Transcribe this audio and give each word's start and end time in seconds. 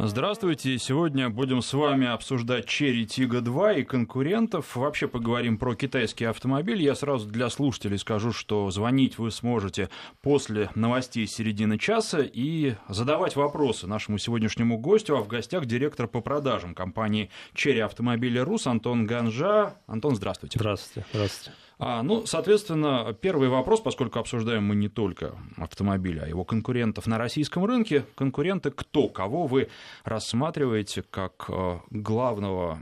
Здравствуйте. 0.00 0.78
Сегодня 0.78 1.28
будем 1.28 1.60
с 1.60 1.72
вами 1.72 2.06
обсуждать 2.06 2.66
Cherry 2.66 3.04
Tiggo 3.04 3.40
2 3.40 3.72
и 3.72 3.82
конкурентов. 3.82 4.76
Вообще 4.76 5.08
поговорим 5.08 5.58
про 5.58 5.74
китайский 5.74 6.24
автомобиль. 6.26 6.80
Я 6.80 6.94
сразу 6.94 7.26
для 7.26 7.50
слушателей 7.50 7.98
скажу, 7.98 8.30
что 8.30 8.70
звонить 8.70 9.18
вы 9.18 9.32
сможете 9.32 9.90
после 10.22 10.70
новостей 10.76 11.26
середины 11.26 11.78
часа 11.78 12.20
и 12.20 12.74
задавать 12.88 13.34
вопросы 13.34 13.88
нашему 13.88 14.18
сегодняшнему 14.18 14.78
гостю, 14.78 15.16
а 15.16 15.20
в 15.20 15.26
гостях 15.26 15.66
директор 15.66 16.06
по 16.06 16.20
продажам 16.20 16.76
компании 16.76 17.30
Cherry 17.52 17.80
Автомобили 17.80 18.38
Рус 18.38 18.68
Антон 18.68 19.04
Ганжа. 19.04 19.74
Антон, 19.88 20.14
здравствуйте. 20.14 20.60
Здравствуйте. 20.60 21.08
Здравствуйте. 21.12 21.58
А, 21.78 22.02
ну, 22.02 22.26
соответственно, 22.26 23.16
первый 23.20 23.48
вопрос, 23.48 23.80
поскольку 23.80 24.18
обсуждаем 24.18 24.64
мы 24.64 24.74
не 24.74 24.88
только 24.88 25.34
автомобили, 25.56 26.18
а 26.18 26.26
его 26.26 26.44
конкурентов 26.44 27.06
на 27.06 27.18
российском 27.18 27.64
рынке. 27.64 28.04
Конкуренты 28.16 28.72
кто? 28.72 29.08
Кого 29.08 29.46
вы 29.46 29.68
рассматриваете 30.02 31.02
как 31.02 31.44
э, 31.48 31.78
главного 31.90 32.80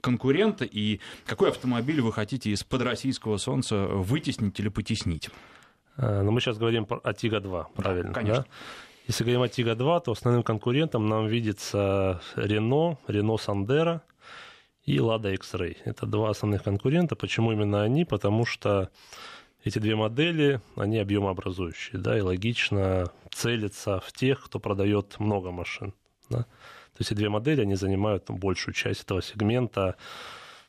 конкурента 0.00 0.64
и 0.64 1.00
какой 1.26 1.50
автомобиль 1.50 2.00
вы 2.00 2.10
хотите 2.10 2.50
из-под 2.50 2.82
российского 2.82 3.36
солнца 3.36 3.84
вытеснить 3.86 4.58
или 4.58 4.68
потеснить? 4.68 5.28
Э, 5.98 6.22
ну, 6.22 6.30
мы 6.30 6.40
сейчас 6.40 6.56
говорим 6.56 6.86
о 6.88 7.12
Тига-2, 7.12 7.66
правильно? 7.76 8.08
Да, 8.08 8.14
конечно. 8.14 8.42
Да? 8.44 8.46
Если 9.08 9.24
говорим 9.24 9.42
о 9.42 9.48
Тига-2, 9.48 10.04
то 10.04 10.12
основным 10.12 10.42
конкурентом 10.42 11.06
нам 11.06 11.26
видится 11.26 12.22
Рено, 12.36 12.96
Рено 13.08 13.36
Сандера– 13.36 14.00
и 14.84 14.98
Lada 14.98 15.32
X-Ray. 15.34 15.76
Это 15.84 16.06
два 16.06 16.30
основных 16.30 16.62
конкурента. 16.62 17.16
Почему 17.16 17.52
именно 17.52 17.82
они? 17.82 18.04
Потому 18.04 18.44
что 18.44 18.90
эти 19.64 19.78
две 19.78 19.94
модели, 19.94 20.60
они 20.76 20.98
объемообразующие, 20.98 22.00
да, 22.00 22.18
и 22.18 22.20
логично 22.20 23.12
целиться 23.30 24.00
в 24.00 24.12
тех, 24.12 24.44
кто 24.44 24.58
продает 24.58 25.20
много 25.20 25.52
машин. 25.52 25.94
Да? 26.28 26.38
То 26.38 26.98
есть 26.98 27.12
эти 27.12 27.18
две 27.18 27.28
модели, 27.28 27.62
они 27.62 27.76
занимают 27.76 28.28
большую 28.28 28.74
часть 28.74 29.02
этого 29.04 29.22
сегмента, 29.22 29.96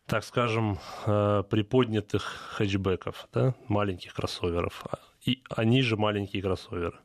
так 0.05 0.23
скажем, 0.23 0.79
э, 1.05 1.43
приподнятых 1.49 2.23
хэтчбеков, 2.55 3.27
да, 3.33 3.55
маленьких 3.67 4.13
кроссоверов. 4.13 4.83
И 5.25 5.41
они 5.49 5.81
же 5.81 5.97
маленькие 5.97 6.43
кроссоверы. 6.43 6.97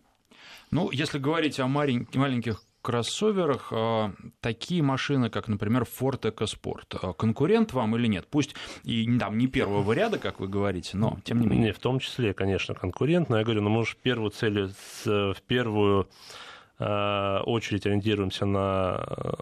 Ну, 0.71 0.91
если 0.91 1.19
говорить 1.19 1.59
о 1.61 1.69
маленьких 1.69 2.63
кроссоверах 2.83 3.73
а, 3.73 4.13
такие 4.41 4.83
машины, 4.83 5.31
как, 5.31 5.49
например, 5.49 5.83
Ford 5.83 6.21
EcoSport, 6.21 6.99
а, 7.03 7.13
конкурент 7.13 7.73
вам 7.73 7.97
или 7.97 8.07
нет? 8.07 8.27
Пусть 8.31 8.55
и 8.85 9.19
там 9.19 9.39
не 9.39 9.47
первого 9.47 9.93
ряда, 9.93 10.19
как 10.19 10.41
вы 10.41 10.49
говорите, 10.49 10.97
но 10.97 11.19
тем 11.25 11.41
не 11.41 11.47
менее. 11.47 11.67
Не, 11.67 11.73
в 11.73 11.79
том 11.79 11.99
числе, 11.99 12.35
конечно, 12.35 12.75
конкурент, 12.75 13.29
но 13.29 13.39
я 13.39 13.45
говорю, 13.45 13.63
ну, 13.63 13.71
мы 13.71 13.85
же 13.85 13.93
в 13.93 13.97
первую 13.97 14.31
цель, 14.31 14.71
в 15.05 15.43
первую 15.47 16.09
а, 16.79 17.43
очередь 17.43 17.87
ориентируемся 17.87 18.47
на 18.47 19.37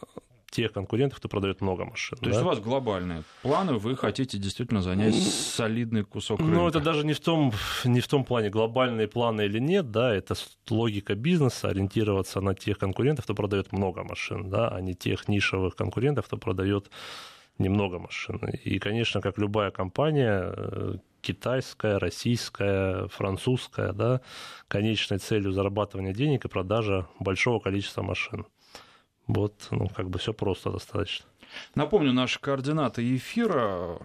тех 0.57 0.73
конкурентов, 0.73 1.19
кто 1.19 1.29
продает 1.29 1.61
много 1.61 1.85
машин. 1.85 2.17
То 2.19 2.25
да? 2.25 2.31
есть 2.31 2.43
у 2.43 2.47
вас 2.47 2.61
глобальные 2.61 3.23
планы, 3.43 3.75
вы 3.75 3.95
хотите 3.95 4.39
действительно 4.39 4.81
занять 4.81 5.15
солидный 5.15 6.03
кусок 6.03 6.41
рынка? 6.41 6.55
Ну, 6.55 6.69
это 6.69 6.81
даже 6.81 7.05
не 7.05 7.12
в 7.12 7.21
том, 7.21 7.53
не 7.85 8.01
в 8.01 8.09
том 8.09 8.25
плане, 8.25 8.49
глобальные 8.49 9.07
планы 9.07 9.43
или 9.43 9.59
нет, 9.59 9.91
да, 9.91 10.15
это 10.15 10.34
логика 10.71 11.15
бизнеса, 11.15 11.69
ориентироваться 11.69 12.41
на 12.41 12.55
тех 12.55 12.79
конкурентов, 12.79 13.27
кто 13.27 13.34
продает 13.34 13.73
много 13.73 14.03
машин, 14.03 14.49
да, 14.49 14.69
а 14.69 14.81
не 14.81 14.95
тех 14.95 15.29
нишевых 15.29 15.77
конкурентов, 15.77 16.27
кто 16.27 16.39
продает 16.39 16.91
немного 17.59 17.99
машин. 17.99 18.37
И, 18.65 18.79
конечно, 18.79 19.21
как 19.21 19.39
любая 19.39 19.71
компания, 19.71 20.55
э, 20.57 20.95
китайская, 21.21 21.99
российская, 21.99 23.09
французская, 23.09 23.93
да, 23.93 24.21
конечной 24.69 25.19
целью 25.19 25.53
зарабатывания 25.53 26.15
денег 26.15 26.45
и 26.45 26.49
продажа 26.49 27.07
большого 27.21 27.61
количества 27.61 28.03
машин. 28.03 28.47
Вот, 29.27 29.69
ну, 29.71 29.89
как 29.89 30.09
бы 30.09 30.19
все 30.19 30.33
просто 30.33 30.71
достаточно. 30.71 31.27
Напомню, 31.75 32.13
наши 32.13 32.41
координаты 32.41 33.17
эфира 33.17 33.99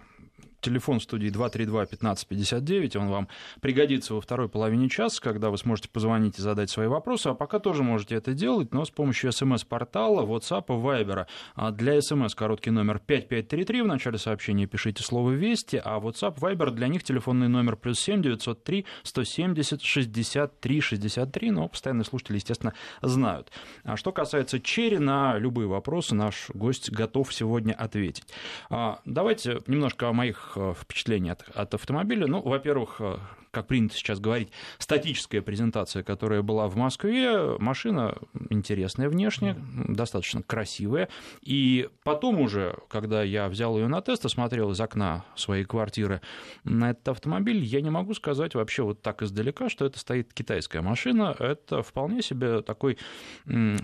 телефон 0.62 1.00
студии 1.00 1.30
232-1559, 1.30 2.96
он 2.96 3.08
вам 3.08 3.28
пригодится 3.60 4.14
во 4.14 4.20
второй 4.20 4.48
половине 4.48 4.88
часа, 4.88 5.20
когда 5.20 5.50
вы 5.50 5.58
сможете 5.58 5.88
позвонить 5.88 6.38
и 6.38 6.42
задать 6.42 6.70
свои 6.70 6.86
вопросы, 6.86 7.28
а 7.28 7.34
пока 7.34 7.58
тоже 7.58 7.82
можете 7.82 8.14
это 8.14 8.32
делать, 8.32 8.72
но 8.72 8.84
с 8.84 8.90
помощью 8.90 9.32
смс-портала, 9.32 10.24
WhatsApp 10.24 10.64
и 10.68 10.72
Viber. 10.72 11.26
А 11.54 11.70
для 11.70 12.00
смс 12.00 12.34
короткий 12.34 12.70
номер 12.70 13.00
5533, 13.00 13.82
в 13.82 13.86
начале 13.86 14.18
сообщения 14.18 14.66
пишите 14.66 15.02
слово 15.02 15.32
«Вести», 15.32 15.80
а 15.84 15.98
WhatsApp, 15.98 16.38
Viber 16.38 16.70
для 16.70 16.88
них 16.88 17.02
телефонный 17.04 17.48
номер 17.48 17.76
плюс 17.76 17.98
7 18.00 18.22
903 18.22 18.86
170 19.02 19.82
63 19.82 20.80
63, 20.80 21.50
но 21.50 21.68
постоянные 21.68 22.04
слушатели, 22.04 22.36
естественно, 22.36 22.74
знают. 23.02 23.50
А 23.84 23.96
что 23.96 24.12
касается 24.12 24.60
Черри, 24.60 24.98
на 24.98 25.36
любые 25.38 25.66
вопросы 25.66 26.14
наш 26.14 26.50
гость 26.54 26.90
готов 26.90 27.34
сегодня 27.34 27.72
ответить. 27.72 28.24
А, 28.70 29.00
давайте 29.04 29.60
немножко 29.66 30.08
о 30.08 30.12
моих 30.12 30.51
Э, 30.56 30.74
впечатлений 30.80 31.30
от, 31.30 31.44
от 31.54 31.74
автомобиля. 31.74 32.26
Ну, 32.26 32.42
во-первых, 32.42 33.00
э, 33.00 33.16
как 33.52 33.66
принято 33.66 33.94
сейчас 33.94 34.18
говорить, 34.18 34.48
статическая 34.78 35.42
презентация, 35.42 36.02
которая 36.02 36.42
была 36.42 36.68
в 36.68 36.76
Москве. 36.76 37.58
Машина 37.58 38.16
интересная 38.48 39.08
внешне, 39.08 39.56
достаточно 39.88 40.42
красивая. 40.42 41.08
И 41.42 41.88
потом 42.02 42.40
уже, 42.40 42.78
когда 42.88 43.22
я 43.22 43.48
взял 43.48 43.76
ее 43.76 43.88
на 43.88 44.00
тест, 44.00 44.24
осмотрел 44.24 44.70
из 44.70 44.80
окна 44.80 45.24
своей 45.36 45.64
квартиры 45.64 46.22
на 46.64 46.90
этот 46.90 47.08
автомобиль, 47.08 47.62
я 47.62 47.82
не 47.82 47.90
могу 47.90 48.14
сказать 48.14 48.54
вообще 48.54 48.82
вот 48.82 49.02
так 49.02 49.22
издалека, 49.22 49.68
что 49.68 49.84
это 49.84 49.98
стоит 49.98 50.32
китайская 50.32 50.80
машина. 50.80 51.36
Это 51.38 51.82
вполне 51.82 52.22
себе 52.22 52.62
такой 52.62 52.96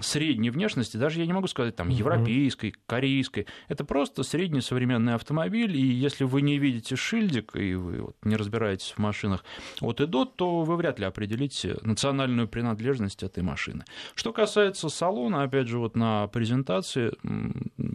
средней 0.00 0.50
внешности, 0.50 0.96
даже 0.96 1.20
я 1.20 1.26
не 1.26 1.34
могу 1.34 1.46
сказать 1.46 1.76
там 1.76 1.90
европейской, 1.90 2.74
корейской. 2.86 3.46
Это 3.68 3.84
просто 3.84 4.22
средний 4.22 4.62
современный 4.62 5.14
автомобиль, 5.14 5.76
и 5.76 5.84
если 5.84 6.24
вы 6.24 6.40
не 6.40 6.56
видите 6.56 6.96
шильдик, 6.96 7.54
и 7.54 7.74
вы 7.74 8.00
вот 8.00 8.16
не 8.22 8.36
разбираетесь 8.36 8.92
в 8.92 8.98
машинах, 8.98 9.44
от 9.80 10.00
и 10.00 10.06
до, 10.06 10.24
то 10.24 10.62
вы 10.62 10.76
вряд 10.76 10.98
ли 10.98 11.04
определите 11.04 11.76
национальную 11.82 12.48
принадлежность 12.48 13.22
этой 13.22 13.42
машины. 13.42 13.84
Что 14.14 14.32
касается 14.32 14.88
салона, 14.88 15.42
опять 15.42 15.68
же, 15.68 15.78
вот 15.78 15.96
на 15.96 16.26
презентации 16.28 17.12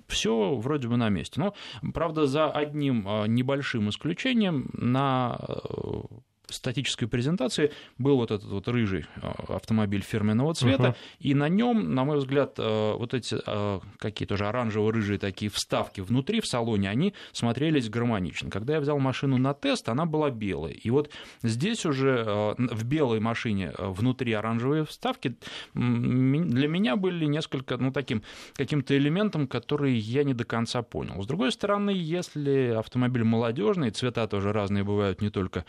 все 0.08 0.56
вроде 0.56 0.88
бы 0.88 0.98
на 0.98 1.10
месте. 1.10 1.40
Но, 1.40 1.54
правда, 1.94 2.28
за 2.28 2.52
одним 2.52 3.06
а, 3.08 3.26
небольшим 3.26 3.90
исключением 3.90 4.70
на 4.74 5.38
э, 5.48 5.54
статической 6.50 7.08
презентации 7.08 7.72
был 7.98 8.18
вот 8.18 8.32
этот 8.32 8.50
вот 8.50 8.68
рыжий 8.68 9.06
а, 9.22 9.56
автомобиль 9.56 10.02
фирменного 10.02 10.54
цвета, 10.54 10.90
uh-huh. 10.90 10.96
и 11.20 11.34
на 11.34 11.50
нем, 11.50 11.94
на 11.96 12.04
мой 12.04 12.18
взгляд, 12.18 12.56
а, 12.58 12.96
вот 12.96 13.14
эти 13.14 13.38
а, 13.46 13.80
какие 13.98 14.28
тоже 14.28 14.46
оранжево-рыжие 14.46 15.18
такие 15.18 15.50
вставки 15.50 16.02
внутри 16.02 16.42
в 16.42 16.48
салоне, 16.48 16.90
они 16.90 17.14
смотрелись 17.32 17.90
гармонично. 17.90 18.50
Когда 18.50 18.74
я 18.74 18.80
взял 18.80 19.00
машину 19.00 19.38
на 19.38 19.54
тест, 19.54 19.90
она 19.90 20.06
была 20.06 20.30
белая. 20.30 20.74
И 20.74 20.90
вот 20.90 21.10
здесь 21.42 21.86
уже 21.86 22.56
в 22.58 22.86
белой 22.86 23.20
машине 23.20 23.74
внутри 23.78 24.34
оранжевые 24.34 24.86
вставки 24.86 25.36
для 25.74 26.68
меня 26.68 26.96
были 26.96 27.26
несколько, 27.26 27.78
ну, 27.78 27.92
таким 27.92 28.24
каким-то 28.56 28.96
элементом, 28.98 29.48
который 29.48 29.94
я 29.94 30.24
не 30.24 30.34
до 30.34 30.44
конца 30.44 30.82
понял. 30.82 31.22
С 31.22 31.28
другой 31.28 31.52
стороны, 31.52 31.92
если 31.92 32.76
автомобиль 32.78 33.24
молодежный, 33.24 33.92
цвета 33.92 34.28
тоже 34.28 34.52
разные 34.52 34.84
бывают, 34.84 35.22
не 35.22 35.30
только 35.30 35.66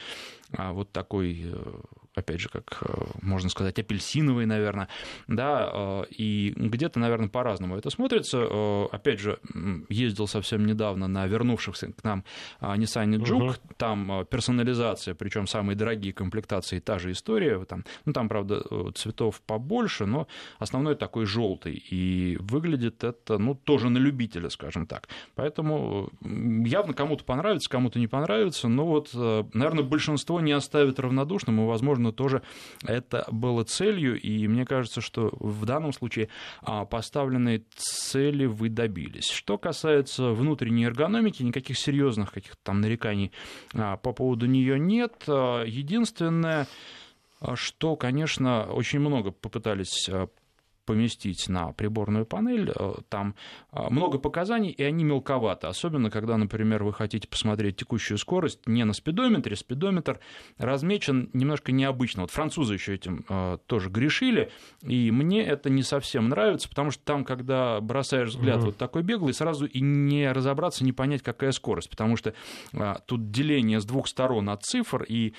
вот 0.73 0.93
такой 0.93 1.43
э, 1.45 1.81
опять 2.15 2.41
же, 2.41 2.49
как 2.49 2.79
э, 2.83 3.05
можно 3.23 3.51
сказать, 3.51 3.79
апельсиновый, 3.79 4.47
наверное, 4.47 4.89
да, 5.27 5.71
э, 5.73 6.05
и 6.11 6.53
где-то, 6.57 6.99
наверное, 6.99 7.29
по-разному 7.29 7.77
это 7.77 7.91
смотрится. 7.91 8.39
Э, 8.39 8.87
опять 8.93 9.21
же, 9.21 9.39
ездил 9.89 10.27
совсем 10.27 10.65
недавно 10.67 11.09
на 11.09 11.27
вернувшихся 11.27 11.93
к 11.93 12.05
нам 12.05 12.25
Nissan 12.61 13.17
Juke, 13.19 13.51
угу. 13.51 13.55
там 13.77 14.27
персонализация, 14.31 15.15
причем 15.15 15.47
самые 15.47 15.77
дорогие 15.77 16.13
комплектации, 16.13 16.79
та 16.79 16.99
же 16.99 17.13
история, 17.13 17.65
там, 17.65 17.85
ну, 18.05 18.13
там, 18.13 18.29
правда, 18.29 18.63
цветов 18.95 19.41
побольше, 19.43 20.07
но 20.07 20.29
основной 20.59 20.95
такой 20.95 21.27
желтый, 21.27 21.75
и 21.75 22.37
выглядит 22.41 23.05
это, 23.05 23.39
ну, 23.39 23.55
тоже 23.55 23.91
на 23.91 23.99
любителя, 23.99 24.49
скажем 24.51 24.87
так. 24.87 25.09
Поэтому 25.35 26.11
явно 26.23 26.95
кому-то 26.95 27.25
понравится, 27.25 27.69
кому-то 27.69 27.99
не 27.99 28.07
понравится, 28.07 28.69
но 28.69 28.87
вот, 28.87 29.11
наверное, 29.15 29.85
большинство 29.85 30.41
не 30.41 30.53
оставит 30.53 31.01
равнодушным, 31.01 31.61
и, 31.61 31.67
возможно, 31.67 32.04
возможно, 32.05 32.13
тоже 32.13 32.43
это 32.87 33.27
было 33.31 33.65
целью, 33.65 34.21
и 34.21 34.47
мне 34.49 34.65
кажется, 34.65 35.01
что 35.01 35.31
в 35.41 35.65
данном 35.65 35.93
случае 35.93 36.29
а, 36.63 36.85
поставленные 36.85 37.63
цели 37.77 38.47
вы 38.47 38.69
добились. 38.69 39.31
Что 39.31 39.59
касается 39.59 40.31
внутренней 40.31 40.85
эргономики, 40.85 41.43
никаких 41.43 41.79
серьезных 41.79 42.33
каких-то 42.33 42.59
там 42.63 42.81
нареканий 42.81 43.33
а, 43.75 43.97
по 43.97 44.13
поводу 44.13 44.47
нее 44.47 44.79
нет. 44.79 45.25
А, 45.29 45.65
единственное, 45.65 46.67
что, 47.55 47.97
конечно, 47.97 48.65
очень 48.73 49.01
много 49.01 49.31
попытались 49.31 50.09
поместить 50.85 51.49
на 51.49 51.73
приборную 51.73 52.27
панель. 52.27 52.73
Э, 52.75 52.95
там 53.09 53.35
э, 53.73 53.89
много 53.91 54.19
показаний, 54.19 54.71
и 54.71 54.83
они 54.83 55.05
мелковаты. 55.05 55.67
Особенно, 55.67 56.11
когда, 56.11 56.37
например, 56.37 56.85
вы 56.85 56.93
хотите 56.93 57.29
посмотреть 57.29 57.77
текущую 57.77 58.19
скорость 58.19 58.67
не 58.67 58.85
на 58.85 58.93
спидометре. 58.93 59.57
Спидометр 59.57 60.21
размечен 60.59 61.31
немножко 61.33 61.73
необычно. 61.73 62.23
Вот 62.23 62.31
французы 62.31 62.75
еще 62.75 62.95
этим 62.95 63.25
э, 63.29 63.59
тоже 63.67 63.91
грешили, 63.91 64.51
и 64.83 65.11
мне 65.11 65.43
это 65.43 65.71
не 65.71 65.83
совсем 65.83 66.29
нравится, 66.29 66.69
потому 66.69 66.91
что 66.91 67.05
там, 67.05 67.25
когда 67.25 67.81
бросаешь 67.81 68.31
взгляд 68.31 68.59
угу. 68.59 68.67
вот 68.67 68.77
такой 68.77 69.03
беглый, 69.03 69.35
сразу 69.35 69.67
и 69.67 69.81
не 69.81 70.31
разобраться, 70.31 70.85
не 70.85 70.93
понять, 70.93 71.23
какая 71.23 71.53
скорость, 71.53 71.91
потому 71.91 72.17
что 72.17 72.35
тут 73.07 73.31
деление 73.31 73.81
с 73.81 73.85
двух 73.85 74.09
сторон 74.09 74.49
от 74.49 74.63
цифр, 74.65 75.05
и 75.09 75.35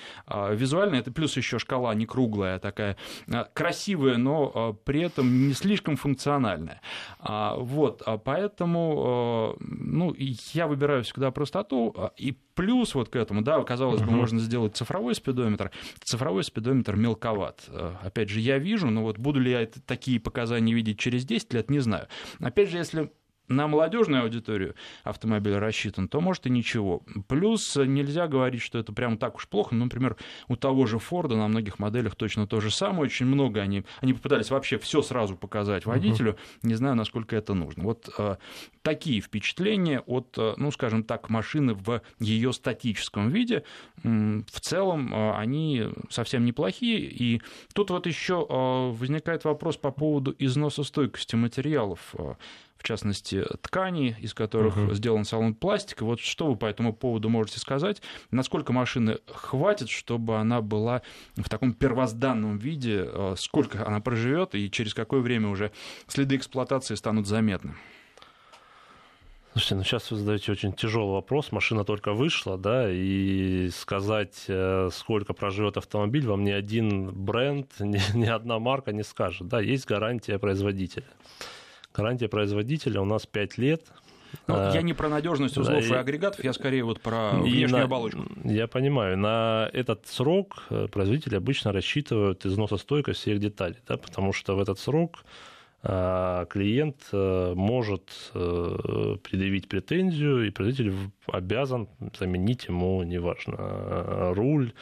визуально 0.50 0.96
это 0.96 1.12
плюс 1.12 1.36
еще 1.36 1.58
шкала 1.58 1.94
не 1.94 2.06
круглая, 2.06 2.56
а 2.56 2.58
такая 2.58 2.96
красивая, 3.54 4.16
но 4.16 4.78
при 4.84 5.00
этом 5.00 5.35
не 5.36 5.52
слишком 5.54 5.96
функциональная. 5.96 6.80
А, 7.18 7.56
вот, 7.56 8.02
а 8.06 8.18
поэтому 8.18 9.56
ну, 9.60 10.14
я 10.52 10.66
выбираю 10.66 11.04
всегда 11.04 11.30
простоту, 11.30 11.94
и 12.16 12.36
плюс 12.54 12.94
вот 12.94 13.08
к 13.08 13.16
этому, 13.16 13.42
да, 13.42 13.62
казалось 13.62 14.02
бы, 14.02 14.10
можно 14.10 14.38
сделать 14.38 14.76
цифровой 14.76 15.14
спидометр. 15.14 15.70
Цифровой 16.02 16.44
спидометр 16.44 16.96
мелковат. 16.96 17.68
Опять 18.02 18.30
же, 18.30 18.40
я 18.40 18.58
вижу, 18.58 18.90
но 18.90 19.02
вот 19.02 19.18
буду 19.18 19.40
ли 19.40 19.50
я 19.50 19.66
такие 19.86 20.18
показания 20.20 20.72
видеть 20.72 20.98
через 20.98 21.24
10 21.24 21.52
лет, 21.52 21.70
не 21.70 21.80
знаю. 21.80 22.08
Опять 22.40 22.70
же, 22.70 22.78
если 22.78 23.10
на 23.48 23.66
молодежную 23.66 24.22
аудиторию 24.22 24.74
автомобиль 25.04 25.56
рассчитан, 25.56 26.08
то 26.08 26.20
может 26.20 26.46
и 26.46 26.50
ничего. 26.50 27.02
Плюс 27.28 27.76
нельзя 27.76 28.26
говорить, 28.26 28.62
что 28.62 28.78
это 28.78 28.92
прям 28.92 29.18
так 29.18 29.36
уж 29.36 29.48
плохо. 29.48 29.74
Ну, 29.74 29.84
например, 29.84 30.16
у 30.48 30.56
того 30.56 30.86
же 30.86 30.98
Форда 30.98 31.36
на 31.36 31.48
многих 31.48 31.78
моделях 31.78 32.14
точно 32.16 32.46
то 32.46 32.60
же 32.60 32.70
самое. 32.70 33.02
Очень 33.02 33.26
много 33.26 33.60
они, 33.60 33.84
они 34.00 34.12
попытались 34.12 34.50
вообще 34.50 34.78
все 34.78 35.02
сразу 35.02 35.36
показать 35.36 35.86
водителю. 35.86 36.36
Не 36.62 36.74
знаю, 36.74 36.96
насколько 36.96 37.36
это 37.36 37.54
нужно. 37.54 37.84
Вот 37.84 38.08
э, 38.18 38.36
такие 38.82 39.20
впечатления 39.20 40.00
от, 40.00 40.34
э, 40.38 40.54
ну, 40.56 40.70
скажем 40.70 41.04
так, 41.04 41.30
машины 41.30 41.74
в 41.74 42.02
ее 42.18 42.52
статическом 42.52 43.30
виде. 43.30 43.64
В 44.02 44.60
целом 44.60 45.14
э, 45.14 45.32
они 45.36 45.84
совсем 46.08 46.44
неплохие. 46.44 47.00
И 47.00 47.42
тут 47.72 47.90
вот 47.90 48.06
еще 48.06 48.46
э, 48.48 48.90
возникает 48.90 49.44
вопрос 49.44 49.76
по 49.76 49.90
поводу 49.90 50.34
износостойкости 50.38 51.36
материалов 51.36 52.14
в 52.78 52.82
частности, 52.82 53.44
ткани, 53.62 54.16
из 54.20 54.34
которых 54.34 54.76
uh-huh. 54.76 54.94
сделан 54.94 55.24
салон 55.24 55.54
пластика. 55.54 56.04
Вот 56.04 56.20
что 56.20 56.46
вы 56.46 56.56
по 56.56 56.66
этому 56.66 56.92
поводу 56.92 57.28
можете 57.28 57.58
сказать? 57.58 58.02
Насколько 58.30 58.72
машины 58.72 59.18
хватит, 59.26 59.88
чтобы 59.88 60.38
она 60.38 60.60
была 60.60 61.02
в 61.36 61.48
таком 61.48 61.72
первозданном 61.72 62.58
виде? 62.58 63.04
Э, 63.06 63.34
сколько 63.38 63.86
она 63.86 64.00
проживет 64.00 64.54
и 64.54 64.70
через 64.70 64.94
какое 64.94 65.20
время 65.20 65.48
уже 65.48 65.72
следы 66.06 66.36
эксплуатации 66.36 66.94
станут 66.94 67.26
заметны? 67.26 67.74
Слушайте, 69.56 69.74
ну 69.76 69.84
сейчас 69.84 70.10
вы 70.10 70.18
задаете 70.18 70.52
очень 70.52 70.74
тяжелый 70.74 71.12
вопрос. 71.12 71.50
Машина 71.50 71.82
только 71.84 72.12
вышла, 72.12 72.58
да, 72.58 72.92
и 72.92 73.70
сказать, 73.70 74.44
э, 74.48 74.90
сколько 74.92 75.32
проживет 75.32 75.78
автомобиль, 75.78 76.26
вам 76.26 76.44
ни 76.44 76.50
один 76.50 77.10
бренд, 77.10 77.72
ни, 77.80 77.98
ни 78.14 78.26
одна 78.26 78.58
марка 78.58 78.92
не 78.92 79.02
скажет. 79.02 79.48
Да, 79.48 79.58
есть 79.62 79.86
гарантия 79.86 80.38
производителя. 80.38 81.06
Гарантия 81.96 82.28
производителя 82.28 83.00
у 83.00 83.04
нас 83.04 83.26
5 83.26 83.58
лет. 83.58 83.82
Ну, 84.48 84.54
а, 84.54 84.70
я 84.74 84.82
не 84.82 84.92
про 84.92 85.08
надежность 85.08 85.56
узлов 85.56 85.88
да, 85.88 85.96
и 85.96 85.98
агрегатов, 85.98 86.44
я 86.44 86.52
скорее 86.52 86.84
вот 86.84 87.00
про 87.00 87.30
внешнюю 87.30 87.78
на, 87.78 87.84
оболочку. 87.84 88.22
Я 88.44 88.66
понимаю. 88.66 89.16
На 89.16 89.70
этот 89.72 90.06
срок 90.06 90.64
э, 90.68 90.88
производители 90.88 91.36
обычно 91.36 91.72
рассчитывают 91.72 92.44
износостойкость 92.44 93.20
всех 93.20 93.38
деталей, 93.38 93.78
да, 93.88 93.96
потому 93.96 94.32
что 94.32 94.56
в 94.56 94.60
этот 94.60 94.78
срок 94.78 95.24
а, 95.82 96.44
клиент 96.46 96.96
э, 97.12 97.54
может 97.54 98.32
э, 98.34 99.16
предъявить 99.22 99.68
претензию, 99.68 100.46
и 100.46 100.50
производитель 100.50 100.94
обязан 101.28 101.88
заменить 102.18 102.66
ему, 102.68 103.02
неважно, 103.04 104.34
руль, 104.34 104.72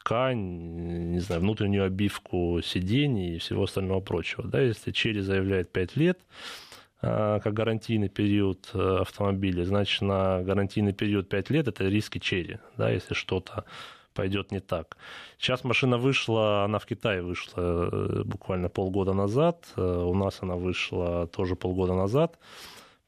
ткань, 0.00 1.12
не 1.12 1.20
знаю, 1.20 1.40
внутреннюю 1.42 1.84
обивку 1.84 2.60
сидений 2.62 3.36
и 3.36 3.38
всего 3.38 3.64
остального 3.64 4.00
прочего. 4.00 4.44
Да, 4.48 4.60
если 4.60 4.92
Черри 4.92 5.20
заявляет 5.20 5.70
5 5.72 5.96
лет, 5.96 6.18
а, 7.02 7.38
как 7.40 7.54
гарантийный 7.54 8.08
период 8.08 8.70
э, 8.74 8.98
автомобиля, 9.00 9.64
значит, 9.64 10.02
на 10.02 10.42
гарантийный 10.42 10.92
период 10.92 11.28
5 11.28 11.50
лет 11.50 11.68
это 11.68 11.84
риски 11.84 12.18
Черри, 12.18 12.58
да, 12.76 12.90
если 12.90 13.14
что-то 13.14 13.64
пойдет 14.14 14.52
не 14.52 14.60
так. 14.60 14.96
Сейчас 15.38 15.64
машина 15.64 15.98
вышла, 15.98 16.64
она 16.64 16.78
в 16.78 16.86
Китае 16.86 17.22
вышла 17.22 17.88
э, 17.92 18.22
буквально 18.24 18.68
полгода 18.68 19.12
назад, 19.12 19.66
э, 19.76 19.82
у 19.82 20.14
нас 20.14 20.38
она 20.40 20.56
вышла 20.56 21.26
тоже 21.26 21.56
полгода 21.56 21.94
назад. 21.94 22.38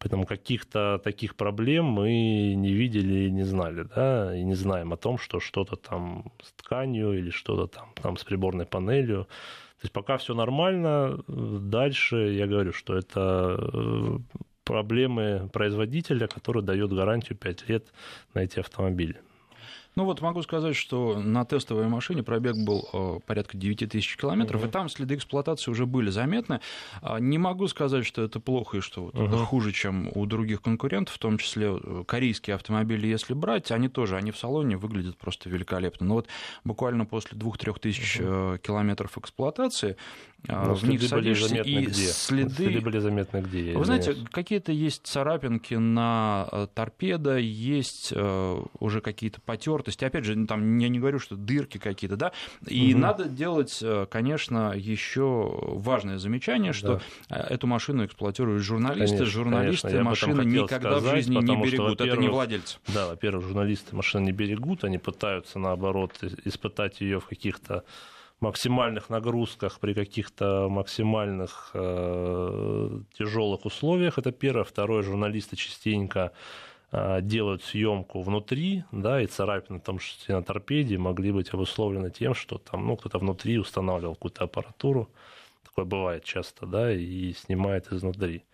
Поэтому 0.02 0.26
каких-то 0.26 0.98
таких 1.04 1.36
проблем 1.36 1.84
мы 1.84 2.54
не 2.54 2.72
видели 2.72 3.26
и 3.26 3.30
не 3.30 3.44
знали, 3.44 3.86
да, 3.94 4.36
и 4.36 4.42
не 4.42 4.56
знаем 4.56 4.92
о 4.92 4.96
том, 4.96 5.16
что 5.16 5.38
что-то 5.38 5.76
там 5.76 6.32
с 6.42 6.52
тканью 6.54 7.12
или 7.12 7.30
что-то 7.30 7.68
там, 7.68 7.92
там 8.02 8.16
с 8.16 8.24
приборной 8.24 8.66
панелью. 8.66 9.24
То 9.24 9.84
есть 9.84 9.92
пока 9.92 10.16
все 10.16 10.34
нормально, 10.34 11.22
дальше 11.28 12.16
я 12.16 12.48
говорю, 12.48 12.72
что 12.72 12.96
это 12.96 13.56
э, 13.72 14.18
проблемы 14.64 15.48
производителя, 15.52 16.26
который 16.26 16.64
дает 16.64 16.92
гарантию 16.92 17.38
5 17.38 17.68
лет 17.68 17.92
на 18.34 18.40
эти 18.40 18.58
автомобили. 18.58 19.20
Ну 19.94 20.04
вот 20.04 20.22
могу 20.22 20.42
сказать, 20.42 20.74
что 20.74 21.18
на 21.18 21.44
тестовой 21.44 21.86
машине 21.86 22.22
пробег 22.22 22.56
был 22.56 22.88
э, 22.92 23.20
порядка 23.26 23.58
9 23.58 23.90
тысяч 23.90 24.16
километров, 24.16 24.64
uh-huh. 24.64 24.68
и 24.68 24.70
там 24.70 24.88
следы 24.88 25.16
эксплуатации 25.16 25.70
уже 25.70 25.84
были 25.84 26.08
заметны. 26.08 26.60
А, 27.02 27.18
не 27.18 27.36
могу 27.36 27.68
сказать, 27.68 28.06
что 28.06 28.22
это 28.22 28.40
плохо 28.40 28.78
и 28.78 28.80
что 28.80 29.04
вот 29.04 29.14
uh-huh. 29.14 29.28
это 29.28 29.36
хуже, 29.38 29.72
чем 29.72 30.10
у 30.14 30.24
других 30.24 30.62
конкурентов, 30.62 31.14
в 31.14 31.18
том 31.18 31.36
числе 31.36 31.78
э, 31.82 32.04
корейские 32.06 32.56
автомобили, 32.56 33.06
если 33.06 33.34
брать, 33.34 33.70
они 33.70 33.88
тоже, 33.88 34.16
они 34.16 34.30
в 34.30 34.38
салоне 34.38 34.78
выглядят 34.78 35.18
просто 35.18 35.50
великолепно. 35.50 36.06
Но 36.06 36.14
вот 36.14 36.28
буквально 36.64 37.04
после 37.04 37.36
2-3 37.38 37.78
тысяч 37.78 38.18
uh-huh. 38.18 38.58
километров 38.60 39.18
эксплуатации 39.18 39.96
Но 40.48 40.74
в 40.74 40.82
них 40.84 41.02
садишься, 41.02 41.56
и 41.56 41.86
где? 41.86 41.92
следы... 41.92 42.54
Следы 42.54 42.80
были 42.80 42.98
заметны 42.98 43.38
где? 43.38 43.76
Вы 43.76 43.84
знаете, 43.84 44.16
какие-то 44.30 44.72
есть 44.72 45.06
царапинки 45.06 45.74
на 45.74 46.68
торпедо, 46.74 47.36
есть 47.38 48.12
уже 48.12 49.00
какие-то 49.00 49.40
потертости. 49.40 50.04
Опять 50.04 50.24
же, 50.24 50.46
там 50.46 50.78
я 50.78 50.88
не 50.88 50.98
говорю, 50.98 51.18
что 51.18 51.36
дырки 51.36 51.78
какие-то, 51.78 52.16
да. 52.16 52.32
И 52.66 52.92
угу. 52.92 53.00
надо 53.00 53.24
делать, 53.24 53.78
э, 53.82 54.06
конечно, 54.10 54.72
еще 54.74 55.58
важное 55.62 56.18
замечание, 56.18 56.72
что 56.72 57.00
да. 57.28 57.36
Э, 57.48 57.54
эту 57.54 57.66
машину 57.66 58.04
эксплуатируют 58.04 58.62
журналисты. 58.62 59.16
Конечно, 59.16 59.26
Журналисты 59.26 59.88
конечно. 59.88 60.04
машины 60.04 60.44
никогда 60.44 60.98
сказать, 60.98 61.02
в 61.02 61.16
жизни 61.16 61.36
не 61.36 61.62
берегут. 61.62 61.94
Что, 61.94 62.04
Это 62.04 62.16
не 62.16 62.28
владельцы. 62.28 62.78
Да, 62.92 63.08
во-первых, 63.08 63.46
журналисты 63.46 63.96
машины 63.96 64.26
не 64.26 64.32
берегут, 64.32 64.84
они 64.84 64.98
пытаются, 64.98 65.58
наоборот, 65.58 66.12
испытать 66.44 67.00
ее 67.00 67.20
в 67.20 67.26
каких-то 67.26 67.84
максимальных 68.42 69.08
нагрузках, 69.10 69.80
при 69.80 69.94
каких-то 69.94 70.68
максимальных 70.68 71.70
э, 71.74 73.00
тяжелых 73.18 73.64
условиях. 73.64 74.18
Это 74.18 74.32
первое. 74.32 74.64
Второе, 74.64 75.02
журналисты 75.02 75.56
частенько 75.56 76.32
а, 76.94 77.22
делают 77.22 77.64
съемку 77.64 78.20
внутри, 78.20 78.84
да, 78.92 79.22
и 79.22 79.26
царапины 79.26 79.80
там 79.80 79.98
на 80.28 80.42
торпеде 80.42 80.98
могли 80.98 81.32
быть 81.32 81.54
обусловлены 81.54 82.10
тем, 82.10 82.34
что 82.34 82.58
там, 82.58 82.86
ну, 82.86 82.96
кто-то 82.96 83.18
внутри 83.18 83.58
устанавливал 83.58 84.14
какую-то 84.14 84.44
аппаратуру, 84.44 85.08
такое 85.64 85.86
бывает 85.86 86.22
часто, 86.24 86.66
да, 86.66 86.92
и 86.92 87.32
снимает 87.32 87.90
изнутри. 87.90 88.44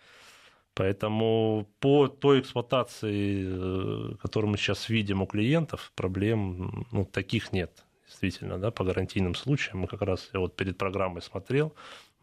Поэтому 0.73 1.67
по 1.81 2.07
той 2.07 2.39
эксплуатации, 2.39 3.43
э, 3.45 4.15
которую 4.21 4.51
мы 4.51 4.57
сейчас 4.57 4.87
видим 4.87 5.21
у 5.21 5.25
клиентов, 5.25 5.91
проблем 5.93 6.87
ну, 6.93 7.03
таких 7.03 7.51
нет, 7.51 7.83
действительно, 8.09 8.57
да, 8.57 8.71
по 8.71 8.83
гарантийным 8.83 9.35
случаям. 9.35 9.79
Мы 9.79 9.87
как 9.87 10.01
раз, 10.01 10.29
я 10.33 10.39
вот 10.39 10.55
перед 10.55 10.77
программой 10.77 11.21
смотрел, 11.21 11.73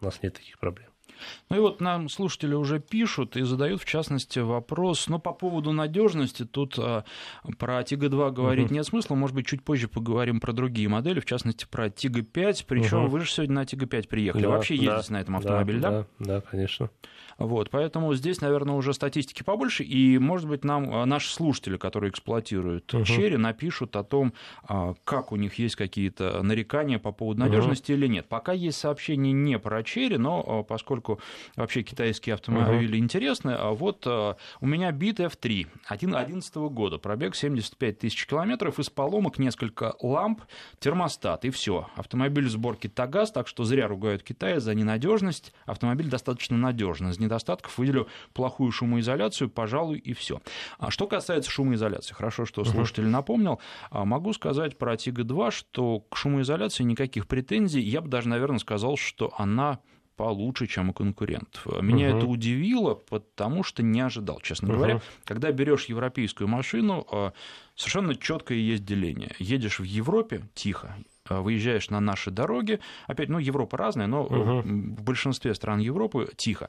у 0.01 0.05
нас 0.05 0.23
нет 0.23 0.35
таких 0.35 0.59
проблем. 0.59 0.91
Ну 1.49 1.57
и 1.57 1.61
вот 1.61 1.81
нам 1.81 2.09
слушатели 2.09 2.55
уже 2.55 2.81
пишут 2.81 3.37
и 3.37 3.43
задают, 3.43 3.83
в 3.83 3.85
частности, 3.85 4.39
вопрос, 4.39 5.09
ну, 5.09 5.19
по 5.19 5.33
поводу 5.33 5.73
надежности, 5.73 6.45
тут 6.45 6.79
а, 6.79 7.05
про 7.59 7.83
Тига-2 7.83 8.33
говорить 8.33 8.67
угу. 8.67 8.75
нет 8.75 8.87
смысла, 8.87 9.15
может 9.15 9.35
быть, 9.35 9.47
чуть 9.47 9.63
позже 9.63 9.89
поговорим 9.89 10.41
про 10.41 10.53
другие 10.53 10.89
модели, 10.89 11.21
в 11.21 11.25
частности, 11.25 11.67
про 11.71 11.91
Тига-5, 11.91 12.65
причем 12.67 13.05
угу. 13.05 13.13
вы 13.13 13.21
же 13.21 13.31
сегодня 13.31 13.55
на 13.55 13.67
Тига-5 13.67 14.09
приехали, 14.09 14.43
да, 14.43 14.49
вообще 14.51 14.75
ездите 14.75 15.09
да, 15.09 15.15
на 15.15 15.21
этом 15.21 15.37
автомобиле, 15.37 15.81
да? 15.81 15.91
Да, 15.91 16.07
да, 16.19 16.41
конечно. 16.41 16.91
Вот, 17.39 17.69
поэтому 17.71 18.15
здесь, 18.15 18.41
наверное, 18.41 18.75
уже 18.75 18.95
статистики 18.95 19.43
побольше, 19.43 19.85
и, 19.85 20.19
может 20.19 20.49
быть, 20.49 20.65
нам 20.65 20.93
а, 20.93 21.07
наши 21.07 21.33
слушатели, 21.33 21.77
которые 21.77 22.11
эксплуатируют 22.11 22.93
угу. 22.93 23.05
Черри, 23.05 23.37
напишут 23.37 23.95
о 23.97 24.05
том, 24.05 24.33
а, 24.63 24.95
как 25.05 25.33
у 25.33 25.37
них 25.37 25.55
есть 25.59 25.77
какие-то 25.77 26.43
нарекания 26.43 26.99
по 26.99 27.13
поводу 27.13 27.41
надежности 27.41 27.93
угу. 27.93 27.99
или 27.99 28.07
нет. 28.09 28.29
Пока 28.29 28.53
есть 28.53 28.79
сообщения 28.79 29.33
не 29.33 29.59
про 29.59 29.83
Черри, 29.83 30.17
но 30.17 30.65
поскольку 30.65 30.96
поскольку 30.97 31.21
вообще 31.57 31.83
китайские 31.83 32.35
автомобили 32.35 32.97
uh-huh. 32.97 33.03
интересны. 33.03 33.51
А 33.51 33.71
вот 33.73 34.07
у 34.07 34.67
меня 34.67 34.91
бит 34.93 35.21
F3 35.21 35.67
2011 35.89 36.55
года, 36.57 36.99
пробег 36.99 37.35
75 37.35 37.99
тысяч 37.99 38.27
километров, 38.27 38.79
из 38.79 38.91
поломок 38.91 39.39
несколько 39.39 39.95
ламп, 40.01 40.43
термостат, 40.79 41.45
и 41.45 41.51
все. 41.51 41.89
Автомобиль 41.97 42.49
сборки 42.49 42.89
Тагаз, 42.89 43.31
так 43.31 43.49
что 43.49 43.65
зря 43.65 43.89
ругают 43.89 44.23
Китай 44.23 44.59
за 44.59 44.75
ненадежность. 44.75 45.53
Автомобиль 45.65 46.09
достаточно 46.09 46.57
надежный. 46.57 47.11
Из 47.11 47.19
недостатков 47.19 47.77
выделю 47.79 48.09
плохую 48.33 48.73
шумоизоляцию, 48.73 49.51
пожалуй, 49.51 49.99
и 49.99 50.13
все. 50.13 50.41
А 50.79 50.91
что 50.91 51.07
касается 51.07 51.51
шумоизоляции, 51.51 52.15
хорошо, 52.15 52.45
что 52.47 52.65
слушатель 52.65 53.07
напомнил, 53.07 53.61
а 53.91 54.05
могу 54.05 54.33
сказать 54.33 54.79
про 54.79 54.97
Тига-2, 54.97 55.51
что 55.51 56.01
к 56.01 56.17
шумоизоляции 56.17 56.85
никаких 56.85 57.27
претензий. 57.27 57.81
Я 57.81 58.01
бы 58.01 58.09
даже, 58.09 58.29
наверное, 58.29 58.59
сказал, 58.59 58.97
что 58.97 59.33
она 59.37 59.81
получше, 60.17 60.67
чем 60.67 60.91
у 60.91 60.93
конкурентов. 60.93 61.67
Меня 61.83 62.11
uh-huh. 62.11 62.19
это 62.19 62.27
удивило, 62.27 62.95
потому 62.95 63.63
что 63.63 63.83
не 63.83 64.01
ожидал, 64.01 64.41
честно 64.41 64.69
uh-huh. 64.69 64.75
говоря. 64.75 65.01
Когда 65.25 65.53
берешь 65.53 65.87
европейскую 65.87 66.49
машину, 66.49 67.07
а, 67.11 67.33
совершенно 67.75 68.15
четкое 68.15 68.59
есть 68.59 68.85
деление. 68.85 69.35
Едешь 69.39 69.79
в 69.79 69.85
Европе 69.85 70.43
тихо, 70.55 70.97
выезжаешь 71.29 71.91
на 71.91 72.01
наши 72.01 72.31
дороги, 72.31 72.81
опять, 73.07 73.29
ну, 73.29 73.39
Европа 73.39 73.77
разная, 73.77 74.07
но 74.07 74.25
угу. 74.25 74.63
в 74.63 75.03
большинстве 75.03 75.55
стран 75.55 75.81
Европы 75.81 76.29
тихо. 76.37 76.69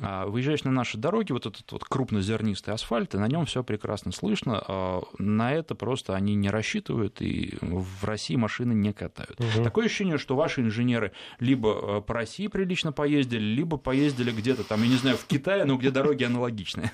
А, 0.00 0.26
выезжаешь 0.26 0.64
на 0.64 0.70
наши 0.70 0.98
дороги, 0.98 1.32
вот 1.32 1.46
этот 1.46 1.70
вот 1.72 1.84
крупнозернистый 1.84 2.74
асфальт, 2.74 3.14
и 3.14 3.18
на 3.18 3.28
нем 3.28 3.46
все 3.46 3.62
прекрасно 3.62 4.12
слышно. 4.12 4.62
А, 4.66 5.02
на 5.18 5.52
это 5.52 5.74
просто 5.74 6.14
они 6.14 6.34
не 6.34 6.50
рассчитывают, 6.50 7.20
и 7.20 7.58
в 7.60 8.04
России 8.04 8.36
машины 8.36 8.72
не 8.72 8.92
катают. 8.92 9.38
Угу. 9.40 9.64
Такое 9.64 9.86
ощущение, 9.86 10.18
что 10.18 10.36
ваши 10.36 10.60
инженеры 10.60 11.12
либо 11.40 11.98
э, 11.98 12.00
по 12.02 12.14
России 12.14 12.46
прилично 12.46 12.92
поездили, 12.92 13.42
либо 13.42 13.76
поездили 13.76 14.30
где-то 14.30 14.64
там, 14.64 14.82
я 14.82 14.88
не 14.88 14.96
знаю, 14.96 15.16
в 15.16 15.26
Китае, 15.26 15.64
но 15.64 15.76
где 15.76 15.90
дороги 15.90 16.24
аналогичные. 16.24 16.92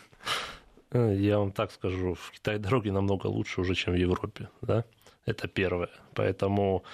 Э, 0.90 1.14
я 1.16 1.38
вам 1.38 1.52
так 1.52 1.72
скажу, 1.72 2.14
в 2.14 2.30
Китае 2.30 2.58
дороги 2.58 2.90
намного 2.90 3.26
лучше 3.26 3.60
уже, 3.60 3.74
чем 3.74 3.94
в 3.94 3.96
Европе, 3.96 4.48
да? 4.62 4.84
Это 5.26 5.48
первое. 5.48 5.90
Поэтому 6.14 6.84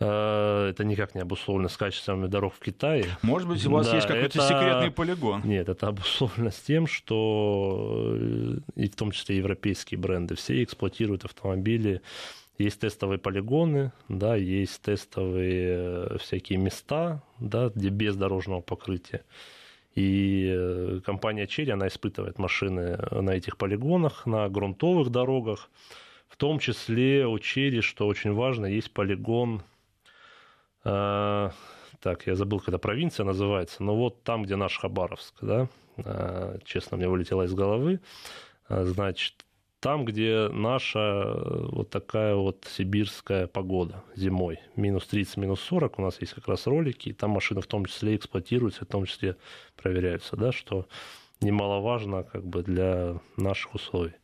э, 0.00 0.68
это 0.70 0.84
никак 0.84 1.14
не 1.14 1.20
обусловлено 1.20 1.68
с 1.68 1.76
качеством 1.76 2.28
дорог 2.28 2.54
в 2.54 2.58
Китае. 2.58 3.06
Может 3.22 3.48
быть, 3.48 3.64
у 3.66 3.70
вас 3.70 3.88
да, 3.88 3.96
есть 3.96 4.08
какой-то 4.08 4.38
это... 4.38 4.48
секретный 4.48 4.90
полигон? 4.90 5.42
Нет, 5.44 5.68
это 5.68 5.88
обусловлено 5.88 6.50
с 6.50 6.60
тем, 6.60 6.86
что 6.86 8.16
э, 8.18 8.58
и 8.76 8.88
в 8.88 8.96
том 8.96 9.12
числе 9.12 9.36
европейские 9.36 9.98
бренды 9.98 10.34
все 10.34 10.62
эксплуатируют 10.62 11.24
автомобили. 11.24 12.02
Есть 12.58 12.80
тестовые 12.80 13.18
полигоны, 13.18 13.92
да, 14.08 14.36
есть 14.36 14.82
тестовые 14.82 15.76
э, 15.76 16.18
всякие 16.18 16.58
места, 16.58 17.22
да, 17.38 17.70
где 17.74 17.88
без 17.88 18.16
дорожного 18.16 18.60
покрытия. 18.60 19.24
И 19.94 21.00
компания 21.06 21.46
Черри, 21.46 21.70
она 21.70 21.86
испытывает 21.86 22.38
машины 22.40 22.98
на 23.12 23.30
этих 23.30 23.56
полигонах, 23.56 24.26
на 24.26 24.48
грунтовых 24.48 25.10
дорогах. 25.10 25.70
В 26.34 26.36
том 26.36 26.58
числе 26.58 27.28
учили, 27.28 27.80
что 27.80 28.08
очень 28.08 28.32
важно, 28.32 28.66
есть 28.66 28.90
полигон, 28.90 29.62
э, 30.84 31.50
так, 32.00 32.26
я 32.26 32.34
забыл, 32.34 32.58
когда 32.58 32.76
провинция 32.76 33.22
называется, 33.22 33.84
но 33.84 33.94
вот 33.94 34.24
там, 34.24 34.42
где 34.42 34.56
наш 34.56 34.76
Хабаровск, 34.76 35.32
да, 35.42 35.68
э, 35.96 36.58
честно, 36.64 36.96
мне 36.96 37.08
вылетело 37.08 37.42
из 37.44 37.54
головы, 37.54 38.00
э, 38.68 38.84
значит, 38.84 39.46
там, 39.78 40.04
где 40.04 40.48
наша 40.48 41.36
вот 41.70 41.90
такая 41.90 42.34
вот 42.34 42.66
сибирская 42.68 43.46
погода 43.46 44.02
зимой, 44.16 44.58
минус 44.74 45.06
30, 45.06 45.36
минус 45.36 45.60
40, 45.60 46.00
у 46.00 46.02
нас 46.02 46.20
есть 46.20 46.34
как 46.34 46.48
раз 46.48 46.66
ролики, 46.66 47.10
и 47.10 47.12
там 47.12 47.30
машины 47.30 47.60
в 47.60 47.68
том 47.68 47.84
числе 47.84 48.16
эксплуатируются, 48.16 48.84
в 48.84 48.88
том 48.88 49.04
числе 49.04 49.36
проверяются, 49.76 50.34
да, 50.34 50.50
что 50.50 50.88
немаловажно 51.40 52.24
как 52.24 52.44
бы 52.44 52.64
для 52.64 53.20
наших 53.36 53.76
условий. 53.76 54.14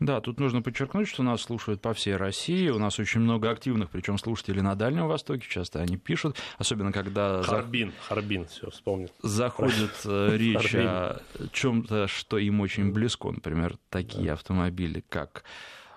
Да, 0.00 0.20
тут 0.20 0.40
нужно 0.40 0.60
подчеркнуть, 0.60 1.08
что 1.08 1.22
нас 1.22 1.42
слушают 1.42 1.80
по 1.80 1.94
всей 1.94 2.16
России. 2.16 2.68
У 2.68 2.78
нас 2.78 2.98
очень 2.98 3.20
много 3.20 3.50
активных, 3.50 3.90
причем 3.90 4.18
слушателей 4.18 4.60
на 4.60 4.74
Дальнем 4.74 5.06
Востоке. 5.06 5.46
Часто 5.48 5.80
они 5.80 5.96
пишут, 5.96 6.36
особенно 6.58 6.92
когда... 6.92 7.42
Харбин, 7.42 7.90
за... 7.90 8.08
Харбин, 8.08 8.46
все, 8.46 8.70
вспомнил. 8.70 9.10
Заходит 9.22 9.92
э, 10.04 10.30
речь 10.36 10.74
о 10.74 11.20
чем-то, 11.52 12.08
что 12.08 12.38
им 12.38 12.60
очень 12.60 12.92
близко. 12.92 13.30
Например, 13.30 13.76
такие 13.88 14.32
автомобили, 14.32 15.04
как 15.08 15.44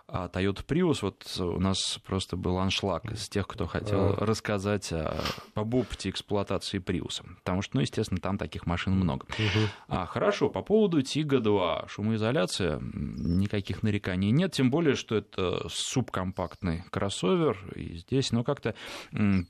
а 0.10 0.30
Toyota 0.30 0.66
Prius, 0.66 1.00
вот 1.02 1.26
у 1.40 1.60
нас 1.60 2.00
просто 2.06 2.38
был 2.38 2.58
аншлаг 2.60 3.12
из 3.12 3.28
тех, 3.28 3.46
кто 3.46 3.68
хотел 3.68 4.14
а. 4.14 4.26
рассказать 4.26 4.92
о, 4.94 5.22
об 5.54 5.74
опыте 5.74 6.10
эксплуатации 6.10 6.80
Prius. 6.80 7.22
Потому 7.40 7.62
что, 7.62 7.76
ну, 7.76 7.82
естественно, 7.82 8.22
там 8.22 8.38
таких 8.38 8.66
машин 8.66 8.94
много. 8.94 9.26
Угу. 9.26 9.66
А, 9.90 10.06
хорошо, 10.06 10.50
по 10.50 10.62
поводу 10.62 11.02
Тига-2. 11.02 11.90
Шумоизоляция, 11.90 12.80
никаких 12.82 13.84
нареканий 13.84 14.32
нет, 14.32 14.54
тем 14.54 14.72
более, 14.72 14.96
что 14.96 15.16
это 15.16 15.68
субкомпактный 15.68 16.86
кроссовер. 16.90 17.58
И 17.76 17.98
здесь, 17.98 18.32
ну, 18.32 18.46
как-то 18.46 18.76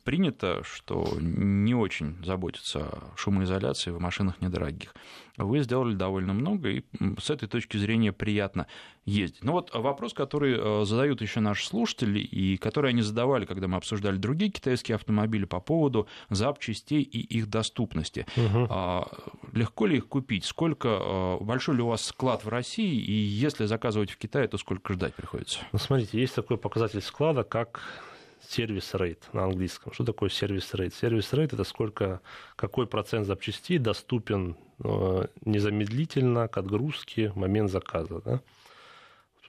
принято, 0.03 0.63
что 0.63 1.05
не 1.19 1.75
очень 1.75 2.17
заботятся 2.23 2.79
о 2.79 3.13
шумоизоляции 3.15 3.91
в 3.91 3.99
машинах 3.99 4.41
недорогих 4.41 4.95
вы 5.37 5.59
сделали 5.61 5.95
довольно 5.95 6.33
много, 6.33 6.69
и 6.69 6.83
с 7.19 7.29
этой 7.29 7.47
точки 7.47 7.77
зрения 7.77 8.11
приятно 8.11 8.67
ездить. 9.05 9.43
Ну 9.43 9.53
вот 9.53 9.73
вопрос, 9.73 10.13
который 10.13 10.57
э, 10.57 10.85
задают 10.85 11.21
еще 11.21 11.39
наши 11.39 11.65
слушатели, 11.65 12.19
и 12.19 12.57
который 12.57 12.89
они 12.89 13.01
задавали, 13.01 13.45
когда 13.45 13.67
мы 13.67 13.77
обсуждали 13.77 14.17
другие 14.17 14.51
китайские 14.51 14.95
автомобили 14.95 15.45
по 15.45 15.59
поводу 15.59 16.07
запчастей 16.29 17.01
и 17.01 17.19
их 17.19 17.49
доступности. 17.49 18.25
Угу. 18.35 18.67
Легко 19.53 19.85
ли 19.85 19.97
их 19.97 20.07
купить? 20.07 20.45
Сколько, 20.45 20.87
э, 20.89 21.37
большой 21.43 21.77
ли 21.77 21.81
у 21.81 21.87
вас 21.87 22.03
склад 22.03 22.43
в 22.43 22.49
России, 22.49 22.99
и 22.99 23.13
если 23.13 23.65
заказывать 23.65 24.11
в 24.11 24.17
Китае, 24.17 24.47
то 24.47 24.57
сколько 24.57 24.93
ждать 24.93 25.15
приходится? 25.15 25.59
Ну, 25.71 25.79
смотрите, 25.79 26.19
есть 26.19 26.35
такой 26.35 26.57
показатель 26.57 27.01
склада, 27.01 27.43
как 27.43 27.81
сервис 28.47 28.93
рейт 28.93 29.27
на 29.33 29.43
английском. 29.43 29.93
Что 29.93 30.03
такое 30.03 30.29
сервис 30.29 30.73
рейт? 30.73 30.93
Сервис 30.93 31.33
рейт 31.33 31.53
это 31.53 31.63
сколько, 31.63 32.21
какой 32.55 32.87
процент 32.87 33.25
запчастей 33.25 33.77
доступен 33.77 34.55
э, 34.83 35.25
незамедлительно 35.45 36.47
к 36.47 36.57
отгрузке 36.57 37.29
в 37.29 37.37
момент 37.37 37.69
заказа. 37.69 38.21
Да? 38.21 38.41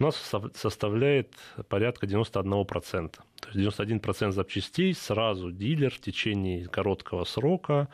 У 0.00 0.04
нас 0.04 0.16
составляет 0.54 1.32
порядка 1.68 2.06
91%. 2.06 3.10
То 3.10 3.48
есть 3.52 3.78
91% 3.78 4.32
запчастей 4.32 4.94
сразу 4.94 5.50
дилер 5.50 5.92
в 5.92 6.00
течение 6.00 6.66
короткого 6.66 7.24
срока 7.24 7.88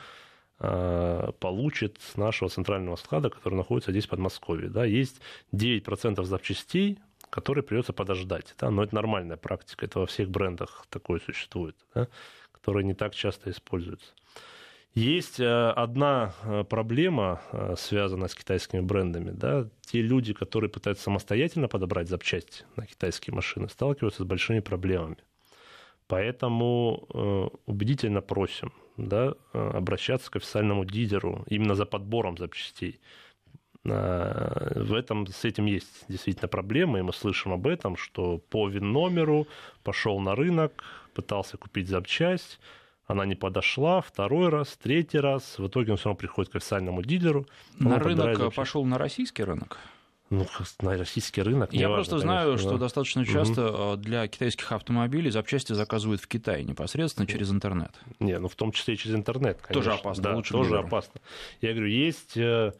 э, 0.58 1.32
получит 1.40 1.99
с 2.00 2.16
нашего 2.16 2.50
центрального 2.50 2.96
склада, 2.96 3.30
который 3.30 3.54
находится 3.54 3.90
здесь 3.90 4.06
в 4.06 4.11
Подмосковье. 4.11 4.68
Да, 4.68 4.84
есть 4.84 5.20
9% 5.52 6.23
запчастей, 6.25 6.99
который 7.34 7.64
придется 7.64 7.92
подождать. 7.92 8.54
Да? 8.60 8.70
Но 8.70 8.84
это 8.84 8.94
нормальная 8.94 9.36
практика, 9.36 9.86
это 9.86 9.98
во 9.98 10.06
всех 10.06 10.30
брендах 10.30 10.86
такое 10.88 11.18
существует, 11.18 11.74
да? 11.92 12.06
которое 12.52 12.84
не 12.84 12.94
так 12.94 13.12
часто 13.12 13.50
используется. 13.50 14.12
Есть 14.94 15.40
э, 15.40 15.70
одна 15.70 16.32
э, 16.44 16.62
проблема, 16.62 17.40
э, 17.50 17.74
связанная 17.76 18.28
с 18.28 18.36
китайскими 18.36 18.82
брендами. 18.82 19.32
Да? 19.32 19.68
Те 19.80 20.00
люди, 20.00 20.32
которые 20.32 20.70
пытаются 20.70 21.02
самостоятельно 21.02 21.66
подобрать 21.66 22.08
запчасти 22.08 22.64
на 22.76 22.86
китайские 22.86 23.34
машины, 23.34 23.68
сталкиваются 23.68 24.22
с 24.22 24.26
большими 24.26 24.60
проблемами. 24.60 25.16
Поэтому 26.06 27.08
убедительно 27.66 28.20
просим 28.20 28.72
да, 28.98 29.34
обращаться 29.52 30.30
к 30.30 30.36
официальному 30.36 30.84
дилеру 30.84 31.44
именно 31.48 31.74
за 31.74 31.86
подбором 31.86 32.36
запчастей. 32.36 33.00
А, 33.86 34.72
в 34.76 34.94
этом, 34.94 35.26
с 35.26 35.44
этим 35.44 35.66
есть 35.66 36.04
действительно 36.08 36.48
проблема, 36.48 36.98
и 36.98 37.02
мы 37.02 37.12
слышим 37.12 37.52
об 37.52 37.66
этом, 37.66 37.96
что 37.96 38.38
по 38.38 38.68
ВИН-номеру 38.68 39.46
пошел 39.82 40.18
на 40.20 40.34
рынок, 40.34 40.84
пытался 41.14 41.56
купить 41.56 41.88
запчасть, 41.88 42.58
она 43.06 43.26
не 43.26 43.34
подошла, 43.34 44.00
второй 44.00 44.48
раз, 44.48 44.78
третий 44.82 45.18
раз, 45.18 45.58
в 45.58 45.66
итоге 45.66 45.92
он 45.92 45.98
все 45.98 46.06
равно 46.06 46.18
приходит 46.18 46.52
к 46.52 46.56
официальному 46.56 47.02
дилеру. 47.02 47.46
На 47.78 47.98
рынок 47.98 48.54
пошел 48.54 48.84
на 48.84 48.96
российский 48.96 49.44
рынок? 49.44 49.78
Ну, 50.30 50.46
на 50.80 50.96
российский 50.96 51.42
рынок. 51.42 51.72
Я 51.72 51.90
важно, 51.90 51.96
просто 51.96 52.18
знаю, 52.18 52.46
конечно, 52.46 52.68
что 52.68 52.78
да. 52.78 52.84
достаточно 52.84 53.26
часто 53.26 53.92
угу. 53.92 53.96
для 53.98 54.26
китайских 54.26 54.72
автомобилей 54.72 55.30
запчасти 55.30 55.74
заказывают 55.74 56.22
в 56.22 56.26
Китае 56.26 56.64
непосредственно 56.64 57.26
через 57.26 57.50
интернет. 57.50 57.92
Не, 58.20 58.38
ну 58.38 58.48
в 58.48 58.54
том 58.56 58.72
числе 58.72 58.94
и 58.94 58.96
через 58.96 59.14
интернет. 59.14 59.60
Конечно. 59.60 59.74
Тоже 59.74 59.92
опасно. 59.92 60.22
Да, 60.22 60.34
лучше 60.34 60.52
тоже 60.52 60.78
опасно. 60.78 61.20
Я 61.60 61.72
говорю, 61.72 61.88
есть 61.88 62.38
э, 62.38 62.72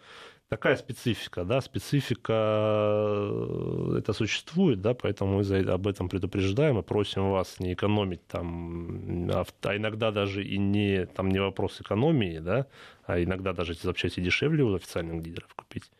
такая 0.49 0.77
специфика, 0.77 1.45
да, 1.45 1.61
специфика 1.61 2.33
э, 2.33 3.97
это 3.99 4.13
существует, 4.13 4.81
да, 4.81 4.95
поэтому 4.95 5.39
мы 5.39 5.59
об 5.71 5.87
этом 5.87 6.09
предупреждаем 6.09 6.79
и 6.79 6.83
просим 6.83 7.31
вас 7.31 7.61
не 7.61 7.73
экономить 7.73 8.27
там, 8.27 9.31
а, 9.31 9.45
а 9.63 9.77
иногда 9.77 10.11
даже 10.11 10.45
и 10.45 10.59
не, 10.59 11.07
там 11.07 11.31
не 11.31 11.41
вопрос 11.41 11.81
экономии, 11.81 12.39
да, 12.39 12.67
а 13.07 13.23
иногда 13.23 13.53
даже 13.53 13.73
эти 13.73 13.83
запчасти 13.83 14.21
дешевле 14.21 14.65
у 14.65 14.75
официальных 14.75 15.23
дилеров 15.23 15.55
купить. 15.55 15.91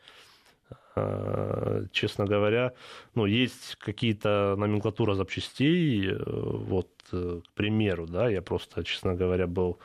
А, 0.97 1.85
честно 1.93 2.25
говоря, 2.25 2.73
ну, 3.15 3.27
есть 3.27 3.77
какие-то 3.77 4.55
номенклатура 4.57 5.15
запчастей, 5.15 6.11
э, 6.11 6.17
вот, 6.25 6.89
э, 7.13 7.41
к 7.45 7.51
примеру, 7.55 8.07
да, 8.07 8.29
я 8.29 8.43
просто, 8.43 8.85
честно 8.85 9.15
говоря, 9.15 9.47
был 9.47 9.79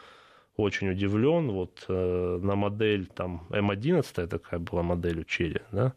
очень 0.61 0.89
удивлен. 0.89 1.51
Вот 1.51 1.85
э, 1.87 2.39
на 2.41 2.55
модель 2.55 3.07
там 3.07 3.47
М11 3.49 4.27
такая 4.27 4.59
была 4.59 4.83
модель 4.83 5.19
у 5.19 5.23
Черри, 5.23 5.61
да, 5.71 5.93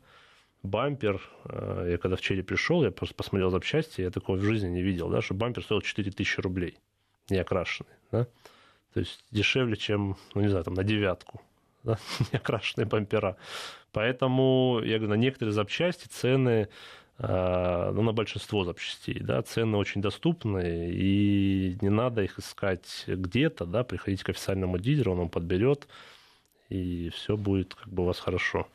бампер, 0.63 1.21
э, 1.45 1.89
я 1.93 1.99
когда 1.99 2.17
в 2.17 2.21
Черри 2.21 2.43
пришел, 2.43 2.83
я 2.85 2.91
просто 2.91 3.15
посмотрел 3.15 3.51
запчасти, 3.51 4.01
я 4.01 4.11
такого 4.11 4.37
в 4.37 4.43
жизни 4.43 4.69
не 4.69 4.83
видел, 4.83 5.09
да, 5.09 5.21
что 5.21 5.35
бампер 5.35 5.63
стоил 5.63 5.81
4000 5.81 6.41
рублей, 6.41 6.77
не 7.29 7.39
окрашенный, 7.39 7.91
да, 8.11 8.27
то 8.95 9.01
есть 9.01 9.25
дешевле, 9.31 9.77
чем, 9.77 10.17
ну 10.35 10.43
не 10.43 10.49
знаю, 10.49 10.65
там 10.65 10.75
на 10.75 10.85
девятку, 10.85 11.41
да, 11.83 11.99
не 12.33 12.39
окрашенные 12.39 12.87
бампера. 12.87 13.37
Поэтому, 13.93 14.81
я 14.83 14.99
говорю, 14.99 15.11
на 15.11 15.21
некоторые 15.21 15.53
запчасти 15.53 16.09
цены 16.09 16.69
ну, 17.29 18.03
на 18.03 18.13
большинство 18.13 18.65
запчастей, 18.65 19.21
да, 19.21 19.43
цены 19.43 19.77
очень 19.77 20.03
доступны, 20.03 20.91
и 20.93 21.79
не 21.81 21.89
надо 21.89 22.23
их 22.23 22.39
искать 22.39 23.05
где-то, 23.07 23.65
да, 23.65 23.85
приходите 23.85 24.25
к 24.25 24.31
официальному 24.31 24.79
дилеру, 24.79 25.13
он 25.13 25.19
вам 25.19 25.29
подберет, 25.29 25.87
и 26.69 27.11
все 27.11 27.37
будет 27.37 27.75
как 27.75 27.89
бы 27.89 28.03
у 28.03 28.07
вас 28.07 28.19
хорошо. 28.19 28.67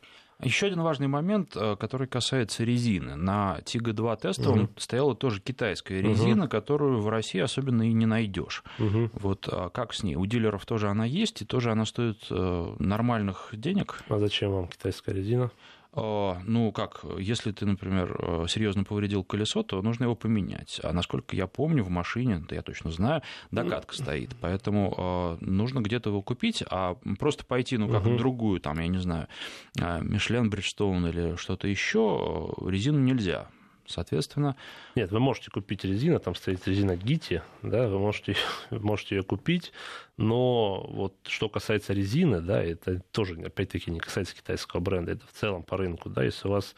Еще 0.43 0.67
один 0.67 0.81
важный 0.81 1.07
момент, 1.07 1.55
э, 1.55 1.75
который 1.77 2.07
касается 2.07 2.63
резины. 2.63 3.15
На 3.15 3.59
Тига 3.65 3.91
2 3.91 4.15
тестовом 4.17 4.63
угу. 4.63 4.71
стояла 4.77 5.15
тоже 5.15 5.41
китайская 5.41 5.99
резина, 5.99 6.43
угу. 6.43 6.51
которую 6.51 7.01
в 7.01 7.09
России 7.09 7.39
особенно 7.39 7.81
и 7.81 7.91
не 7.91 8.05
найдешь. 8.05 8.63
Угу. 8.77 9.11
Вот 9.13 9.49
а 9.51 9.69
как 9.69 9.95
с 9.95 10.03
ней? 10.03 10.15
У 10.15 10.25
дилеров 10.27 10.65
тоже 10.67 10.89
она 10.89 11.05
есть, 11.05 11.41
и 11.41 11.45
тоже 11.45 11.71
она 11.71 11.85
стоит 11.85 12.27
э, 12.29 12.75
нормальных 12.77 13.49
денег. 13.53 13.99
А 14.09 14.19
зачем 14.19 14.51
вам 14.51 14.67
китайская 14.67 15.15
резина? 15.15 15.49
А, 15.93 16.39
ну, 16.45 16.71
как, 16.71 17.03
если 17.17 17.51
ты, 17.51 17.65
например, 17.65 18.15
э, 18.19 18.45
серьезно 18.47 18.83
повредил 18.83 19.23
колесо, 19.23 19.63
то 19.63 19.81
нужно 19.81 20.05
его 20.05 20.15
поменять. 20.15 20.79
А 20.83 20.93
насколько 20.93 21.35
я 21.35 21.47
помню, 21.47 21.83
в 21.83 21.89
машине, 21.89 22.43
да 22.47 22.55
я 22.55 22.61
точно 22.61 22.91
знаю, 22.91 23.21
докатка 23.51 23.95
стоит. 23.95 24.35
Поэтому 24.41 24.93
а, 24.97 25.37
нужно 25.41 25.79
где-то 25.79 26.09
его 26.09 26.21
купить, 26.21 26.63
а 26.69 26.95
просто 27.19 27.45
пойти, 27.45 27.77
ну, 27.77 27.89
как 27.89 28.05
угу. 28.05 28.17
другую, 28.17 28.59
там, 28.59 28.79
я 28.79 28.87
не 28.87 28.99
знаю, 28.99 29.27
Мишлен, 29.75 30.49
Бриджстоун 30.49 31.07
или 31.07 31.35
что-то 31.35 31.67
еще, 31.67 32.53
резину 32.65 32.99
нельзя. 32.99 33.47
Соответственно... 33.87 34.55
Нет, 34.95 35.11
вы 35.11 35.19
можете 35.19 35.49
купить 35.49 35.85
резину, 35.85 36.19
там 36.19 36.35
стоит 36.35 36.67
резина 36.67 36.97
Гити, 36.97 37.41
да, 37.63 37.87
вы 37.87 37.99
можете, 37.99 38.35
можете 38.69 39.15
ее 39.15 39.23
купить, 39.23 39.71
но 40.17 40.85
вот 40.89 41.15
что 41.23 41.47
касается 41.49 41.93
резины, 41.93 42.41
да, 42.41 42.61
это 42.61 43.01
тоже, 43.11 43.41
опять-таки, 43.41 43.89
не 43.89 43.99
касается 43.99 44.35
китайского 44.35 44.81
бренда, 44.81 45.13
это 45.13 45.25
в 45.25 45.31
целом 45.31 45.63
по 45.63 45.77
рынку, 45.77 46.09
да, 46.09 46.23
если 46.23 46.47
у 46.47 46.51
вас 46.51 46.75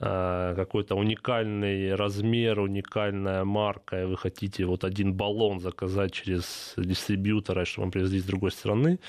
а, 0.00 0.54
какой-то 0.54 0.94
уникальный 0.94 1.94
размер, 1.94 2.60
уникальная 2.60 3.44
марка, 3.44 4.02
и 4.02 4.06
вы 4.06 4.16
хотите 4.16 4.64
вот 4.64 4.84
один 4.84 5.12
баллон 5.12 5.60
заказать 5.60 6.12
через 6.12 6.74
дистрибьютора, 6.76 7.66
чтобы 7.66 7.86
вам 7.86 7.92
привезли 7.92 8.20
с 8.20 8.24
другой 8.24 8.52
страны, 8.52 9.00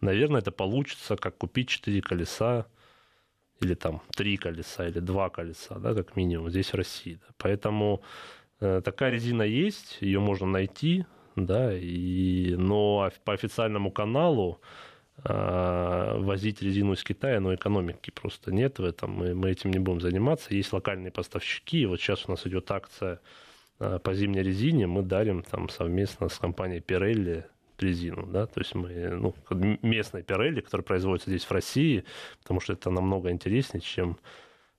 наверное, 0.00 0.40
это 0.40 0.52
получится, 0.52 1.16
как 1.16 1.36
купить 1.36 1.68
четыре 1.68 2.00
колеса 2.00 2.66
или 3.60 3.74
там 3.74 4.02
три 4.14 4.36
колеса, 4.36 4.86
или 4.88 5.00
два 5.00 5.30
колеса, 5.30 5.78
да, 5.78 5.94
как 5.94 6.16
минимум, 6.16 6.50
здесь 6.50 6.72
в 6.72 6.76
России. 6.76 7.14
Да. 7.14 7.34
Поэтому 7.38 8.02
э, 8.60 8.80
такая 8.84 9.10
резина 9.10 9.42
есть, 9.42 9.98
ее 10.00 10.20
можно 10.20 10.46
найти, 10.46 11.04
да, 11.36 11.76
и, 11.76 12.54
но 12.56 13.10
по 13.24 13.32
официальному 13.32 13.90
каналу 13.90 14.60
э, 15.24 16.14
возить 16.18 16.62
резину 16.62 16.92
из 16.92 17.02
Китая, 17.02 17.40
но 17.40 17.54
экономики 17.54 18.10
просто 18.10 18.52
нет 18.52 18.78
в 18.78 18.84
этом, 18.84 19.10
мы, 19.12 19.34
мы 19.34 19.50
этим 19.50 19.70
не 19.70 19.78
будем 19.78 20.00
заниматься. 20.00 20.54
Есть 20.54 20.72
локальные 20.72 21.10
поставщики, 21.10 21.86
вот 21.86 22.00
сейчас 22.00 22.28
у 22.28 22.30
нас 22.30 22.46
идет 22.46 22.70
акция 22.70 23.20
э, 23.80 23.98
по 24.02 24.14
зимней 24.14 24.42
резине, 24.42 24.86
мы 24.86 25.02
дарим 25.02 25.42
там 25.42 25.68
совместно 25.68 26.28
с 26.28 26.38
компанией 26.38 26.80
Pirelli 26.80 27.44
резину, 27.82 28.26
да, 28.26 28.46
то 28.46 28.60
есть 28.60 28.74
мы, 28.74 28.90
ну, 29.10 29.34
местной 29.82 30.22
Pirelli, 30.22 30.60
которая 30.60 30.84
производится 30.84 31.30
здесь 31.30 31.44
в 31.44 31.50
России, 31.50 32.04
потому 32.42 32.60
что 32.60 32.72
это 32.72 32.90
намного 32.90 33.30
интереснее, 33.30 33.80
чем 33.80 34.18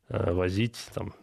э, 0.10 0.32
возить 0.32 0.88
там, 0.94 1.14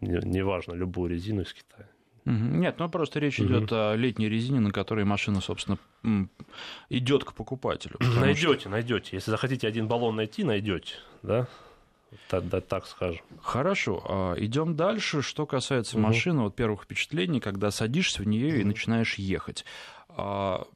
неважно, 0.00 0.74
любую 0.74 1.10
резину 1.10 1.42
из 1.42 1.52
Китая. 1.52 1.88
Нет, 2.26 2.78
ну 2.78 2.88
просто 2.88 3.20
речь 3.20 3.38
угу. 3.38 3.48
идет 3.48 3.72
о 3.72 3.94
летней 3.94 4.28
резине, 4.28 4.60
на 4.60 4.70
которой 4.70 5.04
машина, 5.04 5.40
собственно, 5.40 5.78
идет 6.88 7.24
к 7.24 7.34
покупателю. 7.34 7.96
Найдете, 8.00 8.60
что... 8.60 8.70
найдете. 8.70 9.10
Если 9.12 9.30
захотите 9.30 9.68
один 9.68 9.88
баллон 9.88 10.16
найти, 10.16 10.42
найдете, 10.42 10.94
да? 11.22 11.46
Так, 12.28 12.48
да, 12.48 12.60
так 12.60 12.86
скажем. 12.86 13.20
Хорошо, 13.42 14.04
а, 14.08 14.34
идем 14.38 14.76
дальше. 14.76 15.20
Что 15.20 15.46
касается 15.46 15.96
угу. 15.96 16.06
машины, 16.06 16.42
вот 16.42 16.54
первых 16.54 16.84
впечатлений, 16.84 17.40
когда 17.40 17.70
садишься 17.70 18.22
в 18.22 18.26
нее 18.26 18.54
угу. 18.54 18.60
и 18.60 18.64
начинаешь 18.64 19.16
ехать. 19.16 19.64
А, 20.16 20.66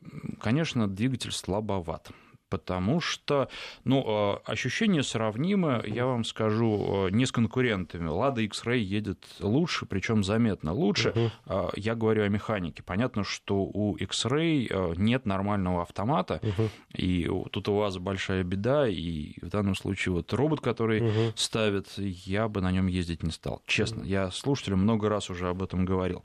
конечно, 0.40 0.88
двигатель 0.88 1.32
слабоват 1.32 2.10
потому 2.48 3.00
что 3.00 3.48
ну, 3.84 4.04
а, 4.06 4.42
ощущение 4.44 5.02
сравнимы, 5.02 5.82
я 5.86 6.06
вам 6.06 6.24
скажу, 6.24 7.06
а, 7.06 7.08
не 7.08 7.26
с 7.26 7.32
конкурентами. 7.32 8.08
Лада 8.08 8.42
X-Ray 8.42 8.78
едет 8.78 9.24
лучше, 9.40 9.86
причем 9.86 10.24
заметно 10.24 10.72
лучше. 10.72 11.10
Uh-huh. 11.46 11.72
Я 11.76 11.94
говорю 11.94 12.24
о 12.24 12.28
механике. 12.28 12.82
Понятно, 12.82 13.24
что 13.24 13.56
у 13.56 13.96
X-Ray 13.96 14.96
нет 14.96 15.26
нормального 15.26 15.82
автомата, 15.82 16.40
uh-huh. 16.42 16.68
и 16.94 17.30
тут 17.50 17.68
у 17.68 17.74
вас 17.74 17.98
большая 17.98 18.42
беда, 18.44 18.88
и 18.88 19.34
в 19.40 19.48
данном 19.48 19.74
случае 19.74 20.14
вот 20.14 20.32
робот, 20.32 20.60
который 20.60 21.00
uh-huh. 21.00 21.32
ставит, 21.36 21.88
я 21.96 22.48
бы 22.48 22.60
на 22.60 22.70
нем 22.70 22.86
ездить 22.86 23.22
не 23.22 23.30
стал. 23.30 23.62
Честно, 23.66 24.02
я 24.02 24.30
слушателям 24.30 24.80
много 24.80 25.08
раз 25.08 25.30
уже 25.30 25.48
об 25.48 25.62
этом 25.62 25.84
говорил. 25.84 26.24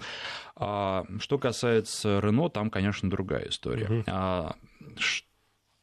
А 0.56 1.06
что 1.20 1.38
касается 1.38 2.20
Рено, 2.20 2.50
там, 2.50 2.70
конечно, 2.70 3.10
другая 3.10 3.50
история. 3.50 3.86
Uh-huh. 3.86 4.04
А, 4.08 4.56
что 4.98 5.28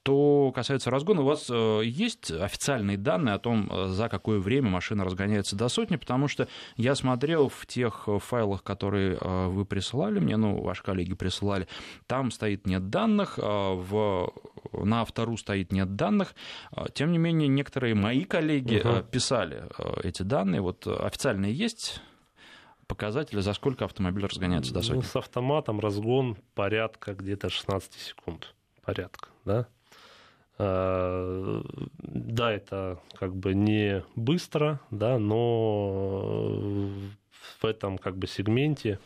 касается 0.05 0.91
разгона, 0.91 1.21
у 1.21 1.25
вас 1.25 1.49
э, 1.51 1.83
есть 1.85 2.31
официальные 2.31 2.97
данные 2.97 3.35
о 3.35 3.39
том, 3.39 3.69
э, 3.71 3.87
за 3.89 4.09
какое 4.09 4.39
время 4.39 4.71
машина 4.71 5.05
разгоняется 5.05 5.57
до 5.57 5.69
сотни, 5.69 5.97
потому 5.97 6.27
что 6.27 6.49
я 6.77 6.95
смотрел 6.95 7.49
в 7.49 7.67
тех 7.67 8.09
файлах, 8.19 8.63
которые 8.63 9.19
э, 9.21 9.47
вы 9.49 9.65
присылали 9.65 10.19
мне, 10.19 10.37
ну, 10.37 10.61
ваши 10.63 10.83
коллеги 10.83 11.15
присылали, 11.15 11.69
там 12.07 12.31
стоит 12.31 12.67
нет 12.67 12.89
данных, 12.89 13.39
в, 13.39 14.33
на 14.73 15.05
вторую 15.05 15.37
стоит 15.37 15.73
нет 15.73 15.97
данных. 15.97 16.35
Тем 16.95 17.13
не 17.13 17.19
менее, 17.19 17.49
некоторые 17.49 17.95
мои 17.95 18.25
коллеги 18.25 18.79
угу. 18.79 19.03
писали 19.05 19.65
эти 20.03 20.23
данные. 20.23 20.61
Вот 20.61 20.87
официальные 20.87 21.55
есть 21.55 22.01
показатели, 22.87 23.41
за 23.41 23.53
сколько 23.53 23.85
автомобиль 23.85 24.27
разгоняется 24.27 24.73
до 24.73 24.83
сотни? 24.83 24.97
Ну, 24.97 25.03
с 25.03 25.17
автоматом 25.17 25.81
разгон 25.81 26.37
порядка 26.55 27.15
где-то 27.15 27.49
16 27.49 27.93
секунд. 27.95 28.55
Порядка, 28.83 29.29
да? 29.45 29.69
Э, 30.63 31.63
да, 32.03 32.53
это 32.53 33.01
как 33.15 33.35
бы 33.35 33.55
не 33.55 34.05
быстро, 34.15 34.79
да, 34.91 35.19
но 35.19 36.91
в 37.61 37.65
этом 37.65 37.97
как 37.97 38.19
бы 38.19 38.27
сегменте 38.27 38.99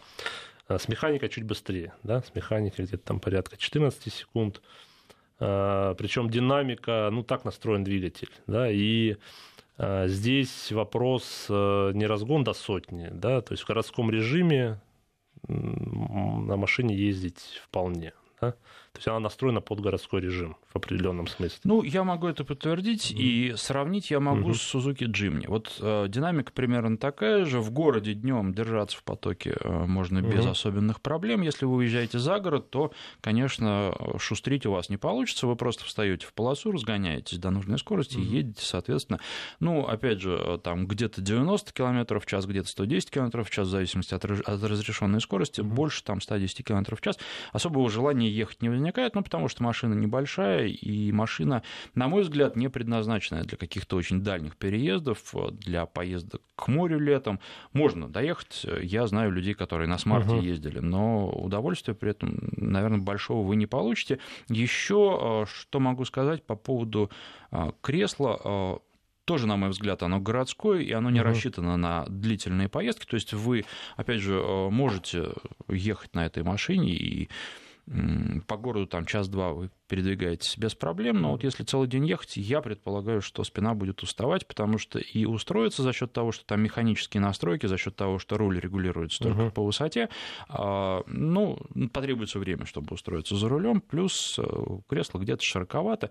э, 0.69 0.79
с 0.79 0.89
механикой 0.89 1.29
чуть 1.29 1.45
быстрее, 1.45 1.93
да, 2.03 2.23
с 2.23 2.35
механикой 2.35 2.87
где-то 2.87 3.05
там 3.05 3.21
порядка 3.21 3.57
14 3.57 4.13
секунд. 4.13 4.63
Э, 5.39 5.95
Причем 5.97 6.29
динамика, 6.29 7.09
ну 7.13 7.23
так 7.23 7.45
настроен 7.45 7.85
двигатель, 7.85 8.31
да, 8.49 8.69
и 8.69 9.17
здесь 9.77 10.71
вопрос 10.71 11.47
не 11.49 12.07
разгон 12.07 12.45
до 12.45 12.53
сотни, 12.53 13.11
да, 13.13 13.41
то 13.41 13.55
есть 13.55 13.65
в 13.65 13.67
городском 13.67 14.09
режиме 14.09 14.81
на 15.49 16.57
машине 16.57 16.95
ездить 16.95 17.61
вполне, 17.65 18.13
да? 18.41 18.55
То 18.95 18.99
есть 18.99 19.09
она 19.09 19.19
настроена 19.19 19.61
под 19.61 19.81
городской 19.81 20.21
режим 20.21 20.57
в 20.73 20.77
определенном 20.77 21.27
смысле. 21.27 21.59
Ну, 21.65 21.83
я 21.83 22.05
могу 22.05 22.29
это 22.29 22.45
подтвердить, 22.45 23.11
mm 23.11 23.17
и 23.17 23.55
сравнить 23.57 24.13
я 24.13 24.21
могу 24.21 24.51
mm 24.51 24.55
с 24.55 24.73
Suzuki 24.73 25.07
Jimny. 25.11 25.47
Вот 25.49 25.77
э, 25.81 26.07
динамика 26.09 26.53
примерно 26.53 26.97
такая 26.97 27.45
же. 27.45 27.59
В 27.59 27.73
городе 27.73 28.15
днем 28.15 28.55
держаться 28.55 28.97
в 28.97 29.03
потоке 29.03 29.57
э, 29.59 29.69
можно 29.87 30.19
mm 30.19 30.33
без 30.33 30.47
особенных 30.47 31.01
проблем. 31.01 31.43
Если 31.43 31.65
вы 31.65 31.75
уезжаете 31.75 32.21
за 32.21 32.39
город, 32.39 32.71
то, 32.71 32.93
конечно, 33.21 33.93
шустрить 34.19 34.65
у 34.65 34.71
вас 34.71 34.89
не 34.89 34.97
получится. 34.97 35.49
Вы 35.49 35.57
просто 35.57 35.85
встаете 35.85 36.25
в 36.29 36.33
полосу, 36.33 36.71
разгоняетесь 36.71 37.39
до 37.39 37.51
нужной 37.51 37.79
скорости 37.79 38.17
mm 38.17 38.23
и 38.23 38.25
едете, 38.27 38.65
соответственно, 38.65 39.19
ну, 39.59 39.89
опять 39.89 40.21
же, 40.21 40.41
э, 40.41 40.59
там 40.63 40.87
где-то 40.87 41.21
90 41.21 41.73
км 41.73 42.21
в 42.21 42.27
час, 42.27 42.47
где-то 42.47 42.69
110 42.69 43.11
км 43.11 43.43
в 43.43 43.51
час, 43.51 43.67
в 43.67 43.71
зависимости 43.73 44.15
от, 44.15 44.25
от 44.25 44.63
разрешенной 44.63 45.21
скорости, 45.21 45.63
mm 45.63 45.65
больше 45.65 46.05
там 46.05 46.21
110 46.21 46.65
км 46.65 46.95
в 46.95 47.01
час. 47.01 47.19
Особого 47.53 47.91
желания 47.91 48.31
ехать 48.31 48.63
не 48.63 48.69
возникает, 48.69 48.84
ну, 49.15 49.23
потому 49.23 49.49
что 49.49 49.63
машина 49.63 49.95
небольшая, 49.95 50.67
и 50.67 51.13
машина, 51.13 51.63
на 51.95 52.09
мой 52.09 52.23
взгляд, 52.23 52.57
не 52.57 52.69
предназначенная 52.69 53.45
для 53.45 53.57
каких-то 53.57 53.97
очень 53.97 54.21
дальних 54.21 54.57
переездов, 54.57 55.35
для 55.53 55.87
поездок 55.87 56.43
к 56.57 56.69
морю 56.69 56.99
летом. 56.99 57.41
Можно 57.73 58.09
доехать, 58.09 58.67
я 58.83 59.07
знаю 59.07 59.31
людей, 59.33 59.55
которые 59.55 59.89
на 59.89 59.99
смарте 59.99 60.35
угу. 60.35 60.43
ездили, 60.43 60.79
но 60.81 61.31
удовольствия 61.31 61.95
при 61.95 62.11
этом, 62.11 62.39
наверное, 62.57 63.01
большого 63.01 63.47
вы 63.47 63.57
не 63.57 63.67
получите. 63.67 64.19
Еще 64.49 65.47
что 65.49 65.81
могу 65.81 66.05
сказать 66.05 66.43
по 66.45 66.57
поводу 66.57 67.11
кресла, 67.81 68.81
тоже, 69.25 69.47
на 69.47 69.57
мой 69.57 69.71
взгляд, 69.71 70.03
оно 70.03 70.21
городское, 70.21 70.81
и 70.81 70.93
оно 70.93 71.09
не 71.09 71.21
угу. 71.21 71.29
рассчитано 71.29 71.79
на 71.79 72.05
длительные 72.09 72.69
поездки. 72.69 73.07
То 73.07 73.15
есть 73.15 73.33
вы, 73.33 73.65
опять 73.97 74.21
же, 74.21 74.35
можете 74.71 75.29
ехать 75.69 76.15
на 76.15 76.27
этой 76.27 76.43
машине 76.43 76.93
и 76.93 77.31
по 78.47 78.57
городу 78.57 78.87
там 78.87 79.05
час-два 79.05 79.53
вы 79.53 79.71
передвигаетесь 79.89 80.57
без 80.57 80.75
проблем, 80.75 81.21
но 81.21 81.33
вот 81.33 81.45
если 81.45 81.63
целый 81.65 81.87
день 81.87 82.07
ехать, 82.07 82.37
я 82.39 82.63
предполагаю, 82.63 83.21
что 83.21 83.45
спина 83.45 83.75
будет 83.75 84.03
уставать, 84.03 84.47
потому 84.47 84.79
что 84.79 84.99
и 84.99 85.27
устроиться 85.27 85.83
за 85.83 85.93
счет 85.93 86.13
того, 86.13 86.33
что 86.33 86.47
там 86.47 86.63
механические 86.63 87.21
настройки, 87.21 87.67
за 87.67 87.77
счет 87.77 87.95
того, 87.95 88.19
что 88.19 88.39
руль 88.39 88.59
регулируется 88.59 89.23
только 89.23 89.43
угу. 89.43 89.51
по 89.51 89.65
высоте, 89.65 90.09
а, 90.49 91.03
ну, 91.07 91.59
потребуется 91.93 92.39
время, 92.39 92.65
чтобы 92.65 92.95
устроиться 92.95 93.37
за 93.37 93.49
рулем, 93.49 93.83
плюс 93.83 94.39
э, 94.39 94.43
кресло 94.89 95.19
где-то 95.19 95.43
широковато. 95.43 96.11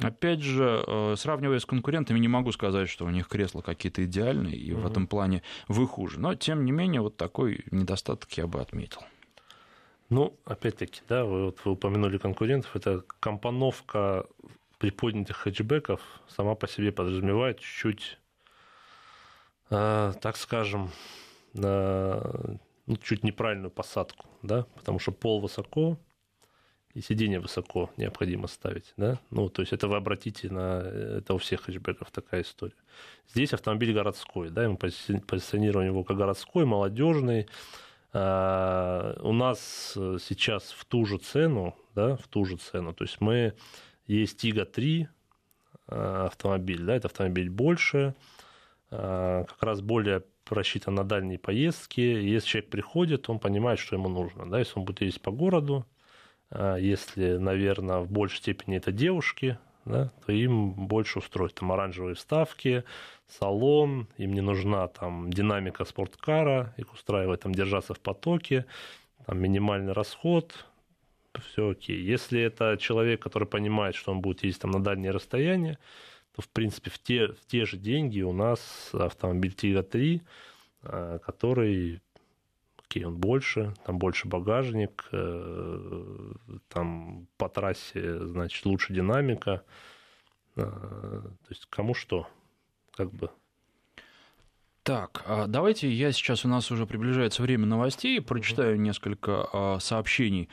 Опять 0.00 0.42
же, 0.42 0.84
э, 0.86 1.14
сравнивая 1.16 1.58
с 1.58 1.64
конкурентами, 1.64 2.18
не 2.18 2.28
могу 2.28 2.52
сказать, 2.52 2.90
что 2.90 3.06
у 3.06 3.10
них 3.10 3.28
кресла 3.28 3.62
какие-то 3.62 4.04
идеальные, 4.04 4.56
и 4.56 4.72
угу. 4.72 4.82
в 4.82 4.86
этом 4.86 5.06
плане 5.06 5.42
вы 5.68 5.86
хуже. 5.86 6.20
Но, 6.20 6.34
тем 6.34 6.64
не 6.66 6.72
менее, 6.72 7.00
вот 7.00 7.16
такой 7.16 7.64
недостаток 7.70 8.30
я 8.32 8.46
бы 8.46 8.60
отметил. 8.60 9.00
Ну, 10.10 10.38
опять-таки, 10.44 11.00
да, 11.08 11.24
вы, 11.24 11.46
вот 11.46 11.58
вы 11.64 11.72
упомянули 11.72 12.18
конкурентов, 12.18 12.76
это 12.76 13.02
компоновка 13.20 14.26
приподнятых 14.78 15.36
хэтчбеков 15.38 16.02
сама 16.28 16.54
по 16.54 16.68
себе 16.68 16.92
подразумевает 16.92 17.58
чуть-чуть, 17.58 18.18
э, 19.70 20.12
так 20.20 20.36
скажем, 20.36 20.90
э, 21.54 22.54
ну, 22.86 22.96
чуть 22.98 23.24
неправильную 23.24 23.70
посадку, 23.70 24.26
да, 24.42 24.66
потому 24.74 24.98
что 24.98 25.10
пол 25.12 25.40
высоко, 25.40 25.98
и 26.92 27.00
сиденье 27.00 27.40
высоко 27.40 27.90
необходимо 27.96 28.46
ставить, 28.46 28.92
да, 28.98 29.18
ну, 29.30 29.48
то 29.48 29.62
есть 29.62 29.72
это 29.72 29.88
вы 29.88 29.96
обратите 29.96 30.50
на, 30.50 30.82
это 30.82 31.32
у 31.32 31.38
всех 31.38 31.62
хэтчбеков 31.62 32.10
такая 32.10 32.42
история. 32.42 32.76
Здесь 33.30 33.54
автомобиль 33.54 33.94
городской, 33.94 34.50
да, 34.50 34.68
мы 34.68 34.76
позиционируем 34.76 35.88
его 35.88 36.04
как 36.04 36.18
городской, 36.18 36.66
молодежный, 36.66 37.42
а, 37.42 37.46
у 38.14 39.32
нас 39.32 39.94
э, 39.96 40.18
сейчас 40.20 40.70
в 40.70 40.84
ту 40.84 41.04
же 41.04 41.18
цену, 41.18 41.74
да, 41.96 42.14
в 42.14 42.28
ту 42.28 42.44
же 42.44 42.56
цену, 42.56 42.94
то 42.94 43.02
есть 43.02 43.20
мы, 43.20 43.54
есть 44.06 44.38
Тига 44.38 44.64
3 44.64 45.08
а, 45.88 46.26
автомобиль, 46.26 46.82
да, 46.82 46.94
это 46.94 47.08
автомобиль 47.08 47.50
больше, 47.50 48.14
а, 48.90 49.42
как 49.44 49.60
раз 49.64 49.80
более 49.80 50.22
рассчитан 50.48 50.94
на 50.94 51.02
дальние 51.02 51.38
поездки. 51.38 52.00
Если 52.00 52.48
человек 52.48 52.70
приходит, 52.70 53.28
он 53.28 53.40
понимает, 53.40 53.80
что 53.80 53.96
ему 53.96 54.08
нужно. 54.08 54.48
Да? 54.48 54.58
Если 54.58 54.78
он 54.78 54.84
будет 54.84 55.00
ездить 55.00 55.22
по 55.22 55.30
городу, 55.30 55.86
если, 56.54 57.38
наверное, 57.38 58.00
в 58.00 58.12
большей 58.12 58.36
степени 58.38 58.76
это 58.76 58.92
девушки, 58.92 59.58
да, 59.84 60.10
то 60.24 60.32
им 60.32 60.72
больше 60.72 61.18
устроить 61.18 61.54
там 61.54 61.72
оранжевые 61.72 62.14
вставки, 62.14 62.84
салон, 63.26 64.08
им 64.16 64.32
не 64.32 64.40
нужна 64.40 64.88
там 64.88 65.30
динамика 65.30 65.84
спорткара, 65.84 66.74
их 66.76 66.92
устраивает 66.92 67.40
там 67.40 67.54
держаться 67.54 67.94
в 67.94 68.00
потоке, 68.00 68.66
там 69.26 69.38
минимальный 69.38 69.92
расход, 69.92 70.66
все 71.40 71.70
окей. 71.70 72.00
Если 72.00 72.40
это 72.40 72.76
человек, 72.78 73.22
который 73.22 73.48
понимает, 73.48 73.94
что 73.94 74.12
он 74.12 74.20
будет 74.20 74.44
ездить 74.44 74.62
там 74.62 74.70
на 74.70 74.82
дальние 74.82 75.10
расстояния, 75.10 75.78
то, 76.34 76.42
в 76.42 76.48
принципе, 76.48 76.90
в 76.90 76.98
те, 76.98 77.28
в 77.28 77.46
те 77.46 77.64
же 77.64 77.76
деньги 77.76 78.20
у 78.22 78.32
нас 78.32 78.90
автомобиль 78.92 79.52
Тига 79.52 79.82
3, 79.82 80.22
а, 80.82 81.18
который, 81.18 82.00
окей, 82.94 83.04
он 83.04 83.16
больше, 83.16 83.74
там 83.84 83.98
больше 83.98 84.28
багажник, 84.28 85.08
э, 85.12 86.32
там 86.68 87.26
по 87.36 87.48
трассе, 87.48 88.24
значит, 88.26 88.64
лучше 88.64 88.92
динамика. 88.92 89.64
А, 90.56 90.62
то 90.62 91.48
есть 91.48 91.66
кому 91.68 91.94
что 91.94 92.28
как 92.92 93.10
бы. 93.12 93.30
Так, 94.84 95.24
а 95.26 95.46
давайте 95.46 95.90
я 95.90 96.12
сейчас, 96.12 96.44
у 96.44 96.48
нас 96.48 96.70
уже 96.70 96.86
приближается 96.86 97.42
время 97.42 97.66
новостей, 97.66 98.20
прочитаю 98.20 98.78
несколько 98.80 99.48
а, 99.52 99.78
сообщений 99.80 100.48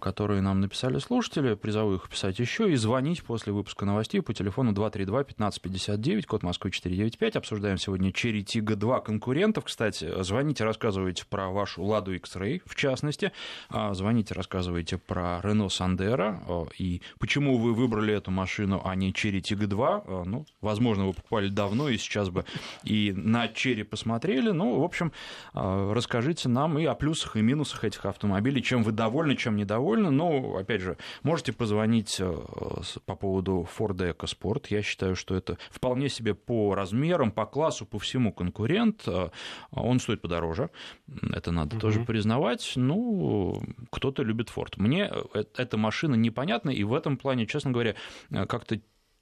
которые 0.00 0.40
нам 0.40 0.60
написали 0.60 0.98
слушатели, 0.98 1.54
призову 1.54 1.94
их 1.94 2.08
писать 2.08 2.38
еще 2.38 2.72
и 2.72 2.76
звонить 2.76 3.22
после 3.22 3.52
выпуска 3.52 3.84
новостей 3.84 4.22
по 4.22 4.32
телефону 4.32 4.72
232-1559, 4.72 6.22
код 6.26 6.42
Москвы 6.42 6.70
495. 6.70 7.36
Обсуждаем 7.36 7.76
сегодня 7.76 8.10
Cherry 8.10 8.42
Tiggo 8.42 8.76
2 8.76 9.00
конкурентов. 9.00 9.64
Кстати, 9.64 10.10
звоните, 10.22 10.64
рассказывайте 10.64 11.24
про 11.28 11.50
вашу 11.50 11.84
Ладу 11.84 12.14
X-Ray, 12.14 12.62
в 12.64 12.74
частности. 12.74 13.32
А, 13.68 13.92
звоните, 13.92 14.34
рассказывайте 14.34 14.96
про 14.96 15.40
Renault 15.42 15.68
Sandero 15.68 16.68
и 16.78 17.02
почему 17.18 17.58
вы 17.58 17.74
выбрали 17.74 18.14
эту 18.14 18.30
машину, 18.30 18.80
а 18.84 18.94
не 18.94 19.12
Cherry 19.12 19.40
Tiggo 19.40 19.66
2. 19.66 20.04
А, 20.06 20.24
ну, 20.24 20.46
возможно, 20.62 21.06
вы 21.06 21.12
покупали 21.12 21.48
давно 21.48 21.90
и 21.90 21.98
сейчас 21.98 22.30
бы 22.30 22.46
и 22.84 23.12
на 23.14 23.46
Cherry 23.46 23.84
посмотрели. 23.84 24.50
Ну, 24.50 24.80
в 24.80 24.84
общем, 24.84 25.12
а, 25.52 25.92
расскажите 25.92 26.48
нам 26.48 26.78
и 26.78 26.86
о 26.86 26.94
плюсах 26.94 27.36
и 27.36 27.42
минусах 27.42 27.84
этих 27.84 28.06
автомобилей, 28.06 28.62
чем 28.62 28.82
вы 28.82 28.92
довольны, 28.92 29.36
чем 29.36 29.56
недовольны 29.56 29.73
довольны. 29.74 30.10
Но, 30.10 30.56
опять 30.56 30.80
же, 30.80 30.96
можете 31.22 31.52
позвонить 31.52 32.16
э, 32.20 32.36
по 33.06 33.16
поводу 33.16 33.68
Ford 33.78 33.96
EcoSport. 33.96 34.66
Я 34.70 34.82
считаю, 34.82 35.16
что 35.16 35.34
это 35.34 35.58
вполне 35.70 36.08
себе 36.08 36.34
по 36.34 36.74
размерам, 36.74 37.32
по 37.32 37.46
классу, 37.46 37.86
по 37.86 37.98
всему 37.98 38.32
конкурент. 38.32 39.02
Э, 39.06 39.30
он 39.70 40.00
стоит 40.00 40.20
подороже, 40.20 40.70
это 41.32 41.50
надо 41.50 41.76
угу. 41.76 41.80
тоже 41.80 42.00
признавать. 42.00 42.72
Ну, 42.76 43.62
кто-то 43.90 44.22
любит 44.22 44.52
Ford. 44.54 44.74
Мне 44.76 45.10
э, 45.10 45.44
эта 45.56 45.76
машина 45.76 46.14
непонятна, 46.14 46.70
и 46.70 46.84
в 46.84 46.94
этом 46.94 47.16
плане, 47.16 47.46
честно 47.46 47.72
говоря, 47.72 47.94
как-то 48.30 48.80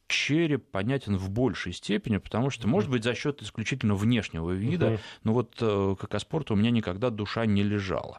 череп 0.08 0.70
понятен 0.70 1.16
в 1.16 1.30
большей 1.30 1.72
степени, 1.72 2.18
потому 2.18 2.50
что, 2.50 2.68
может 2.68 2.90
быть, 2.90 3.02
за 3.02 3.14
счет 3.14 3.40
исключительно 3.40 3.94
внешнего 3.94 4.50
вида, 4.50 4.86
uh 4.86 5.00
но 5.24 5.32
вот 5.32 5.54
как 5.98 6.14
о 6.14 6.18
спорту 6.18 6.54
у 6.54 6.56
меня 6.56 6.70
никогда 6.70 7.08
душа 7.08 7.46
не 7.46 7.62
лежала. 7.62 8.18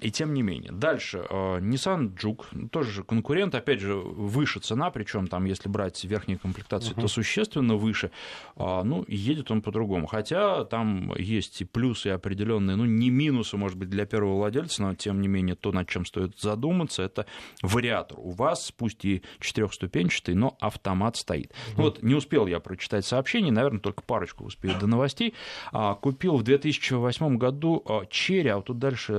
И 0.00 0.10
тем 0.10 0.34
не 0.34 0.42
менее. 0.42 0.72
Дальше. 0.72 1.24
Э, 1.28 1.58
Nissan 1.58 2.14
Juke, 2.14 2.68
тоже 2.68 3.02
конкурент, 3.02 3.54
опять 3.54 3.80
же, 3.80 3.94
выше 3.94 4.60
цена, 4.60 4.90
причем 4.90 5.26
там, 5.26 5.44
если 5.44 5.68
брать 5.68 6.04
верхние 6.04 6.38
комплектации, 6.38 6.94
uh-huh. 6.94 7.00
то 7.02 7.08
существенно 7.08 7.76
выше. 7.76 8.10
А, 8.56 8.84
ну, 8.84 9.04
едет 9.08 9.50
он 9.50 9.62
по-другому. 9.62 10.06
Хотя 10.06 10.64
там 10.64 11.12
есть 11.16 11.60
и 11.60 11.64
плюсы 11.64 12.08
определенные, 12.08 12.76
ну, 12.76 12.84
не 12.84 13.10
минусы, 13.10 13.56
может 13.56 13.76
быть, 13.76 13.90
для 13.90 14.06
первого 14.06 14.36
владельца, 14.36 14.82
но 14.82 14.94
тем 14.94 15.20
не 15.20 15.28
менее 15.28 15.56
то, 15.56 15.72
над 15.72 15.88
чем 15.88 16.04
стоит 16.04 16.38
задуматься, 16.38 17.02
это 17.02 17.26
вариатор. 17.62 18.18
У 18.20 18.30
вас, 18.30 18.72
пусть 18.72 19.04
и 19.04 19.22
четырехступенчатый, 19.40 20.34
но 20.34 20.56
автомат 20.60 21.16
стоит. 21.16 21.50
Uh-huh. 21.50 21.82
Вот 21.82 22.02
не 22.02 22.14
успел 22.14 22.46
я 22.46 22.60
прочитать 22.60 23.04
сообщение, 23.04 23.52
наверное, 23.52 23.80
только 23.80 24.02
парочку 24.02 24.44
успею 24.44 24.78
до 24.78 24.86
новостей. 24.86 25.34
А, 25.72 25.94
купил 25.94 26.36
в 26.36 26.42
2008 26.42 27.36
году 27.36 27.84
Черри, 28.10 28.48
а 28.50 28.56
вот 28.56 28.66
тут 28.66 28.78
дальше 28.78 29.14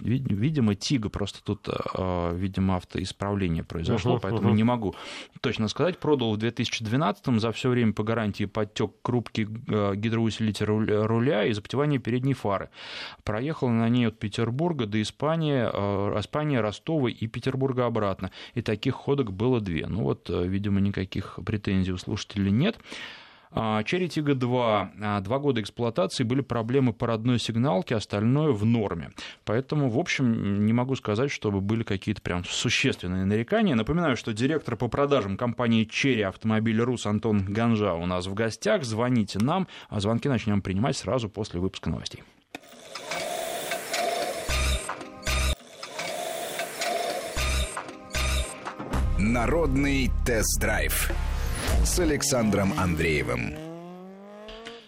видимо, 0.00 0.74
Тига, 0.74 1.08
просто 1.08 1.42
тут, 1.42 1.68
э, 1.68 2.36
видимо, 2.36 2.76
автоисправление 2.76 3.64
произошло, 3.64 4.16
uh-huh, 4.16 4.20
поэтому 4.22 4.50
uh-huh. 4.50 4.56
не 4.56 4.64
могу 4.64 4.94
точно 5.40 5.68
сказать. 5.68 5.98
Продал 5.98 6.34
в 6.34 6.38
2012-м, 6.38 7.40
за 7.40 7.52
все 7.52 7.68
время 7.68 7.92
по 7.92 8.02
гарантии 8.02 8.44
подтек 8.44 8.92
крупки 9.02 9.48
э, 9.68 9.94
гидроусилителя 9.96 11.06
руля 11.06 11.44
и 11.44 11.52
запотевание 11.52 11.98
передней 11.98 12.34
фары. 12.34 12.70
Проехал 13.24 13.68
на 13.68 13.88
ней 13.88 14.08
от 14.08 14.18
Петербурга 14.18 14.86
до 14.86 15.00
Испании, 15.00 15.68
э, 15.72 16.20
Испания, 16.20 16.60
Ростова 16.60 17.08
и 17.08 17.26
Петербурга 17.26 17.86
обратно. 17.86 18.30
И 18.54 18.62
таких 18.62 18.94
ходок 18.94 19.32
было 19.32 19.60
две. 19.60 19.86
Ну 19.86 20.02
вот, 20.02 20.28
видимо, 20.28 20.80
никаких 20.80 21.38
претензий 21.44 21.92
у 21.92 21.98
слушателей 21.98 22.50
нет. 22.50 22.78
Cherry 23.54 24.08
Tiggo 24.08 24.34
2, 24.34 25.20
два 25.22 25.38
года 25.38 25.60
эксплуатации, 25.60 26.24
были 26.24 26.40
проблемы 26.40 26.92
по 26.92 27.06
родной 27.06 27.38
сигналке, 27.38 27.94
остальное 27.94 28.50
в 28.50 28.64
норме. 28.64 29.12
Поэтому, 29.44 29.88
в 29.88 29.98
общем, 29.98 30.66
не 30.66 30.72
могу 30.72 30.96
сказать, 30.96 31.30
чтобы 31.30 31.60
были 31.60 31.84
какие-то 31.84 32.20
прям 32.20 32.44
существенные 32.44 33.24
нарекания. 33.24 33.76
Напоминаю, 33.76 34.16
что 34.16 34.32
директор 34.32 34.76
по 34.76 34.88
продажам 34.88 35.36
компании 35.36 35.86
Cherry 35.86 36.22
Автомобиль 36.22 36.80
Рус 36.80 37.06
Антон 37.06 37.44
Ганжа 37.44 37.94
у 37.94 38.06
нас 38.06 38.26
в 38.26 38.34
гостях. 38.34 38.82
Звоните 38.84 39.38
нам, 39.38 39.68
а 39.88 40.00
звонки 40.00 40.28
начнем 40.28 40.60
принимать 40.60 40.96
сразу 40.96 41.28
после 41.28 41.60
выпуска 41.60 41.90
новостей. 41.90 42.24
Народный 49.16 50.10
тест-драйв 50.26 51.12
с 51.84 51.98
Александром 51.98 52.72
Андреевым. 52.78 53.73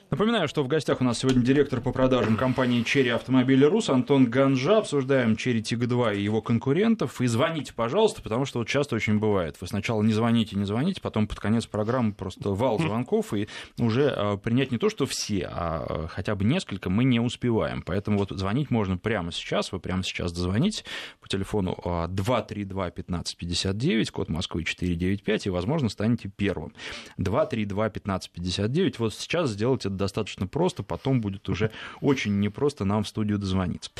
Напоминаю, 0.09 0.47
что 0.47 0.62
в 0.62 0.69
гостях 0.69 1.01
у 1.01 1.05
нас 1.05 1.19
сегодня 1.19 1.42
директор 1.42 1.81
по 1.81 1.90
продажам 1.90 2.37
компании 2.37 2.85
Черри 2.85 3.09
Автомобили 3.09 3.64
Рус 3.64 3.90
Антон 3.90 4.27
Ганжа. 4.27 4.79
Обсуждаем 4.79 5.35
Черри 5.35 5.64
Тига 5.64 5.88
2 5.88 6.12
и 6.12 6.23
его 6.23 6.40
конкурентов. 6.40 7.21
И 7.21 7.27
звоните, 7.27 7.75
пожалуйста, 7.75 8.23
потому 8.23 8.45
что 8.45 8.61
вот 8.61 8.69
часто 8.69 8.95
очень 8.95 9.19
бывает. 9.19 9.57
Вы 9.61 9.66
сначала 9.66 10.05
не 10.05 10.12
звоните, 10.12 10.55
не 10.55 10.64
звоните, 10.64 11.01
потом 11.01 11.27
под 11.27 11.40
конец 11.40 11.66
программы 11.66 12.12
просто 12.12 12.51
вал 12.51 12.79
звонков, 12.79 13.35
и 13.35 13.49
уже 13.81 14.09
а, 14.09 14.37
принять 14.37 14.71
не 14.71 14.79
то, 14.79 14.90
что 14.90 15.07
все, 15.07 15.49
а 15.51 16.07
хотя 16.09 16.37
бы 16.37 16.45
несколько 16.45 16.88
мы 16.88 17.03
не 17.03 17.19
успеваем. 17.19 17.83
Поэтому 17.83 18.19
вот 18.19 18.31
звонить 18.31 18.71
можно 18.71 18.99
прямо 18.99 19.33
сейчас. 19.33 19.73
Вы 19.73 19.81
прямо 19.81 20.05
сейчас 20.05 20.33
дозвоните 20.33 20.85
по 21.21 21.29
телефону 21.29 21.77
232-1559, 21.85 24.05
а, 24.09 24.12
код 24.12 24.29
Москвы 24.29 24.62
495, 24.62 25.47
и, 25.47 25.51
возможно, 25.51 25.88
станете 25.88 26.29
первым. 26.29 26.75
232-1559. 27.19 28.95
Вот 28.99 29.12
сейчас 29.12 29.51
сделайте 29.51 29.97
это 29.97 30.05
достаточно 30.07 30.47
просто, 30.47 30.83
потом 30.83 31.21
будет 31.21 31.49
уже 31.49 31.71
очень 32.01 32.40
непросто 32.40 32.85
нам 32.85 33.03
в 33.05 33.09
студию 33.09 33.38
дозвониться. 33.38 33.90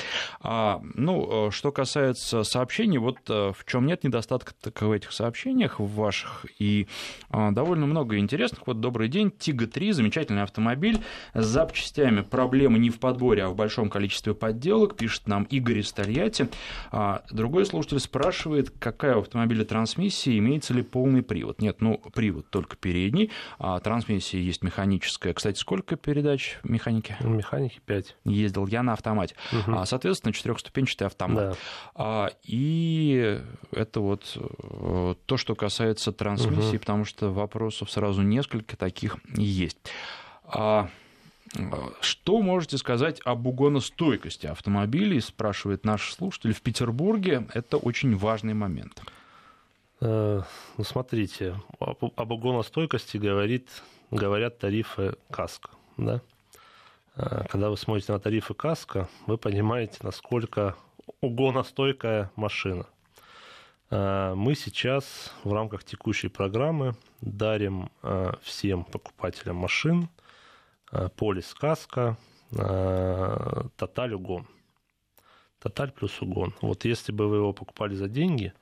А, 0.41 0.81
ну, 0.95 1.51
что 1.51 1.73
касается 1.73 2.45
сообщений, 2.45 2.99
вот 2.99 3.19
в 3.29 3.57
чем 3.67 3.87
нет 3.87 4.05
недостатка 4.05 4.55
в 4.81 4.93
этих 4.93 5.13
сообщениях 5.13 5.81
в 5.81 5.87
ваших, 5.95 6.47
и 6.59 6.87
довольно 7.31 7.87
много 7.87 8.19
интересных. 8.19 8.67
Вот 8.67 8.81
добрый 8.81 9.09
день, 9.09 9.31
Тига-3, 9.31 9.93
замечательный 9.93 10.43
автомобиль 10.43 11.03
с 11.35 11.45
запчастями, 11.45 12.21
проблемы 12.21 12.79
не 12.79 12.91
в 12.91 12.99
подборе, 12.99 13.45
а 13.45 13.49
в 13.49 13.57
большом 13.57 13.91
количестве 13.91 14.35
подделок, 14.35 14.97
пишет 14.97 15.27
нам 15.27 15.45
Игорь 15.45 15.81
из 15.81 15.93
Тольятти. 15.93 16.49
А 16.91 17.23
другой 17.31 17.67
слушатель 17.67 18.01
спрашивает, 18.01 18.71
какая 18.79 19.17
у 19.17 19.21
автомобиля 19.21 19.65
трансмиссия, 19.65 20.39
имеется 20.39 20.75
ли 20.75 20.83
полный 20.83 21.23
привод. 21.23 21.61
Нет, 21.61 21.81
ну, 21.81 21.99
привод 22.15 22.49
только 22.51 22.77
передний, 22.77 23.31
а 23.59 23.81
трансмиссия 23.81 24.41
есть 24.41 24.63
механическая. 24.63 25.35
Кстати, 25.35 25.59
сколько 25.59 25.86
передач 25.95 26.59
механики? 26.65 27.17
Механики 27.21 27.81
5. 27.87 28.17
Ездил 28.25 28.67
я 28.67 28.83
на 28.83 28.95
автомате. 28.95 29.37
Угу. 29.53 29.85
Соответственно, 29.85 30.33
четырехступенчатый 30.33 31.07
автомат. 31.07 31.57
Да. 31.97 32.31
И 32.43 33.41
это 33.71 34.01
вот 34.01 34.37
э, 34.37 35.15
то, 35.27 35.37
что 35.37 35.55
касается 35.55 36.11
трансмиссии, 36.11 36.77
угу. 36.77 36.81
потому 36.81 37.05
что 37.05 37.31
вопросов 37.31 37.91
сразу 37.91 38.23
несколько 38.23 38.77
таких 38.77 39.19
есть. 39.37 39.79
Что 42.01 42.43
можете 42.43 42.77
сказать 42.79 43.21
об 43.25 43.47
угоностойкости 43.47 44.47
автомобилей, 44.47 45.21
спрашивает 45.21 45.85
наш 45.85 46.13
слушатель. 46.13 46.53
В 46.53 46.61
Петербурге 46.61 47.47
это 47.55 47.77
очень 47.77 48.17
важный 48.17 48.55
момент. 48.55 49.01
Э, 50.01 50.43
ну, 50.77 50.85
смотрите, 50.85 51.57
об, 51.79 52.05
об 52.17 52.33
угоностойкости 52.33 53.17
говорит, 53.17 53.69
говорят 54.11 54.59
тарифы 54.59 55.15
КАСКО. 55.31 55.71
Да? 55.97 56.21
Э, 57.17 57.45
когда 57.49 57.71
вы 57.71 57.77
смотрите 57.77 58.13
на 58.13 58.21
тарифы 58.21 58.55
КАСКО, 58.55 59.09
вы 59.27 59.39
понимаете, 59.39 59.99
насколько 60.03 60.77
угоностойкая 61.21 62.31
машина. 62.37 62.87
Э, 63.91 64.35
мы 64.35 64.55
сейчас 64.55 65.33
в 65.45 65.53
рамках 65.53 65.85
текущей 65.85 66.29
программы 66.29 66.95
дарим 67.21 67.91
всем 68.43 68.85
покупателям 68.85 69.57
машин– 69.57 70.09
полис 71.17 71.53
Каска, 71.55 72.17
э, 72.53 73.63
Тоталь 73.77 74.15
Угон. 74.15 74.47
Тоталь 75.61 75.91
плюс 75.91 76.21
Угон. 76.23 76.55
Вот 76.61 76.85
если 76.85 77.13
бы 77.13 77.29
вы 77.29 77.37
его 77.37 77.53
покупали 77.53 77.95
за 77.95 78.09
деньги, 78.09 78.53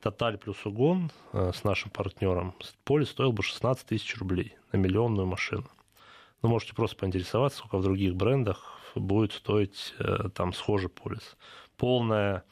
Тоталь 0.00 0.38
плюс 0.38 0.64
Угон 0.66 1.10
с 1.32 1.62
нашим 1.64 1.90
партнером, 1.90 2.54
полис 2.84 3.10
стоил 3.10 3.32
бы 3.32 3.42
16 3.42 3.86
тысяч 3.86 4.16
рублей 4.16 4.56
на 4.72 4.78
миллионную 4.78 5.26
машину. 5.26 5.68
Ну, 6.46 6.50
можете 6.50 6.74
просто 6.74 6.94
поинтересоваться, 6.94 7.58
сколько 7.58 7.78
в 7.78 7.82
других 7.82 8.14
брендах 8.14 8.78
будет 8.94 9.32
стоить 9.32 9.92
там 10.36 10.52
схожий 10.52 10.88
полис. 10.88 11.36
Полная 11.76 12.44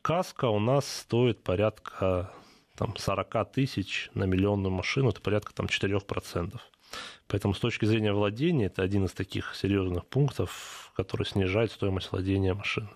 каска 0.00 0.44
у 0.44 0.60
нас 0.60 0.86
стоит 0.86 1.42
порядка 1.42 2.32
там, 2.76 2.96
40 2.96 3.50
тысяч 3.50 4.10
на 4.14 4.26
миллионную 4.26 4.70
машину, 4.70 5.08
это 5.08 5.20
порядка 5.20 5.52
там, 5.52 5.66
4%. 5.66 6.60
Поэтому 7.26 7.54
с 7.54 7.58
точки 7.58 7.84
зрения 7.84 8.12
владения 8.12 8.66
это 8.66 8.82
один 8.82 9.06
из 9.06 9.12
таких 9.12 9.56
серьезных 9.56 10.06
пунктов, 10.06 10.92
который 10.94 11.26
снижает 11.26 11.72
стоимость 11.72 12.12
владения 12.12 12.54
машины. 12.54 12.90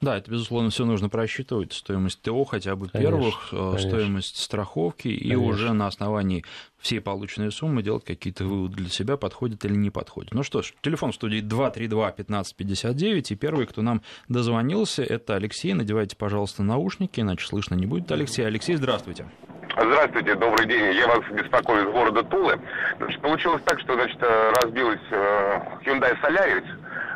Да, 0.00 0.16
это, 0.16 0.30
безусловно, 0.30 0.70
все 0.70 0.84
нужно 0.84 1.08
просчитывать. 1.08 1.72
Стоимость 1.72 2.22
ТО 2.22 2.44
хотя 2.44 2.76
бы 2.76 2.88
конечно, 2.88 3.10
первых, 3.10 3.48
э, 3.52 3.56
конечно. 3.56 3.78
стоимость 3.78 4.36
страховки, 4.36 5.08
конечно. 5.08 5.32
и 5.32 5.34
уже 5.34 5.72
на 5.72 5.88
основании 5.88 6.44
всей 6.78 7.00
полученной 7.00 7.50
суммы 7.50 7.82
делать 7.82 8.04
какие-то 8.04 8.44
выводы 8.44 8.76
для 8.76 8.90
себя, 8.90 9.16
подходит 9.16 9.64
или 9.64 9.74
не 9.74 9.90
подходит. 9.90 10.32
Ну 10.32 10.44
что 10.44 10.62
ж, 10.62 10.72
телефон 10.82 11.10
в 11.10 11.16
студии 11.16 11.42
232-1559, 11.42 13.32
и 13.32 13.34
первый, 13.34 13.66
кто 13.66 13.82
нам 13.82 14.02
дозвонился, 14.28 15.02
это 15.02 15.34
Алексей. 15.34 15.74
Надевайте, 15.74 16.14
пожалуйста, 16.16 16.62
наушники, 16.62 17.18
иначе 17.18 17.44
слышно 17.46 17.74
не 17.74 17.86
будет. 17.86 18.12
Алексей, 18.12 18.46
Алексей, 18.46 18.76
здравствуйте. 18.76 19.26
Здравствуйте, 19.76 20.34
добрый 20.34 20.66
день. 20.66 20.92
Я 20.94 21.06
вас 21.06 21.20
беспокою 21.30 21.88
из 21.88 21.92
города 21.92 22.22
Тулы. 22.24 22.60
Значит, 22.98 23.20
получилось 23.20 23.62
так, 23.64 23.78
что 23.80 23.94
значит, 23.94 24.18
э, 24.20 24.52
разбилась 24.62 25.00
э, 25.10 25.60
Hyundai 25.84 26.16
Solaris. 26.20 26.64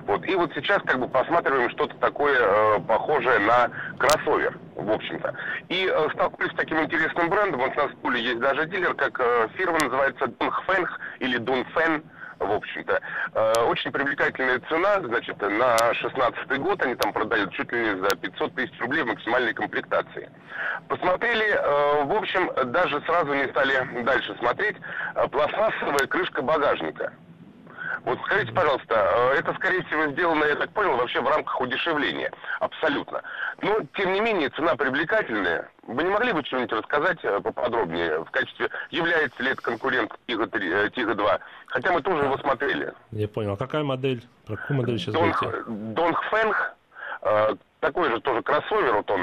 Вот. 0.06 0.24
И 0.26 0.34
вот 0.34 0.52
сейчас 0.54 0.82
как 0.84 0.98
бы 0.98 1.08
посматриваем 1.08 1.70
что-то 1.70 1.94
такое 1.96 2.36
э, 2.38 2.80
похожее 2.80 3.38
на 3.40 3.70
кроссовер, 3.98 4.58
в 4.74 4.90
общем-то. 4.90 5.34
И 5.68 5.86
э, 5.86 6.08
столкнулись 6.14 6.52
с 6.52 6.56
таким 6.56 6.82
интересным 6.82 7.28
брендом. 7.30 7.60
Вот 7.60 7.72
у 7.76 7.80
нас 7.80 7.90
в 7.92 8.00
Туле 8.00 8.20
есть 8.20 8.40
даже 8.40 8.66
дилер, 8.66 8.94
как 8.94 9.20
э, 9.20 9.48
фирма 9.56 9.78
называется 9.78 10.24
Dongfeng 10.24 10.88
или 11.20 11.38
Dunfen 11.38 12.02
в 12.46 12.52
общем-то. 12.52 13.00
Э, 13.34 13.52
очень 13.66 13.92
привлекательная 13.92 14.60
цена, 14.68 15.00
значит, 15.00 15.40
на 15.40 15.94
16 15.94 16.58
год 16.58 16.82
они 16.82 16.94
там 16.96 17.12
продают 17.12 17.52
чуть 17.52 17.72
ли 17.72 17.80
не 17.80 18.00
за 18.00 18.16
500 18.16 18.54
тысяч 18.54 18.80
рублей 18.80 19.02
в 19.02 19.06
максимальной 19.06 19.54
комплектации. 19.54 20.28
Посмотрели, 20.88 21.54
э, 21.54 22.04
в 22.04 22.12
общем, 22.12 22.50
даже 22.72 23.00
сразу 23.02 23.32
не 23.34 23.46
стали 23.48 24.02
дальше 24.02 24.34
смотреть, 24.38 24.76
э, 25.14 25.28
пластмассовая 25.28 26.06
крышка 26.06 26.42
багажника. 26.42 27.12
Вот 28.04 28.18
скажите, 28.26 28.52
пожалуйста, 28.52 28.94
э, 28.94 29.38
это, 29.38 29.54
скорее 29.54 29.82
всего, 29.84 30.06
сделано, 30.12 30.44
я 30.44 30.56
так 30.56 30.70
понял, 30.70 30.96
вообще 30.96 31.20
в 31.20 31.28
рамках 31.28 31.60
удешевления. 31.60 32.32
Абсолютно. 32.60 33.22
Но, 33.60 33.78
тем 33.94 34.12
не 34.12 34.20
менее, 34.20 34.50
цена 34.50 34.74
привлекательная. 34.76 35.70
Вы 35.86 36.02
не 36.04 36.10
могли 36.10 36.32
бы 36.32 36.44
что-нибудь 36.44 36.72
рассказать 36.72 37.18
э, 37.22 37.40
поподробнее 37.40 38.24
в 38.24 38.30
качестве, 38.30 38.70
является 38.90 39.42
ли 39.42 39.50
это 39.50 39.62
конкурент 39.62 40.12
Тига-3, 40.26 40.90
Тига-2? 40.90 41.40
Хотя 41.66 41.92
мы 41.92 42.02
тоже 42.02 42.24
его 42.24 42.36
смотрели. 42.38 42.92
Я 43.10 43.28
понял. 43.28 43.52
А 43.52 43.56
какая 43.56 43.82
модель? 43.82 44.24
Про 44.46 44.56
какую 44.56 44.78
модель 44.78 44.98
сейчас 44.98 45.14
Донг? 45.14 45.42
Донгфэнг. 45.66 46.74
Э, 47.22 47.54
такой 47.80 48.10
же 48.10 48.20
тоже 48.20 48.42
кроссовер, 48.42 48.94
вот 48.94 49.10
он 49.10 49.22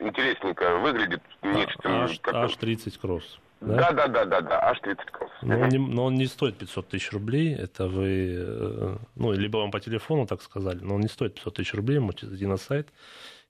интересненько 0.00 0.76
выглядит. 0.78 1.22
Нечто, 1.42 2.04
H, 2.04 2.20
как 2.20 2.34
H30 2.34 3.00
Cross. 3.00 3.22
Да, 3.60 3.92
да, 3.92 4.08
да, 4.08 4.24
да, 4.24 4.40
да, 4.42 4.60
аж 4.62 4.80
30 4.80 5.10
кросс. 5.10 5.30
Но 5.42 5.60
он, 5.60 5.68
не, 5.68 5.78
но 5.78 6.04
он 6.04 6.14
не 6.14 6.26
стоит 6.26 6.56
500 6.58 6.88
тысяч 6.88 7.10
рублей, 7.12 7.54
это 7.54 7.88
вы, 7.88 8.34
э, 8.38 8.96
ну, 9.14 9.32
либо 9.32 9.58
вам 9.58 9.70
по 9.70 9.80
телефону 9.80 10.26
так 10.26 10.42
сказали, 10.42 10.78
но 10.80 10.96
он 10.96 11.00
не 11.00 11.08
стоит 11.08 11.34
500 11.34 11.54
тысяч 11.54 11.74
рублей, 11.74 11.98
можете 11.98 12.26
зайти 12.26 12.46
на 12.46 12.58
сайт 12.58 12.88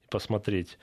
и 0.04 0.08
посмотреть. 0.08 0.78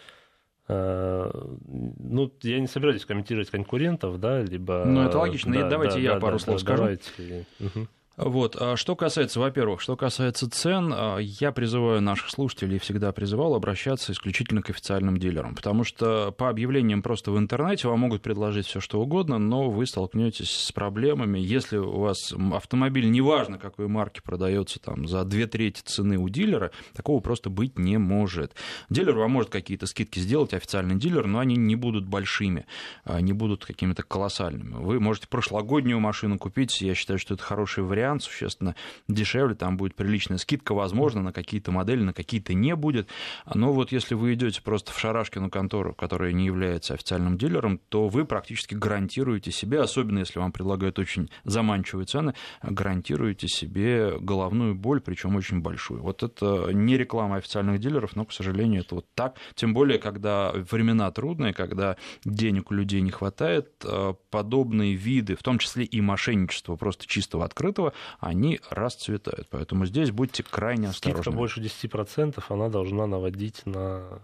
Э, 0.67 1.31
ну, 1.67 2.31
я 2.41 2.59
не 2.59 2.67
собираюсь 2.67 3.05
комментировать 3.05 3.49
конкурентов, 3.49 4.19
да, 4.19 4.41
либо... 4.41 4.83
Ну, 4.85 5.03
это 5.03 5.17
логично. 5.17 5.53
Да, 5.53 5.69
давайте 5.69 5.95
да, 5.95 6.01
я 6.01 6.13
да, 6.15 6.19
пару 6.19 6.37
да, 6.37 6.43
слов 6.43 6.57
да, 6.57 6.61
скажу. 6.61 6.83
Давайте. 6.83 7.45
Угу. 7.59 7.87
Вот, 8.15 8.55
а 8.59 8.77
что 8.77 8.95
касается, 8.95 9.39
во-первых, 9.39 9.81
что 9.81 9.97
касается 9.97 10.47
цен, 10.47 10.93
а, 10.95 11.17
я 11.17 11.51
призываю 11.51 11.99
наших 11.99 12.29
слушателей, 12.29 12.77
всегда 12.77 13.11
призывал 13.11 13.55
обращаться 13.55 14.11
исключительно 14.11 14.61
к 14.61 14.69
официальным 14.69 15.17
дилерам, 15.17 15.55
потому 15.55 15.83
что 15.83 16.31
по 16.31 16.49
объявлениям 16.49 17.01
просто 17.01 17.31
в 17.31 17.39
интернете 17.39 17.87
вам 17.87 18.01
могут 18.01 18.21
предложить 18.21 18.67
все 18.67 18.79
что 18.79 19.01
угодно, 19.01 19.39
но 19.39 19.71
вы 19.71 19.87
столкнетесь 19.87 20.51
с 20.51 20.71
проблемами, 20.71 21.39
если 21.39 21.77
у 21.77 22.01
вас 22.01 22.31
автомобиль, 22.53 23.09
неважно 23.09 23.57
какой 23.57 23.87
марки, 23.87 24.21
продается 24.23 24.79
там 24.79 25.07
за 25.07 25.23
две 25.23 25.47
трети 25.47 25.81
цены 25.81 26.19
у 26.19 26.29
дилера, 26.29 26.69
такого 26.93 27.19
просто 27.19 27.49
быть 27.49 27.79
не 27.79 27.97
может. 27.97 28.53
Дилер 28.91 29.17
вам 29.17 29.31
может 29.31 29.49
какие-то 29.49 29.87
скидки 29.87 30.19
сделать, 30.19 30.53
официальный 30.53 30.97
дилер, 30.97 31.25
но 31.25 31.39
они 31.39 31.55
не 31.55 31.75
будут 31.75 32.05
большими, 32.05 32.67
а, 33.05 33.21
не 33.21 33.33
будут 33.33 33.65
какими-то 33.65 34.03
колоссальными. 34.03 34.75
Вы 34.75 34.99
можете 34.99 35.27
прошлогоднюю 35.27 35.99
машину 35.99 36.37
купить, 36.37 36.79
я 36.79 36.93
считаю, 36.93 37.17
что 37.17 37.33
это 37.33 37.41
хороший 37.41 37.83
вариант, 37.83 38.02
вариант 38.03 38.23
существенно 38.23 38.75
дешевле, 39.07 39.55
там 39.55 39.77
будет 39.77 39.95
приличная 39.95 40.37
скидка, 40.37 40.73
возможно, 40.73 41.21
на 41.21 41.31
какие-то 41.31 41.71
модели, 41.71 42.03
на 42.03 42.13
какие-то 42.13 42.53
не 42.53 42.75
будет. 42.75 43.07
Но 43.53 43.71
вот 43.71 43.91
если 43.91 44.15
вы 44.15 44.33
идете 44.33 44.61
просто 44.61 44.91
в 44.91 44.99
Шарашкину 44.99 45.49
контору, 45.49 45.93
которая 45.93 46.33
не 46.33 46.45
является 46.45 46.93
официальным 46.93 47.37
дилером, 47.37 47.79
то 47.89 48.09
вы 48.09 48.25
практически 48.25 48.75
гарантируете 48.75 49.51
себе, 49.51 49.79
особенно 49.79 50.19
если 50.19 50.39
вам 50.39 50.51
предлагают 50.51 50.99
очень 50.99 51.29
заманчивые 51.45 52.05
цены, 52.05 52.33
гарантируете 52.61 53.47
себе 53.47 54.17
головную 54.19 54.75
боль, 54.75 54.99
причем 54.99 55.35
очень 55.35 55.61
большую. 55.61 56.01
Вот 56.01 56.23
это 56.23 56.71
не 56.73 56.97
реклама 56.97 57.37
официальных 57.37 57.79
дилеров, 57.79 58.15
но, 58.15 58.25
к 58.25 58.33
сожалению, 58.33 58.81
это 58.81 58.95
вот 58.95 59.05
так. 59.15 59.37
Тем 59.55 59.73
более, 59.73 59.97
когда 59.97 60.51
времена 60.51 61.09
трудные, 61.11 61.53
когда 61.53 61.95
денег 62.25 62.71
у 62.71 62.73
людей 62.73 63.01
не 63.01 63.11
хватает, 63.11 63.69
э, 63.85 64.13
подобные 64.29 64.95
виды, 64.95 65.35
в 65.35 65.43
том 65.43 65.57
числе 65.57 65.85
и 65.85 66.01
мошенничество 66.01 66.75
просто 66.75 67.07
чистого 67.07 67.45
открытого, 67.45 67.92
они 68.19 68.59
расцветают. 68.69 69.47
Поэтому 69.49 69.85
здесь 69.85 70.11
будьте 70.11 70.43
крайне 70.43 70.89
осторожны. 70.89 71.23
Скидка 71.23 71.37
больше 71.37 71.61
10%, 71.61 72.43
она 72.49 72.69
должна 72.69 73.07
наводить 73.07 73.65
на 73.65 74.19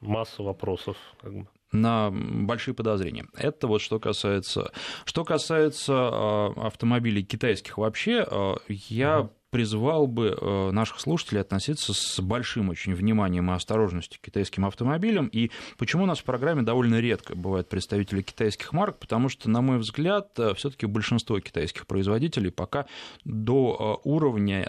массу 0.00 0.44
вопросов. 0.44 0.96
Как 1.20 1.34
бы 1.34 1.46
на 1.74 2.10
большие 2.12 2.72
подозрения. 2.72 3.26
Это 3.36 3.66
вот 3.66 3.82
что 3.82 3.98
касается. 3.98 4.72
Что 5.04 5.24
касается 5.24 5.92
а, 5.92 6.52
автомобилей 6.56 7.24
китайских 7.24 7.76
вообще, 7.78 8.24
а, 8.30 8.56
я 8.68 9.28
призвал 9.54 10.08
бы 10.08 10.36
э, 10.36 10.70
наших 10.72 10.98
слушателей 10.98 11.40
относиться 11.40 11.94
с 11.94 12.18
большим 12.18 12.70
очень 12.70 12.92
вниманием 12.92 13.52
и 13.52 13.54
осторожностью 13.54 14.20
к 14.20 14.24
китайским 14.24 14.66
автомобилям. 14.66 15.28
И 15.28 15.52
почему 15.78 16.02
у 16.02 16.06
нас 16.06 16.18
в 16.18 16.24
программе 16.24 16.62
довольно 16.62 16.98
редко 16.98 17.36
бывают 17.36 17.68
представители 17.68 18.22
китайских 18.22 18.72
марок? 18.72 18.98
Потому 18.98 19.28
что, 19.28 19.48
на 19.48 19.60
мой 19.60 19.78
взгляд, 19.78 20.36
все-таки 20.56 20.86
большинство 20.86 21.38
китайских 21.38 21.86
производителей 21.86 22.50
пока 22.50 22.86
до 23.24 24.00
уровня 24.02 24.68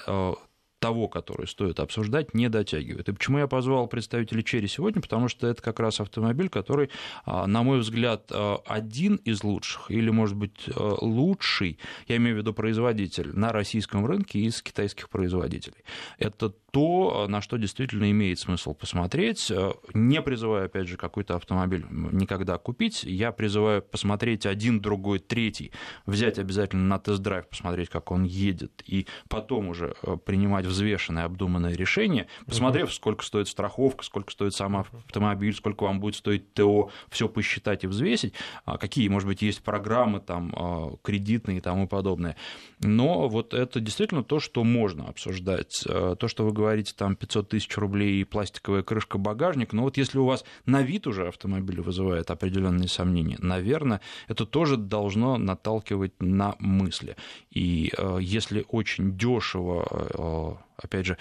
того, 0.80 1.08
который 1.08 1.48
стоит 1.48 1.80
обсуждать, 1.80 2.34
не 2.34 2.50
дотягивает. 2.50 3.10
И 3.10 3.12
почему 3.12 3.40
я 3.40 3.48
позвал 3.48 3.88
представителей 3.88 4.44
Черри 4.44 4.68
сегодня? 4.68 5.02
Потому 5.02 5.28
что 5.28 5.48
это 5.48 5.62
как 5.62 5.80
раз 5.80 6.00
автомобиль, 6.00 6.50
который, 6.50 6.90
а, 7.26 7.48
на 7.48 7.64
мой 7.64 7.80
взгляд, 7.80 8.30
а, 8.32 8.62
один 8.66 9.16
из 9.18 9.44
лучших, 9.44 9.90
или, 9.90 10.10
может 10.10 10.36
быть, 10.36 10.70
а, 10.76 10.98
лучший, 11.02 11.80
я 12.08 12.18
имею 12.18 12.36
в 12.36 12.40
виду 12.40 12.54
производитель, 12.54 13.32
на 13.34 13.52
российском 13.52 14.06
рынке 14.06 14.40
из 14.40 14.62
китайских 14.62 15.10
производителей. 15.10 15.84
Это 16.20 16.54
то, 16.76 17.28
на 17.30 17.40
что 17.40 17.56
действительно 17.56 18.12
имеет 18.12 18.38
смысл 18.38 18.74
посмотреть. 18.74 19.50
Не 19.94 20.22
призываю, 20.22 20.66
опять 20.66 20.90
же, 20.90 20.98
какой-то 20.98 21.38
автомобиль 21.38 21.86
никогда 21.90 22.58
купить. 22.58 23.06
Я 23.06 23.32
призываю 23.32 23.82
посмотреть 23.82 24.46
один, 24.46 24.82
другой, 24.82 25.20
третий, 25.20 25.72
взять 26.06 26.38
обязательно 26.38 26.84
на 26.84 27.00
тест-драйв, 27.00 27.48
посмотреть, 27.48 27.88
как 27.88 28.12
он 28.12 28.26
едет, 28.26 28.84
и 28.86 29.08
потом 29.30 29.70
уже 29.70 29.96
принимать 30.26 30.66
взвешенное, 30.66 31.24
обдуманное 31.24 31.74
решение, 31.74 32.28
посмотрев, 32.46 32.94
сколько 32.94 33.24
стоит 33.24 33.48
страховка, 33.48 34.04
сколько 34.04 34.34
стоит 34.34 34.54
сам 34.54 34.76
автомобиль, 34.76 35.54
сколько 35.54 35.86
вам 35.86 36.02
будет 36.02 36.16
стоить 36.16 36.54
ТО, 36.56 36.92
все 37.08 37.30
посчитать 37.30 37.86
и 37.86 37.88
взвесить, 37.88 38.34
а 38.66 38.78
какие, 38.78 39.08
может 39.08 39.30
быть, 39.30 39.42
есть 39.42 39.64
программы 39.64 40.20
там 40.20 40.98
кредитные 41.04 41.60
и 41.60 41.62
тому 41.62 41.88
подобное. 41.88 42.36
Но 42.82 43.30
вот 43.30 43.54
это 43.54 43.80
действительно 43.80 44.26
то, 44.26 44.42
что 44.42 44.66
можно 44.66 45.08
обсуждать. 45.08 45.86
То, 45.86 46.28
что 46.28 46.44
вы 46.44 46.52
говорите, 46.52 46.65
там 46.96 47.16
500 47.16 47.50
тысяч 47.50 47.78
рублей 47.78 48.22
и 48.22 48.24
пластиковая 48.24 48.84
крышка 48.84 49.18
багажник, 49.18 49.74
но 49.74 49.84
вот 49.84 49.98
если 49.98 50.18
у 50.18 50.26
вас 50.26 50.44
на 50.66 50.82
вид 50.82 51.08
уже 51.08 51.28
автомобиль 51.28 51.82
вызывает 51.82 52.32
определенные 52.32 52.88
сомнения, 52.88 53.38
наверное, 53.40 54.02
это 54.28 54.46
тоже 54.46 54.78
должно 54.78 55.38
наталкивать 55.38 56.14
на 56.20 56.56
мысли. 56.60 57.16
И 57.52 57.92
если 58.20 58.66
очень 58.70 59.18
дешево 59.18 60.60
опять 60.78 61.06
же, 61.06 61.18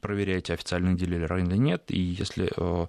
проверяете, 0.00 0.54
официальный 0.54 0.94
дилер 0.94 1.36
или 1.36 1.56
нет, 1.56 1.84
и 1.88 1.98
если 1.98 2.50
э, 2.56 2.86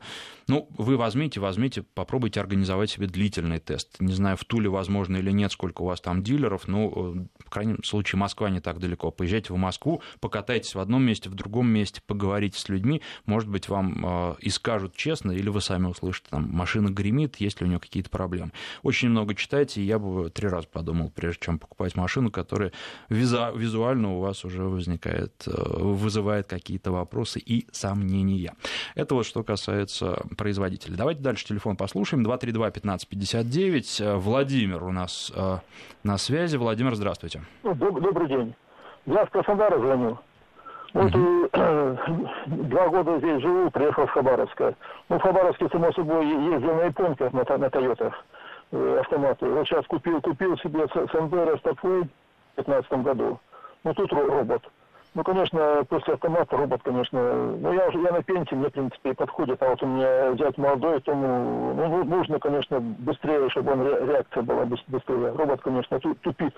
ну, 0.47 0.67
вы 0.77 0.97
возьмите, 0.97 1.39
возьмите, 1.39 1.81
попробуйте 1.81 2.39
организовать 2.39 2.89
себе 2.89 3.07
длительный 3.07 3.59
тест. 3.59 3.99
Не 3.99 4.13
знаю, 4.13 4.37
в 4.37 4.45
Туле 4.45 4.69
возможно 4.69 5.17
или 5.17 5.31
нет, 5.31 5.51
сколько 5.51 5.81
у 5.81 5.85
вас 5.85 6.01
там 6.01 6.23
дилеров, 6.23 6.67
но, 6.67 7.15
в 7.45 7.47
э, 7.47 7.51
крайнем 7.51 7.83
случае, 7.83 8.19
Москва 8.19 8.49
не 8.49 8.59
так 8.59 8.79
далеко. 8.79 9.11
Поезжайте 9.11 9.53
в 9.53 9.57
Москву, 9.57 10.01
покатайтесь 10.19 10.75
в 10.75 10.79
одном 10.79 11.03
месте, 11.03 11.29
в 11.29 11.35
другом 11.35 11.67
месте, 11.67 12.01
поговорите 12.05 12.59
с 12.59 12.69
людьми, 12.69 13.01
может 13.25 13.49
быть, 13.49 13.69
вам 13.69 14.05
э, 14.05 14.35
и 14.41 14.49
скажут 14.49 14.95
честно, 14.95 15.31
или 15.31 15.49
вы 15.49 15.61
сами 15.61 15.87
услышите, 15.87 16.27
там, 16.29 16.49
машина 16.51 16.89
гремит, 16.89 17.37
есть 17.37 17.61
ли 17.61 17.65
у 17.65 17.69
нее 17.69 17.79
какие-то 17.79 18.09
проблемы. 18.09 18.51
Очень 18.83 19.09
много 19.09 19.35
читайте, 19.35 19.81
и 19.81 19.85
я 19.85 19.99
бы 19.99 20.29
три 20.29 20.47
раза 20.47 20.67
подумал, 20.67 21.11
прежде 21.13 21.39
чем 21.45 21.59
покупать 21.59 21.95
машину, 21.95 22.31
которая 22.31 22.71
визуально 23.09 24.15
у 24.15 24.19
вас 24.19 24.45
уже 24.45 24.63
возникает, 24.63 25.43
э, 25.47 25.51
вызывает 25.51 26.47
какие-то 26.47 26.91
вопросы 26.91 27.39
и 27.39 27.67
сомнения. 27.71 28.53
Это 28.95 29.15
вот 29.15 29.25
что 29.25 29.43
касается 29.43 30.25
производителей. 30.37 30.95
Давайте 30.95 31.21
дальше 31.21 31.45
телефон 31.45 31.75
послушаем. 31.75 32.25
232-1559. 32.25 34.17
Владимир 34.17 34.83
у 34.83 34.91
нас 34.91 35.31
э, 35.35 35.59
на 36.03 36.17
связи. 36.17 36.57
Владимир, 36.57 36.95
здравствуйте. 36.95 37.34
Ну, 37.63 37.73
добрый 37.73 38.27
день. 38.27 38.55
Я 39.05 39.25
с 39.25 39.29
Краснодара 39.29 39.77
звоню. 39.79 40.17
Вот 40.93 41.13
угу. 41.13 41.49
два 42.45 42.87
года 42.87 43.17
здесь 43.19 43.41
живу, 43.41 43.69
приехал 43.69 44.05
в 44.07 44.11
Хабаровска. 44.11 44.75
Ну, 45.09 45.19
в 45.19 45.21
Хабаровске, 45.21 45.67
само 45.69 45.91
собой, 45.91 46.25
ездил 46.25 46.75
на 46.75 46.83
японках, 46.83 47.33
на, 47.33 47.57
на 47.57 47.69
Тойотах 47.69 48.13
э, 48.71 48.97
автоматы. 49.01 49.45
Вот 49.45 49.67
сейчас 49.67 49.85
купил, 49.87 50.21
купил 50.21 50.57
себе 50.59 50.87
Сандера 51.11 51.57
Стопвей 51.57 52.03
в 52.03 52.63
2015 52.63 52.91
году. 53.03 53.39
Ну, 53.83 53.93
тут 53.93 54.13
робот. 54.13 54.63
Ну, 55.15 55.23
конечно, 55.23 55.85
после 55.87 56.15
автомата 56.15 56.57
робот, 56.57 56.81
конечно, 56.83 57.55
ну, 57.57 57.73
я 57.73 57.87
уже, 57.87 57.99
я 57.99 58.11
на 58.11 58.21
пенсии, 58.21 58.53
мне, 58.53 58.67
в 58.67 58.73
принципе, 58.73 59.13
подходит, 59.13 59.63
а 59.63 59.69
вот 59.69 59.81
у 59.81 59.85
меня 59.85 60.31
взять 60.31 60.57
молодой, 60.57 60.99
тому, 60.99 61.73
ну, 61.73 61.87
ну 61.87 62.03
нужно, 62.03 62.37
конечно, 62.37 62.81
быстрее, 62.81 63.49
чтобы 63.49 63.71
он 63.71 63.87
реакция 64.09 64.43
была 64.43 64.65
быстрее. 64.65 65.31
Робот, 65.31 65.61
конечно, 65.61 65.99
тупит. 65.99 66.53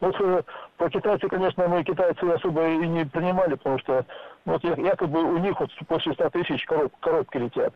Вот 0.00 0.16
э, 0.18 0.42
по 0.78 0.88
китайцы, 0.88 1.28
конечно, 1.28 1.68
мы 1.68 1.84
китайцы 1.84 2.24
особо 2.24 2.66
и 2.68 2.86
не 2.86 3.04
принимали, 3.04 3.54
потому 3.54 3.78
что 3.78 4.04
ну, 4.46 4.52
вот 4.52 4.64
якобы 4.64 5.22
у 5.22 5.38
них 5.38 5.60
вот 5.60 5.70
после 5.88 6.14
100 6.14 6.30
тысяч 6.30 6.64
короб, 6.64 6.92
коробки 7.00 7.36
летят. 7.36 7.74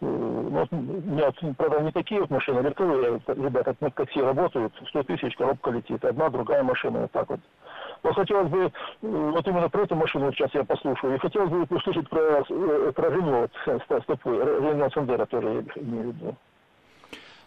Э, 0.00 0.06
ну, 0.06 0.66
нет, 0.70 1.34
правда, 1.58 1.80
не 1.80 1.92
такие 1.92 2.22
вот 2.22 2.30
машины, 2.30 2.60
легковые 2.60 3.20
ребята 3.26 3.76
на 3.80 3.90
такси 3.90 4.22
работают, 4.22 4.72
100 4.88 5.02
тысяч 5.02 5.36
коробка 5.36 5.70
летит, 5.70 6.02
одна, 6.02 6.30
другая 6.30 6.62
машина, 6.62 7.00
вот 7.00 7.12
так 7.12 7.28
вот. 7.28 7.40
Но 8.02 8.14
хотелось 8.14 8.48
бы, 8.48 8.64
э, 8.64 8.70
вот 9.02 9.46
именно 9.46 9.68
про 9.68 9.82
эту 9.82 9.96
машину 9.96 10.32
сейчас 10.32 10.54
я 10.54 10.64
послушаю, 10.64 11.16
и 11.16 11.18
хотелось 11.18 11.50
бы 11.50 11.66
услышать 11.76 12.08
про, 12.08 12.42
э, 12.48 12.92
про 12.92 13.10
Рено, 13.10 13.48
вот, 13.66 13.80
стопы, 14.02 14.30
Рено 14.30 14.88
Сандера 14.94 15.26
тоже 15.26 15.48
я 15.48 15.82
имею 15.82 16.10
в 16.10 16.14
виду. 16.14 16.36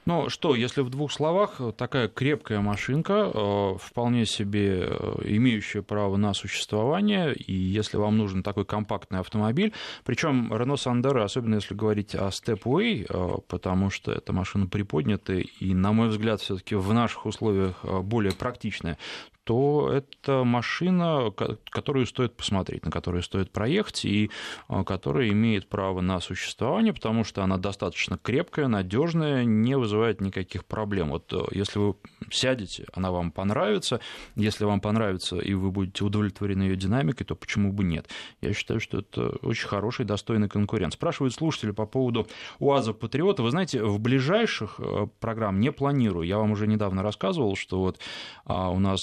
Ну 0.06 0.30
что, 0.30 0.56
если 0.56 0.82
в 0.82 0.90
двух 0.90 1.12
словах, 1.12 1.62
такая 1.78 2.10
крепкая 2.10 2.60
машинка, 2.60 3.32
э, 3.34 3.76
вполне 3.80 4.26
себе 4.26 4.84
имеющая 5.24 5.82
право 5.82 6.18
на 6.18 6.34
существование, 6.34 7.34
и 7.34 7.54
если 7.54 7.98
вам 7.98 8.18
нужен 8.18 8.44
такой 8.44 8.66
компактный 8.66 9.20
автомобиль, 9.20 9.74
причем 10.04 10.52
Renault 10.54 10.76
Sandero, 10.76 11.24
особенно 11.24 11.56
если 11.56 11.74
говорить 11.74 12.16
о 12.16 12.28
Stepway, 12.28 13.42
потому 13.48 13.90
что 13.90 14.12
эта 14.12 14.34
машина 14.34 14.68
приподнятая 14.68 15.40
и, 15.40 15.74
на 15.74 15.94
мой 15.94 16.10
взгляд, 16.10 16.42
все-таки 16.42 16.76
в 16.76 16.94
наших 16.94 17.26
условиях 17.26 17.84
более 17.84 18.34
практичная, 18.34 18.98
то 19.44 19.90
это 19.92 20.44
машина, 20.44 21.32
которую 21.70 22.06
стоит 22.06 22.36
посмотреть, 22.36 22.86
на 22.86 22.92
которую 22.92 23.24
стоит 23.24 23.52
проехать, 23.52 24.06
и 24.06 24.32
а, 24.68 24.84
которая 24.84 25.30
имеет 25.30 25.68
право 25.68 26.02
на 26.02 26.20
существование, 26.20 26.94
потому 26.94 27.24
что 27.24 27.44
она 27.44 27.58
достаточно 27.58 28.18
крепкая, 28.18 28.68
надежная, 28.68 29.44
не 29.44 29.78
вызывает 29.78 30.22
никаких 30.22 30.66
проблем. 30.66 31.10
Вот 31.10 31.32
э, 31.34 31.42
если 31.52 31.80
вы 31.80 31.96
сядете, 32.32 32.86
она 32.94 33.12
вам 33.12 33.32
понравится, 33.32 34.00
если 34.36 34.66
вам 34.66 34.80
понравится 34.80 35.38
и 35.38 35.54
вы 35.54 35.72
будете 35.72 36.04
удовлетворены 36.06 36.64
ее 36.64 36.76
динамикой, 36.76 37.26
то 37.26 37.36
почему 37.36 37.74
бы 37.74 37.84
нет? 37.84 38.08
Я 38.42 38.54
считаю, 38.54 38.80
что 38.80 39.00
это 39.00 39.30
очень 39.42 39.68
хороший, 39.68 40.06
достойный 40.06 40.48
конкурент. 40.48 40.94
Спрашивают 40.94 41.34
слушатели 41.34 41.72
по 41.72 41.86
поводу 41.86 42.28
УАЗа 42.60 42.94
Патриота. 42.94 43.44
Вы 43.44 43.52
знаете, 43.52 43.84
в 43.84 44.00
ближайших 44.00 44.80
э, 44.80 45.08
программ 45.20 45.60
не 45.60 45.72
планирую. 45.72 46.26
Я 46.26 46.38
вам 46.38 46.52
уже 46.52 46.68
недавно 46.68 47.04
рассказывал, 47.04 47.56
что 47.58 47.80
вот 47.80 48.00
а, 48.46 48.70
у 48.70 48.80
нас 48.80 49.00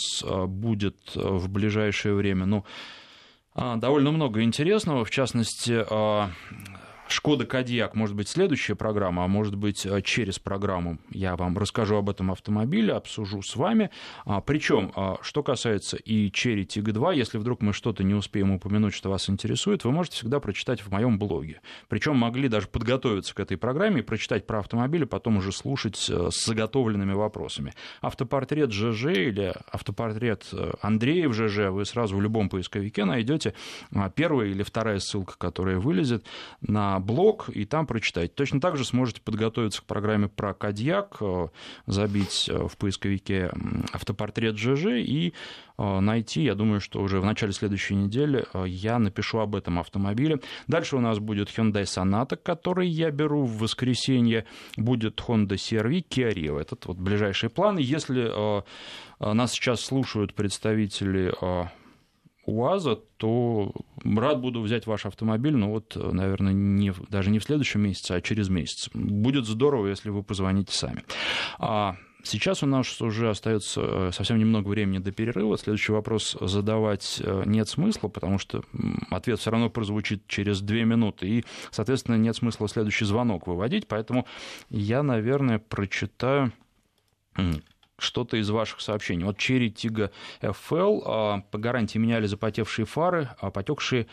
будет 0.46 0.96
э, 1.14 1.20
в 1.20 1.48
ближайшее 1.48 2.14
время. 2.14 2.46
Ну, 2.46 2.64
а, 3.54 3.76
довольно 3.76 4.10
много 4.10 4.42
интересного, 4.42 5.04
в 5.04 5.10
частности, 5.10 5.84
а, 5.90 6.30
Шкода 7.10 7.44
Кадьяк, 7.44 7.96
может 7.96 8.14
быть, 8.14 8.28
следующая 8.28 8.76
программа, 8.76 9.24
а 9.24 9.26
может 9.26 9.56
быть, 9.56 9.84
э, 9.84 10.00
через 10.02 10.38
программу 10.38 10.98
я 11.10 11.34
вам 11.34 11.58
расскажу 11.58 11.96
об 11.96 12.08
этом 12.08 12.30
автомобиле, 12.30 12.92
обсужу 12.92 13.42
с 13.42 13.56
вами. 13.56 13.90
А, 14.24 14.40
Причем, 14.40 14.92
а, 14.94 15.18
что 15.20 15.42
касается 15.42 15.96
и 15.96 16.30
Cherry 16.30 16.64
Tiggo 16.64 16.92
2, 16.92 17.12
если 17.14 17.38
вдруг 17.38 17.62
мы 17.62 17.72
что-то 17.72 18.04
не 18.04 18.14
успеем 18.14 18.52
упомянуть, 18.52 18.94
что 18.94 19.10
вас 19.10 19.28
интересует, 19.28 19.84
вы 19.84 19.90
можете 19.90 20.18
всегда 20.18 20.38
прочитать 20.38 20.82
в 20.82 20.90
моем 20.90 21.18
блоге. 21.18 21.60
Причем 21.88 22.16
могли 22.16 22.48
даже 22.48 22.68
подготовиться 22.68 23.34
к 23.34 23.40
этой 23.40 23.56
программе 23.56 24.00
и 24.00 24.02
прочитать 24.02 24.46
про 24.46 24.60
автомобиль, 24.60 25.04
потом 25.04 25.38
уже 25.38 25.50
слушать 25.50 26.08
э, 26.08 26.28
с 26.30 26.46
заготовленными 26.46 27.12
вопросами. 27.12 27.74
Автопортрет 28.02 28.70
ЖЖ 28.70 29.06
или 29.06 29.52
автопортрет 29.72 30.46
э, 30.52 30.74
Андреев 30.80 31.34
ЖЖ 31.34 31.70
вы 31.70 31.84
сразу 31.86 32.16
в 32.16 32.22
любом 32.22 32.48
поисковике 32.48 33.04
найдете 33.04 33.54
а, 33.92 34.10
первая 34.10 34.48
или 34.48 34.62
вторая 34.62 35.00
ссылка, 35.00 35.34
которая 35.36 35.78
вылезет 35.78 36.24
на 36.60 36.99
блог 37.00 37.48
и 37.48 37.64
там 37.64 37.86
прочитать. 37.86 38.34
Точно 38.34 38.60
так 38.60 38.76
же 38.76 38.84
сможете 38.84 39.20
подготовиться 39.20 39.82
к 39.82 39.84
программе 39.84 40.28
про 40.28 40.54
Кадьяк, 40.54 41.16
э, 41.20 41.48
забить 41.86 42.48
э, 42.48 42.68
в 42.68 42.76
поисковике 42.76 43.50
автопортрет 43.92 44.56
ЖЖ 44.56 44.86
и 44.98 45.34
э, 45.78 46.00
найти, 46.00 46.42
я 46.42 46.54
думаю, 46.54 46.80
что 46.80 47.00
уже 47.00 47.20
в 47.20 47.24
начале 47.24 47.52
следующей 47.52 47.94
недели 47.94 48.46
я 48.66 48.98
напишу 48.98 49.38
об 49.38 49.56
этом 49.56 49.78
автомобиле. 49.78 50.40
Дальше 50.66 50.96
у 50.96 51.00
нас 51.00 51.18
будет 51.18 51.48
Hyundai 51.48 51.84
Sonata, 51.84 52.36
который 52.36 52.88
я 52.88 53.10
беру 53.10 53.44
в 53.44 53.58
воскресенье, 53.58 54.46
будет 54.76 55.20
Honda 55.20 55.54
CR-V, 55.54 56.04
Kia 56.08 56.32
Rio. 56.32 56.60
Это 56.60 56.76
вот 56.84 56.98
ближайшие 56.98 57.50
планы. 57.50 57.80
Если 57.80 58.30
нас 59.20 59.52
сейчас 59.52 59.80
слушают 59.80 60.34
представители 60.34 61.32
УАЗа, 62.50 62.96
то 63.16 63.72
рад 64.04 64.40
буду 64.40 64.60
взять 64.60 64.86
ваш 64.86 65.06
автомобиль, 65.06 65.56
но 65.56 65.70
вот, 65.70 65.96
наверное, 65.96 66.52
не, 66.52 66.92
даже 67.08 67.30
не 67.30 67.38
в 67.38 67.44
следующем 67.44 67.82
месяце, 67.82 68.12
а 68.12 68.20
через 68.20 68.48
месяц. 68.48 68.90
Будет 68.92 69.46
здорово, 69.46 69.88
если 69.88 70.10
вы 70.10 70.22
позвоните 70.22 70.72
сами. 70.72 71.04
А, 71.58 71.96
Сейчас 72.22 72.62
у 72.62 72.66
нас 72.66 73.00
уже 73.00 73.30
остается 73.30 73.80
э, 73.82 74.10
совсем 74.12 74.38
немного 74.38 74.68
времени 74.68 74.98
до 74.98 75.10
перерыва. 75.12 75.56
Следующий 75.56 75.92
вопрос 75.92 76.36
задавать 76.40 77.20
э, 77.24 77.44
нет 77.46 77.68
смысла, 77.68 78.08
потому 78.08 78.38
что 78.38 78.62
ответ 79.10 79.38
все 79.38 79.50
равно 79.50 79.70
прозвучит 79.70 80.26
через 80.26 80.60
две 80.60 80.84
минуты. 80.84 81.26
И, 81.26 81.44
соответственно, 81.70 82.16
нет 82.16 82.36
смысла 82.36 82.68
следующий 82.68 83.06
звонок 83.06 83.46
выводить. 83.46 83.88
Поэтому 83.88 84.26
я, 84.68 85.02
наверное, 85.02 85.58
прочитаю 85.58 86.52
что-то 88.00 88.36
из 88.36 88.50
ваших 88.50 88.80
сообщений. 88.80 89.24
Вот 89.24 89.38
Черри 89.38 89.70
Тига 89.70 90.10
FL 90.40 91.02
а, 91.04 91.40
по 91.50 91.58
гарантии 91.58 91.98
меняли 91.98 92.26
запотевшие 92.26 92.86
фары, 92.86 93.30
а 93.40 93.50
потекшие 93.50 94.06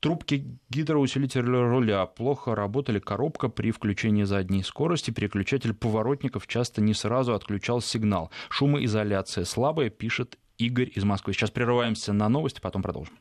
трубки 0.00 0.46
гидроусилителя 0.70 1.68
руля. 1.68 2.06
Плохо 2.06 2.54
работали 2.54 2.98
коробка 2.98 3.48
при 3.48 3.70
включении 3.70 4.24
задней 4.24 4.62
скорости. 4.62 5.10
Переключатель 5.10 5.74
поворотников 5.74 6.46
часто 6.46 6.80
не 6.80 6.94
сразу 6.94 7.34
отключал 7.34 7.80
сигнал. 7.80 8.30
Шумоизоляция 8.48 9.44
слабая, 9.44 9.90
пишет 9.90 10.38
Игорь 10.58 10.90
из 10.94 11.04
Москвы. 11.04 11.32
Сейчас 11.32 11.50
прерываемся 11.50 12.12
на 12.12 12.28
новости, 12.28 12.60
потом 12.60 12.82
продолжим. 12.82 13.14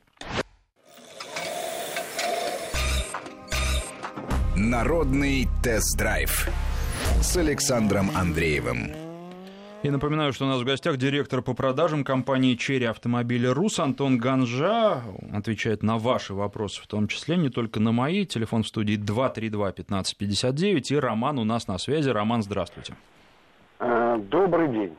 Народный 4.55 5.47
тест-драйв 5.63 6.47
с 7.21 7.37
Александром 7.37 8.11
Андреевым. 8.15 9.12
И 9.83 9.89
напоминаю, 9.89 10.31
что 10.31 10.45
у 10.45 10.47
нас 10.47 10.61
в 10.61 10.63
гостях 10.63 10.95
директор 10.95 11.41
по 11.41 11.53
продажам 11.53 12.05
компании 12.05 12.55
«Черри 12.55 12.85
Автомобили 12.85 13.47
Рус» 13.47 13.79
Антон 13.81 14.17
Ганжа. 14.17 15.01
Отвечает 15.33 15.83
на 15.83 15.97
ваши 15.97 16.33
вопросы, 16.33 16.81
в 16.81 16.87
том 16.87 17.09
числе 17.09 17.35
не 17.35 17.49
только 17.49 17.81
на 17.81 17.91
мои. 17.91 18.25
Телефон 18.25 18.63
в 18.63 18.67
студии 18.67 18.97
232-1559. 18.97 20.83
И 20.89 20.95
Роман 20.95 21.37
у 21.37 21.43
нас 21.43 21.67
на 21.67 21.77
связи. 21.77 22.09
Роман, 22.09 22.43
здравствуйте. 22.43 22.95
Э, 23.79 24.17
добрый 24.19 24.69
день. 24.69 24.95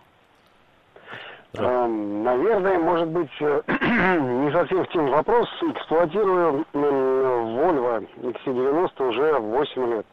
Да. 1.55 1.62
Э, 1.62 1.89
наверное, 1.89 2.78
может 2.78 3.09
быть, 3.09 3.30
э, 3.41 3.62
не 3.66 4.53
совсем 4.53 4.85
в 4.85 4.89
тем 4.91 5.09
вопрос. 5.09 5.49
Эксплуатирую 5.62 6.66
Volvo 6.74 8.07
XC90 8.20 9.09
уже 9.09 9.39
8 9.39 9.95
лет. 9.95 10.07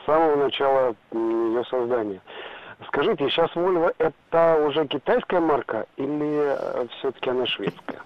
С 0.00 0.06
самого 0.06 0.36
начала 0.36 0.94
ее 1.12 1.64
создания. 1.68 2.20
Скажите, 2.88 3.28
сейчас 3.28 3.50
Volvo 3.54 3.94
это 3.98 4.64
уже 4.66 4.86
китайская 4.86 5.40
марка 5.40 5.86
или 5.96 6.56
э, 6.56 6.86
все-таки 6.98 7.30
она 7.30 7.46
шведская? 7.46 8.00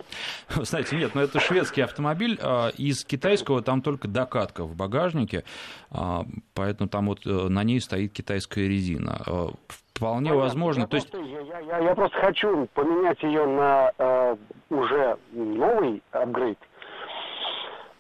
Знаете, 0.49 0.97
нет, 0.97 1.14
но 1.14 1.23
это 1.23 1.41
шведский 1.41 1.81
автомобиль. 1.83 2.39
А, 2.43 2.69
из 2.77 3.05
китайского 3.05 3.62
там 3.62 3.83
только 3.83 4.09
докатка 4.09 4.64
в 4.64 4.75
багажнике, 4.75 5.45
а, 5.91 6.25
поэтому 6.55 6.89
там 6.89 7.07
вот 7.07 7.27
э, 7.27 7.31
на 7.31 7.64
ней 7.64 7.81
стоит 7.81 8.12
китайская 8.12 8.69
резина. 8.69 9.21
Вполне 9.99 10.31
Понятно. 10.31 10.37
возможно. 10.37 10.81
Я, 10.83 10.87
То 10.87 10.91
просто, 10.91 11.19
есть... 11.19 11.49
я, 11.49 11.59
я, 11.59 11.79
я 11.79 11.95
просто 11.95 12.16
хочу 12.19 12.69
поменять 12.75 13.21
ее 13.23 13.47
на 13.47 13.91
э, 13.99 14.37
уже 14.71 15.16
новый 15.33 16.03
апгрейд 16.12 16.59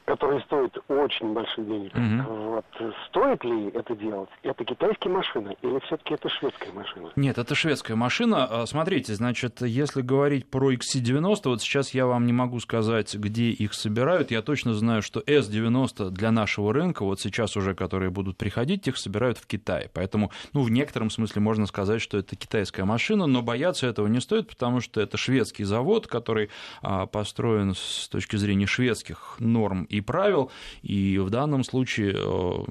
который 0.08 0.40
стоит 0.44 0.74
очень 0.88 1.34
больших 1.34 1.66
денег. 1.66 1.92
Угу. 1.94 2.34
Вот. 2.34 2.64
Стоит 3.08 3.44
ли 3.44 3.68
это 3.74 3.94
делать? 3.94 4.30
Это 4.42 4.64
китайская 4.64 5.10
машина 5.10 5.54
или 5.60 5.78
все-таки 5.80 6.14
это 6.14 6.30
шведская 6.30 6.72
машина? 6.72 7.12
Нет, 7.14 7.36
это 7.36 7.54
шведская 7.54 7.94
машина. 7.94 8.46
А, 8.46 8.66
смотрите, 8.66 9.14
значит, 9.14 9.60
если 9.60 10.00
говорить 10.00 10.48
про 10.48 10.72
XC90, 10.72 11.40
вот 11.44 11.60
сейчас 11.60 11.92
я 11.92 12.06
вам 12.06 12.24
не 12.24 12.32
могу 12.32 12.58
сказать, 12.60 13.14
где 13.14 13.50
их 13.50 13.74
собирают. 13.74 14.30
Я 14.30 14.40
точно 14.40 14.72
знаю, 14.72 15.02
что 15.02 15.20
S90 15.20 16.08
для 16.08 16.30
нашего 16.30 16.72
рынка, 16.72 17.04
вот 17.04 17.20
сейчас 17.20 17.58
уже, 17.58 17.74
которые 17.74 18.10
будут 18.10 18.38
приходить, 18.38 18.88
их 18.88 18.96
собирают 18.96 19.36
в 19.36 19.46
Китае. 19.46 19.90
Поэтому, 19.92 20.30
ну, 20.54 20.62
в 20.62 20.70
некотором 20.70 21.10
смысле 21.10 21.42
можно 21.42 21.66
сказать, 21.66 22.00
что 22.00 22.16
это 22.16 22.34
китайская 22.34 22.84
машина, 22.84 23.26
но 23.26 23.42
бояться 23.42 23.86
этого 23.86 24.06
не 24.06 24.20
стоит, 24.20 24.48
потому 24.48 24.80
что 24.80 25.02
это 25.02 25.18
шведский 25.18 25.64
завод, 25.64 26.06
который 26.06 26.48
а, 26.80 27.04
построен 27.04 27.74
с 27.74 28.08
точки 28.08 28.36
зрения 28.36 28.64
шведских 28.64 29.36
норм 29.38 29.84
и 29.84 29.97
и 29.98 30.00
правил, 30.00 30.50
и 30.82 31.18
в 31.18 31.30
данном 31.30 31.64
случае 31.64 32.14
э, 32.16 32.64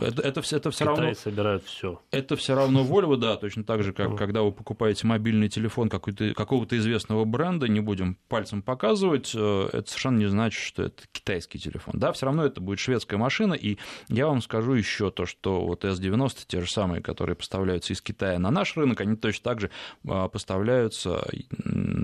это, 0.00 0.22
это, 0.22 0.42
все, 0.42 0.56
это 0.56 0.70
все 0.70 0.84
равно... 0.84 1.14
собирают 1.14 1.64
все. 1.64 2.00
Это 2.10 2.36
все 2.36 2.54
равно 2.54 2.82
Volvo, 2.82 3.16
да, 3.16 3.36
точно 3.36 3.64
так 3.64 3.82
же, 3.82 3.92
как 3.92 4.16
когда 4.16 4.42
вы 4.42 4.52
покупаете 4.52 5.06
мобильный 5.06 5.48
телефон 5.48 5.88
какого-то 5.88 6.76
известного 6.76 7.24
бренда, 7.24 7.68
не 7.68 7.80
будем 7.80 8.16
пальцем 8.28 8.62
показывать, 8.62 9.32
э, 9.34 9.68
это 9.72 9.88
совершенно 9.88 10.18
не 10.18 10.26
значит, 10.26 10.60
что 10.60 10.84
это 10.84 11.02
китайский 11.12 11.58
телефон. 11.58 11.94
Да, 11.96 12.12
все 12.12 12.26
равно 12.26 12.44
это 12.44 12.60
будет 12.60 12.78
шведская 12.78 13.16
машина, 13.16 13.54
и 13.54 13.78
я 14.08 14.26
вам 14.26 14.42
скажу 14.42 14.72
еще 14.72 15.10
то, 15.10 15.26
что 15.26 15.64
вот 15.64 15.84
S90, 15.84 16.38
те 16.46 16.60
же 16.60 16.70
самые, 16.70 17.02
которые 17.02 17.36
поставляются 17.36 17.92
из 17.92 18.00
Китая 18.00 18.38
на 18.38 18.50
наш 18.50 18.76
рынок, 18.76 19.00
они 19.00 19.16
точно 19.16 19.44
так 19.44 19.60
же 19.60 19.70
э, 20.04 20.28
поставляются 20.32 21.26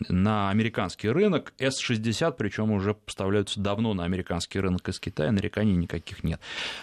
на 0.09 0.51
американский 0.51 1.09
рынок. 1.09 1.53
S60, 1.59 2.35
причем 2.37 2.71
уже 2.71 2.95
поставляются 2.95 3.61
давно 3.61 3.95
на 3.95 4.05
американский 4.05 4.26
американский 4.27 4.61
рынок 4.61 4.89
из 4.89 4.99
Китая, 4.99 5.31
нареканий 5.31 5.77
никаких 5.77 6.25
нет. 6.25 6.41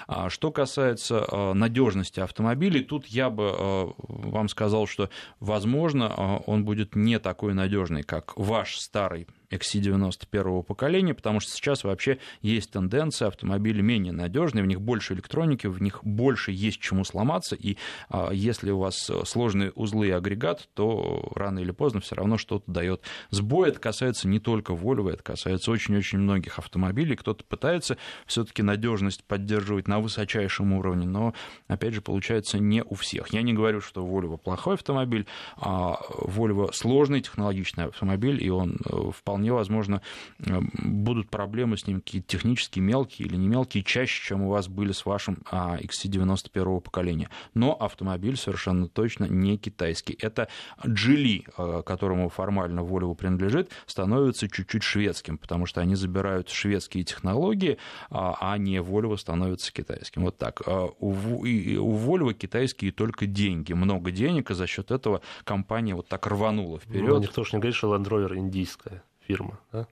А 0.07 0.29
что 0.29 0.51
касается 0.51 1.25
а, 1.29 1.53
надежности 1.53 2.19
автомобилей, 2.19 2.83
тут 2.83 3.05
я 3.07 3.29
бы 3.29 3.51
а, 3.53 3.93
вам 3.97 4.47
сказал, 4.49 4.87
что, 4.87 5.09
возможно, 5.39 6.41
он 6.47 6.63
будет 6.63 6.95
не 6.95 7.19
такой 7.19 7.53
надежный, 7.53 8.03
как 8.03 8.37
ваш 8.37 8.77
старый 8.77 9.27
XC90 9.53 10.27
первого 10.29 10.61
поколения, 10.61 11.13
потому 11.13 11.39
что 11.39 11.51
сейчас 11.51 11.83
вообще 11.83 12.19
есть 12.41 12.71
тенденция, 12.71 13.27
автомобили 13.27 13.81
менее 13.81 14.13
надежные, 14.13 14.63
в 14.63 14.67
них 14.67 14.81
больше 14.81 15.13
электроники, 15.13 15.67
в 15.67 15.81
них 15.81 16.03
больше 16.03 16.51
есть 16.51 16.79
чему 16.79 17.03
сломаться, 17.03 17.55
и 17.55 17.77
а, 18.09 18.31
если 18.31 18.71
у 18.71 18.79
вас 18.79 19.11
сложные 19.25 19.71
узлы 19.71 20.07
и 20.07 20.11
агрегат, 20.11 20.67
то 20.73 21.31
рано 21.35 21.59
или 21.59 21.71
поздно 21.71 22.01
все 22.01 22.15
равно 22.15 22.37
что-то 22.37 22.71
дает 22.71 23.01
сбой. 23.29 23.69
Это 23.69 23.79
касается 23.79 24.27
не 24.27 24.39
только 24.39 24.73
Volvo, 24.73 25.11
это 25.11 25.23
касается 25.23 25.71
очень-очень 25.71 26.19
многих 26.19 26.59
автомобилей. 26.59 27.15
Кто-то 27.15 27.43
пытается 27.43 27.97
все-таки 28.25 28.61
надежность 28.63 29.23
поддерживать 29.23 29.87
на 29.87 29.99
высочайшем 29.99 30.73
уровне, 30.73 31.05
но, 31.05 31.33
опять 31.67 31.93
же, 31.93 32.01
получается 32.01 32.59
не 32.59 32.83
у 32.83 32.95
всех. 32.95 33.33
Я 33.33 33.41
не 33.41 33.53
говорю, 33.53 33.81
что 33.81 34.05
Volvo 34.05 34.37
плохой 34.37 34.75
автомобиль, 34.75 35.25
а 35.57 35.99
Volvo 36.09 36.71
сложный 36.73 37.21
технологичный 37.21 37.85
автомобиль, 37.85 38.43
и 38.43 38.49
он 38.49 38.77
э, 38.85 39.11
вполне 39.11 39.42
вполне 39.43 39.53
возможно, 39.53 40.01
э, 40.39 40.61
будут 40.83 41.29
проблемы 41.29 41.77
с 41.77 41.87
ним 41.87 41.99
какие-то 41.99 42.27
технические, 42.27 42.83
мелкие 42.83 43.27
или 43.27 43.35
не 43.35 43.47
мелкие, 43.47 43.83
чаще, 43.83 44.23
чем 44.23 44.43
у 44.43 44.49
вас 44.49 44.67
были 44.67 44.91
с 44.93 45.05
вашим 45.05 45.39
XC90 45.51 46.51
первого 46.51 46.79
поколения. 46.79 47.29
Но 47.53 47.73
автомобиль 47.73 48.37
совершенно 48.37 48.87
точно 48.87 49.25
не 49.25 49.57
китайский. 49.57 50.17
Это 50.21 50.47
Geely, 50.85 51.43
э, 51.57 51.83
которому 51.85 52.29
формально 52.29 52.81
Volvo 52.81 53.15
принадлежит, 53.15 53.71
становится 53.85 54.47
чуть-чуть 54.47 54.83
шведским, 54.83 55.37
потому 55.37 55.65
что 55.65 55.81
они 55.81 55.95
забирают 55.95 56.49
шведские 56.49 57.03
технологии, 57.03 57.77
а, 58.09 58.37
а 58.39 58.57
не 58.57 58.77
Volvo 58.77 59.17
становится 59.17 59.73
китайским. 59.73 60.23
Вот 60.23 60.37
так. 60.37 60.61
А 60.65 60.89
у, 60.99 61.09
у 61.09 61.97
Volvo 61.97 62.33
китайские 62.33 62.91
только 62.91 63.25
деньги, 63.25 63.73
много 63.73 64.11
денег, 64.11 64.51
и 64.51 64.55
за 64.55 64.67
счет 64.67 64.91
этого 64.91 65.21
компания 65.43 65.95
вот 65.95 66.07
так 66.07 66.27
рванула 66.27 66.79
вперед. 66.79 67.09
Ну, 67.09 67.19
никто 67.19 67.43
же 67.43 67.49
не 67.53 67.59
говорит, 67.59 67.75
что 67.75 67.95
Land 67.95 68.07
Rover 68.07 68.37
индийская 68.37 69.03
фирма. 69.27 69.59
Да? 69.71 69.87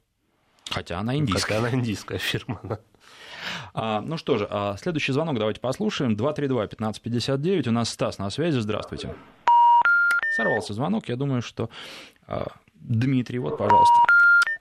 Хотя 0.69 0.99
она 0.99 1.15
индийская. 1.15 1.55
Хотя 1.55 1.67
она 1.67 1.77
индийская 1.77 2.17
фирма, 2.17 2.59
да. 2.63 2.79
А, 3.73 4.01
ну 4.01 4.17
что 4.17 4.37
же, 4.37 4.47
а 4.49 4.77
следующий 4.77 5.13
звонок 5.13 5.37
давайте 5.39 5.59
послушаем. 5.59 6.15
232-1559. 6.15 7.69
У 7.69 7.71
нас 7.71 7.89
Стас 7.89 8.19
на 8.19 8.29
связи. 8.29 8.59
Здравствуйте. 8.59 9.15
Сорвался 10.35 10.73
звонок. 10.73 11.09
Я 11.09 11.15
думаю, 11.15 11.41
что 11.41 11.69
а, 12.27 12.47
Дмитрий, 12.73 13.39
вот, 13.39 13.57
пожалуйста 13.57 14.10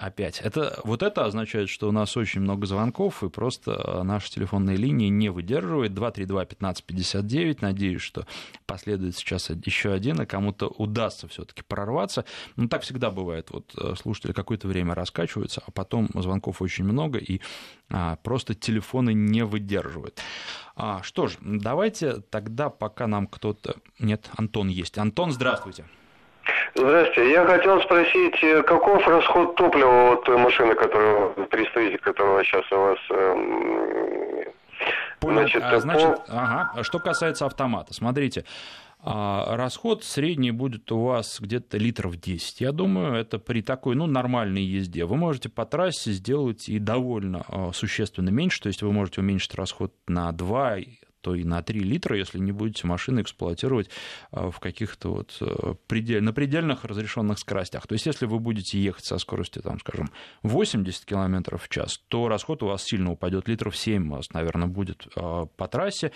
опять. 0.00 0.40
Это, 0.40 0.80
вот 0.84 1.02
это 1.02 1.24
означает, 1.26 1.68
что 1.68 1.88
у 1.88 1.92
нас 1.92 2.16
очень 2.16 2.40
много 2.40 2.66
звонков, 2.66 3.22
и 3.22 3.28
просто 3.28 3.72
э, 3.72 4.02
наша 4.02 4.30
телефонная 4.30 4.76
линия 4.76 5.10
не 5.10 5.28
выдерживает. 5.28 5.92
232-1559. 5.92 7.58
Надеюсь, 7.60 8.00
что 8.00 8.26
последует 8.66 9.16
сейчас 9.16 9.50
еще 9.50 9.92
один, 9.92 10.22
и 10.22 10.26
кому-то 10.26 10.68
удастся 10.68 11.28
все-таки 11.28 11.62
прорваться. 11.62 12.24
Ну, 12.56 12.68
так 12.68 12.82
всегда 12.82 13.10
бывает. 13.10 13.50
Вот 13.50 13.72
э, 13.76 13.94
слушатели 14.00 14.32
какое-то 14.32 14.66
время 14.66 14.94
раскачиваются, 14.94 15.62
а 15.66 15.70
потом 15.70 16.08
звонков 16.14 16.62
очень 16.62 16.84
много, 16.84 17.18
и 17.18 17.40
а, 17.90 18.16
просто 18.16 18.54
телефоны 18.54 19.12
не 19.12 19.44
выдерживают. 19.44 20.20
А, 20.76 21.02
что 21.02 21.26
ж, 21.26 21.36
давайте 21.40 22.20
тогда, 22.30 22.70
пока 22.70 23.06
нам 23.06 23.26
кто-то... 23.26 23.76
Нет, 23.98 24.30
Антон 24.36 24.68
есть. 24.68 24.96
Антон, 24.96 25.32
здравствуйте. 25.32 25.82
Здравствуйте. 25.82 25.99
Я 26.74 27.44
хотел 27.46 27.80
спросить, 27.82 28.42
э, 28.42 28.62
каков 28.62 29.06
расход 29.06 29.56
топлива 29.56 30.12
от 30.14 30.28
машины, 30.28 30.74
которую 30.74 31.46
представитель, 31.46 31.98
которого 31.98 32.44
сейчас 32.44 32.70
у 32.70 32.76
вас 32.76 32.98
эм, 33.10 34.44
Понял. 35.20 35.40
Значит, 35.40 35.62
а, 35.62 35.80
значит 35.80 36.26
по... 36.26 36.32
ага. 36.32 36.82
что 36.82 36.98
касается 36.98 37.44
автомата, 37.44 37.92
смотрите, 37.92 38.44
а, 39.02 39.56
расход 39.56 40.04
средний 40.04 40.50
будет 40.50 40.90
у 40.92 41.04
вас 41.04 41.40
где-то 41.40 41.78
литров 41.78 42.16
10. 42.16 42.60
Я 42.60 42.72
думаю, 42.72 43.14
это 43.14 43.38
при 43.38 43.62
такой, 43.62 43.96
ну, 43.96 44.06
нормальной 44.06 44.62
езде. 44.62 45.04
Вы 45.04 45.16
можете 45.16 45.48
по 45.48 45.64
трассе 45.64 46.12
сделать 46.12 46.68
и 46.68 46.78
довольно 46.78 47.44
а, 47.48 47.70
существенно 47.72 48.30
меньше, 48.30 48.62
то 48.62 48.68
есть 48.68 48.82
вы 48.82 48.92
можете 48.92 49.20
уменьшить 49.20 49.54
расход 49.54 49.92
на 50.06 50.32
2 50.32 50.78
то 51.20 51.34
и 51.34 51.44
на 51.44 51.62
3 51.62 51.80
литра, 51.80 52.16
если 52.16 52.38
не 52.38 52.52
будете 52.52 52.86
машины 52.86 53.22
эксплуатировать 53.22 53.90
в 54.30 54.58
каких-то 54.60 55.10
вот 55.12 55.78
предель, 55.86 56.22
на 56.22 56.32
предельных 56.32 56.84
разрешенных 56.84 57.38
скоростях. 57.38 57.86
То 57.86 57.94
есть, 57.94 58.06
если 58.06 58.26
вы 58.26 58.38
будете 58.38 58.80
ехать 58.80 59.04
со 59.04 59.18
скоростью, 59.18 59.62
там, 59.62 59.78
скажем, 59.80 60.10
80 60.42 61.04
км 61.04 61.56
в 61.56 61.68
час, 61.68 62.00
то 62.08 62.28
расход 62.28 62.62
у 62.62 62.66
вас 62.66 62.84
сильно 62.84 63.12
упадет, 63.12 63.48
литров 63.48 63.76
7 63.76 64.08
у 64.08 64.16
вас, 64.16 64.30
наверное, 64.32 64.68
будет 64.68 65.06
по 65.14 65.68
трассе. 65.68 66.12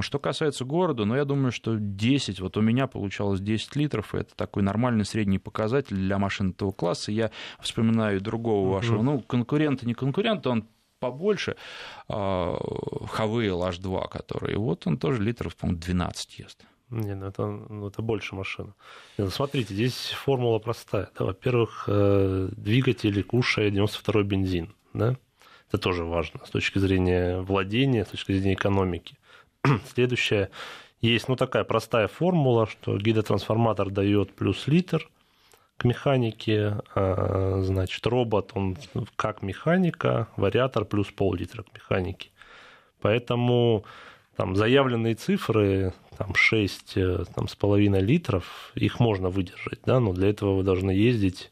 Что 0.00 0.18
касается 0.18 0.64
города, 0.64 1.04
ну, 1.04 1.14
я 1.14 1.24
думаю, 1.24 1.52
что 1.52 1.76
10, 1.76 2.40
вот 2.40 2.56
у 2.56 2.60
меня 2.60 2.86
получалось 2.86 3.40
10 3.40 3.76
литров, 3.76 4.14
это 4.14 4.34
такой 4.34 4.62
нормальный 4.62 5.04
средний 5.04 5.38
показатель 5.38 5.96
для 5.96 6.18
машин 6.18 6.50
этого 6.50 6.72
класса. 6.72 7.12
Я 7.12 7.30
вспоминаю 7.60 8.20
другого 8.20 8.72
вашего, 8.72 9.02
ну, 9.02 9.20
конкурента, 9.20 9.86
не 9.86 9.94
конкурента, 9.94 10.50
он 10.50 10.66
побольше, 10.98 11.56
Хавейл 12.08 13.62
H2, 13.62 14.08
который, 14.08 14.56
вот 14.56 14.86
он 14.86 14.98
тоже 14.98 15.22
литров, 15.22 15.56
по-моему, 15.56 15.80
12 15.80 16.38
ест. 16.38 16.66
Не, 16.90 17.16
ну 17.16 17.26
это, 17.26 17.46
ну 17.46 17.88
это 17.88 18.00
больше 18.00 18.36
машина. 18.36 18.74
Ну, 19.18 19.28
смотрите, 19.30 19.74
здесь 19.74 20.10
формула 20.10 20.60
простая. 20.60 21.10
Да, 21.18 21.24
во-первых, 21.24 21.84
э, 21.88 22.48
двигатель 22.52 23.24
кушает 23.24 23.74
92-й 23.74 24.22
бензин. 24.22 24.72
Да? 24.92 25.16
Это 25.68 25.78
тоже 25.78 26.04
важно 26.04 26.40
с 26.46 26.50
точки 26.50 26.78
зрения 26.78 27.40
владения, 27.40 28.04
с 28.04 28.08
точки 28.08 28.32
зрения 28.32 28.54
экономики. 28.54 29.18
Следующее, 29.94 30.50
есть 31.00 31.28
ну, 31.28 31.34
такая 31.34 31.64
простая 31.64 32.06
формула, 32.06 32.66
что 32.66 32.96
гидротрансформатор 32.96 33.90
дает 33.90 34.32
плюс 34.34 34.68
литр 34.68 35.10
к 35.76 35.84
механике, 35.84 36.78
а, 36.94 37.60
значит, 37.62 38.06
робот, 38.06 38.52
он 38.54 38.76
как 39.16 39.42
механика, 39.42 40.28
вариатор 40.36 40.84
плюс 40.84 41.08
пол-литра 41.08 41.62
к 41.62 41.74
механике. 41.74 42.30
Поэтому 43.00 43.84
там 44.36 44.56
заявленные 44.56 45.14
цифры, 45.14 45.92
там 46.16 46.34
6 46.34 46.92
э, 46.96 47.24
там, 47.34 47.48
с 47.48 47.54
половиной 47.54 48.00
литров, 48.00 48.72
их 48.74 49.00
можно 49.00 49.28
выдержать, 49.28 49.80
да, 49.84 50.00
но 50.00 50.12
для 50.12 50.28
этого 50.28 50.56
вы 50.56 50.62
должны 50.62 50.90
ездить 50.90 51.50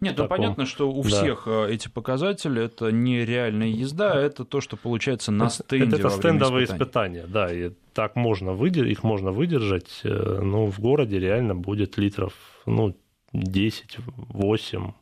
нет, 0.00 0.16
ну 0.18 0.28
понятно, 0.28 0.66
что 0.66 0.90
у 0.90 1.02
да. 1.02 1.08
всех 1.08 1.44
э, 1.46 1.68
эти 1.70 1.88
показатели 1.88 2.62
это 2.62 2.92
не 2.92 3.24
реальная 3.24 3.68
езда, 3.68 4.12
а 4.12 4.20
это 4.20 4.44
то, 4.44 4.60
что 4.60 4.76
получается 4.76 5.32
на 5.32 5.48
стенде. 5.48 5.96
Это, 5.96 6.08
это 6.08 6.10
стендовые 6.10 6.64
испытания. 6.64 7.20
испытания, 7.20 7.26
да, 7.26 7.52
и 7.52 7.72
так 7.92 8.16
можно 8.16 8.52
выдержать, 8.52 8.92
их 8.92 9.02
можно 9.02 9.30
выдержать, 9.32 10.00
э, 10.04 10.40
но 10.42 10.66
в 10.66 10.78
городе 10.80 11.18
реально 11.18 11.54
будет 11.54 11.96
литров, 11.96 12.34
ну, 12.66 12.94
10, 13.34 13.98
8, 14.06 14.92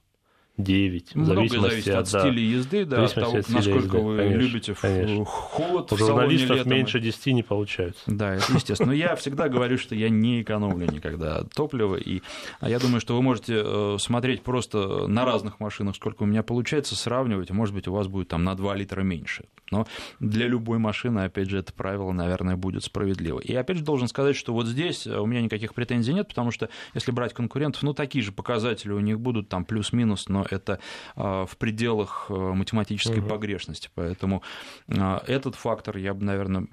9. 0.59 1.15
Много 1.15 1.35
зависимости 1.35 1.71
зависит 1.71 1.95
от, 1.95 2.01
от 2.01 2.09
стиля 2.09 2.43
езды, 2.43 2.85
да, 2.85 3.05
от 3.05 3.15
того, 3.15 3.39
от 3.39 3.49
насколько 3.49 3.79
езды, 3.79 3.99
вы 3.99 4.17
конечно, 4.17 4.39
любите 4.39 4.75
конечно. 4.75 5.25
холод. 5.25 5.93
У 5.93 5.97
журналистов 5.97 6.57
летом. 6.57 6.73
меньше 6.73 7.01
10 7.01 7.27
не 7.27 7.43
получается. 7.43 8.03
Да, 8.07 8.35
это 8.35 8.53
естественно. 8.53 8.91
Но 8.91 8.95
я 8.95 9.15
всегда 9.17 9.49
говорю, 9.49 9.79
что 9.79 9.95
я 9.95 10.09
не 10.09 10.43
экономлю 10.43 10.91
никогда 10.91 11.45
топливо. 11.45 11.97
И 11.97 12.23
а 12.61 12.69
я 12.69 12.79
думаю, 12.79 13.01
что 13.01 13.17
вы 13.17 13.23
можете 13.23 13.63
э, 13.65 13.97
смотреть 13.99 14.43
просто 14.43 15.07
на 15.07 15.25
разных 15.25 15.59
машинах, 15.61 15.97
сколько 15.97 16.23
у 16.25 16.27
меня 16.27 16.43
получается, 16.43 16.97
сравнивать, 16.97 17.51
может 17.51 17.75
быть, 17.75 17.89
у 17.89 17.93
вас 17.93 18.09
будет 18.09 18.29
там 18.29 18.45
на 18.45 18.55
2 18.55 18.75
литра 18.77 19.03
меньше. 19.03 19.45
Но 19.73 19.87
для 20.21 20.47
любой 20.47 20.79
машины, 20.79 21.21
опять 21.21 21.51
же, 21.51 21.59
это 21.59 21.73
правило, 21.73 22.13
наверное, 22.13 22.57
будет 22.57 22.85
справедливо. 22.85 23.41
И 23.41 23.55
опять 23.55 23.79
же 23.79 23.85
должен 23.85 24.07
сказать, 24.07 24.37
что 24.37 24.53
вот 24.53 24.67
здесь 24.67 25.07
у 25.07 25.27
меня 25.27 25.43
никаких 25.43 25.75
претензий 25.75 26.13
нет, 26.13 26.29
потому 26.29 26.51
что 26.51 26.69
если 26.95 27.11
брать 27.11 27.35
конкурентов, 27.35 27.83
ну, 27.83 27.95
такие 27.95 28.23
же 28.23 28.33
показатели 28.33 28.93
у 28.93 29.01
них 29.01 29.19
будут, 29.19 29.49
там 29.49 29.65
плюс-минус, 29.65 30.29
но 30.29 30.47
это 30.49 30.79
а, 31.17 31.47
в 31.47 31.57
пределах 31.57 32.27
э, 32.29 32.35
математической 32.35 33.21
угу. 33.21 33.29
погрешности. 33.29 33.91
Поэтому 33.95 34.43
а, 34.89 35.23
этот 35.27 35.57
фактор 35.57 35.97
я 35.97 36.15
бы, 36.15 36.25
наверное, 36.25 36.67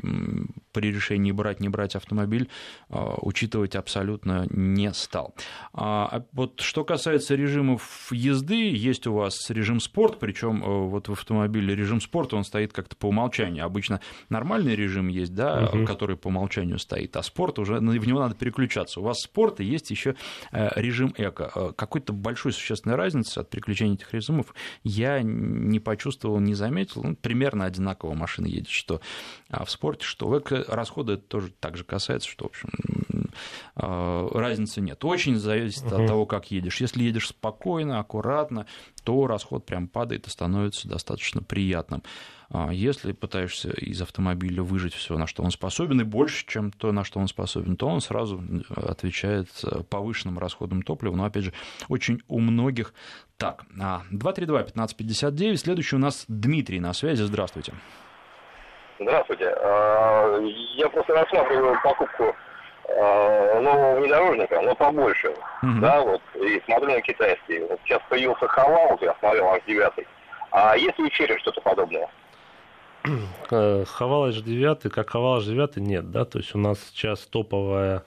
при 0.71 0.91
решении 0.91 1.31
брать, 1.31 1.59
не 1.59 1.69
брать 1.69 1.95
автомобиль, 1.95 2.49
а, 2.89 3.15
учитывать 3.21 3.75
абсолютно 3.75 4.45
не 4.49 4.93
стал. 4.93 5.33
Вот 5.73 6.59
что 6.59 6.83
касается 6.83 7.35
режимов 7.35 8.11
езды, 8.11 8.69
есть 8.75 9.07
у 9.07 9.13
вас 9.13 9.49
режим 9.49 9.79
спорт, 9.79 10.19
причем 10.19 10.63
э, 10.63 10.87
вот 10.87 11.07
в 11.07 11.13
автомобиле 11.13 11.75
режим 11.75 12.01
спорта, 12.01 12.35
он 12.35 12.43
стоит 12.43 12.73
как-то 12.89 12.95
по 12.97 13.07
умолчанию. 13.07 13.65
Обычно 13.65 14.01
нормальный 14.29 14.75
режим 14.75 15.07
есть, 15.07 15.33
да, 15.33 15.69
угу. 15.71 15.85
который 15.85 16.17
по 16.17 16.27
умолчанию 16.27 16.79
стоит, 16.79 17.15
а 17.15 17.23
спорт 17.23 17.59
уже 17.59 17.79
в 17.79 18.07
него 18.07 18.19
надо 18.19 18.35
переключаться. 18.35 18.99
У 18.99 19.03
вас 19.03 19.19
спорт 19.21 19.59
и 19.59 19.65
есть 19.65 19.91
еще 19.91 20.15
э, 20.51 20.69
режим 20.75 21.13
эко. 21.17 21.73
Какой-то 21.75 22.13
большой 22.13 22.51
существенной 22.51 22.95
разницы 22.95 23.39
от 23.39 23.49
переключения 23.49 23.95
этих 23.95 24.13
режимов 24.13 24.53
я 24.83 25.21
не 25.21 25.79
почувствовал, 25.79 26.39
не 26.39 26.55
заметил. 26.55 27.03
Ну, 27.03 27.15
примерно 27.15 27.65
одинаково 27.65 28.13
машина 28.13 28.47
едет, 28.47 28.69
что 28.69 29.01
а, 29.49 29.65
в 29.65 29.69
спорте, 29.69 30.05
что 30.05 30.27
в 30.27 30.37
эко-расходы 30.37 31.13
это 31.13 31.23
тоже 31.23 31.51
так 31.59 31.77
же 31.77 31.83
касается, 31.83 32.27
что, 32.27 32.45
в 32.45 32.47
общем, 32.47 32.69
а, 33.75 34.27
разницы 34.33 34.81
нет. 34.81 35.03
Очень 35.05 35.35
зависит 35.37 35.83
угу. 35.83 35.95
от 35.95 36.07
того, 36.07 36.25
как 36.25 36.51
едешь. 36.51 36.81
Если 36.81 37.03
едешь 37.03 37.29
спокойно, 37.29 37.99
аккуратно, 37.99 38.65
то 39.03 39.27
расход 39.27 39.65
прям 39.65 39.87
падает 39.87 40.27
и 40.27 40.29
становится 40.29 40.87
достаточно 40.87 41.41
приятным. 41.41 42.03
А 42.51 42.71
если 42.71 43.11
пытаешься 43.11 43.69
из 43.69 44.01
автомобиля 44.01 44.63
выжить 44.63 44.95
все, 44.95 45.17
на 45.17 45.27
что 45.27 45.43
он 45.43 45.51
способен, 45.51 46.01
и 46.01 46.03
больше, 46.03 46.45
чем 46.47 46.71
то, 46.71 46.91
на 46.91 47.03
что 47.03 47.19
он 47.19 47.27
способен, 47.27 47.75
то 47.75 47.87
он 47.87 48.01
сразу 48.01 48.41
отвечает 48.75 49.49
повышенным 49.89 50.39
расходом 50.39 50.81
топлива. 50.81 51.15
Но, 51.15 51.25
опять 51.25 51.43
же, 51.43 51.53
очень 51.89 52.21
у 52.27 52.39
многих 52.39 52.93
так. 53.37 53.65
232-1559. 54.11 55.53
А, 55.53 55.57
Следующий 55.57 55.95
у 55.95 55.99
нас 55.99 56.25
Дмитрий 56.27 56.79
на 56.79 56.93
связи. 56.93 57.21
Здравствуйте. 57.21 57.73
Здравствуйте. 58.99 59.53
А, 59.55 60.39
я 60.75 60.89
просто 60.89 61.13
рассматриваю 61.13 61.77
покупку 61.83 62.35
нового 63.61 63.99
внедорожника, 63.99 64.59
но 64.61 64.73
побольше, 64.73 65.27
mm 65.63 65.79
да, 65.79 66.01
вот, 66.01 66.21
и 66.33 66.59
смотрю 66.65 66.89
на 66.89 67.01
китайский. 67.01 67.59
Вот 67.59 67.79
сейчас 67.83 68.01
появился 68.09 68.47
Хавал, 68.47 68.97
я 69.01 69.13
смотрел, 69.19 69.45
H9. 69.45 70.07
А 70.51 70.75
есть 70.75 70.97
ли 70.97 71.07
в 71.07 71.39
что-то 71.39 71.61
подобное? 71.61 72.09
Хавал 73.03 74.29
H9, 74.29 74.89
как 74.89 75.09
Хавал 75.09 75.41
H9 75.41 75.79
нет, 75.79 76.11
да, 76.11 76.25
то 76.25 76.39
есть 76.39 76.53
у 76.55 76.57
нас 76.57 76.79
сейчас 76.91 77.21
топовая 77.21 78.03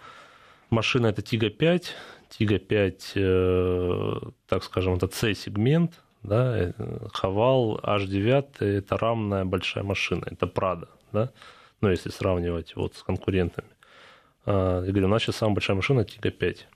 машина 0.71 1.09
это 1.09 1.23
Тига 1.23 1.51
5, 1.51 1.95
Тига 2.29 2.59
5, 2.59 3.13
э, 3.15 4.15
так 4.49 4.65
скажем, 4.65 4.95
это 4.95 5.09
C-сегмент, 5.09 6.01
да, 6.23 6.57
э, 6.59 6.73
Хавал 7.13 7.79
H9 7.83 8.59
это 8.61 8.97
рамная 8.97 9.45
большая 9.45 9.85
машина, 9.85 10.27
это 10.31 10.47
Прада, 10.47 10.89
да, 11.13 11.31
ну, 11.81 11.91
если 11.91 12.11
сравнивать 12.11 12.77
вот 12.77 12.95
с 12.95 13.03
конкурентами. 13.03 13.69
А, 14.45 14.83
я 14.85 14.91
говорю, 14.91 15.07
у 15.07 15.11
нас 15.11 15.23
сейчас 15.23 15.37
самая 15.37 15.55
большая 15.55 15.77
машина 15.77 16.05
Тига 16.05 16.31
5. 16.31 16.67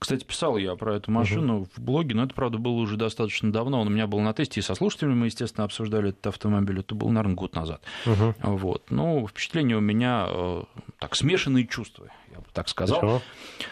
Кстати, 0.00 0.24
писал 0.24 0.56
я 0.56 0.74
про 0.76 0.96
эту 0.96 1.10
машину 1.10 1.58
угу. 1.58 1.68
в 1.76 1.78
блоге, 1.78 2.14
но 2.14 2.24
это, 2.24 2.34
правда, 2.34 2.56
было 2.56 2.72
уже 2.72 2.96
достаточно 2.96 3.52
давно. 3.52 3.82
Он 3.82 3.88
у 3.88 3.90
меня 3.90 4.06
был 4.06 4.18
на 4.20 4.32
тесте, 4.32 4.60
и 4.60 4.62
со 4.62 4.74
слушателями 4.74 5.14
мы, 5.14 5.26
естественно, 5.26 5.64
обсуждали 5.64 6.08
этот 6.08 6.26
автомобиль. 6.26 6.80
Это 6.80 6.94
был, 6.94 7.10
наверное, 7.10 7.36
год 7.36 7.54
назад. 7.54 7.82
Угу. 8.06 8.34
Вот. 8.42 8.90
Ну, 8.90 9.26
впечатление 9.28 9.76
у 9.76 9.80
меня 9.80 10.26
э, 10.26 10.62
так, 10.98 11.14
смешанные 11.14 11.66
чувства 11.66 12.08
я 12.32 12.38
бы 12.38 12.46
так 12.52 12.68
сказал. 12.68 13.22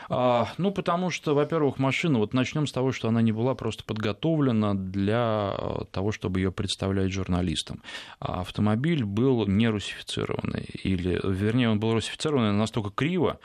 А, 0.08 0.48
ну, 0.58 0.70
потому 0.70 1.10
что, 1.10 1.34
во-первых, 1.34 1.78
машина, 1.78 2.18
вот 2.18 2.34
начнем 2.34 2.66
с 2.66 2.72
того, 2.72 2.92
что 2.92 3.08
она 3.08 3.22
не 3.22 3.32
была 3.32 3.54
просто 3.54 3.84
подготовлена 3.84 4.74
для 4.74 5.54
э, 5.56 5.84
того, 5.92 6.12
чтобы 6.12 6.40
ее 6.40 6.50
представлять 6.50 7.12
журналистам. 7.12 7.82
А 8.18 8.40
автомобиль 8.40 9.04
был 9.04 9.46
не 9.46 9.68
русифицированный, 9.68 10.64
или, 10.82 11.20
вернее, 11.24 11.70
он 11.70 11.78
был 11.78 11.92
русифицированный 11.92 12.52
настолько 12.52 12.90
криво, 12.90 13.38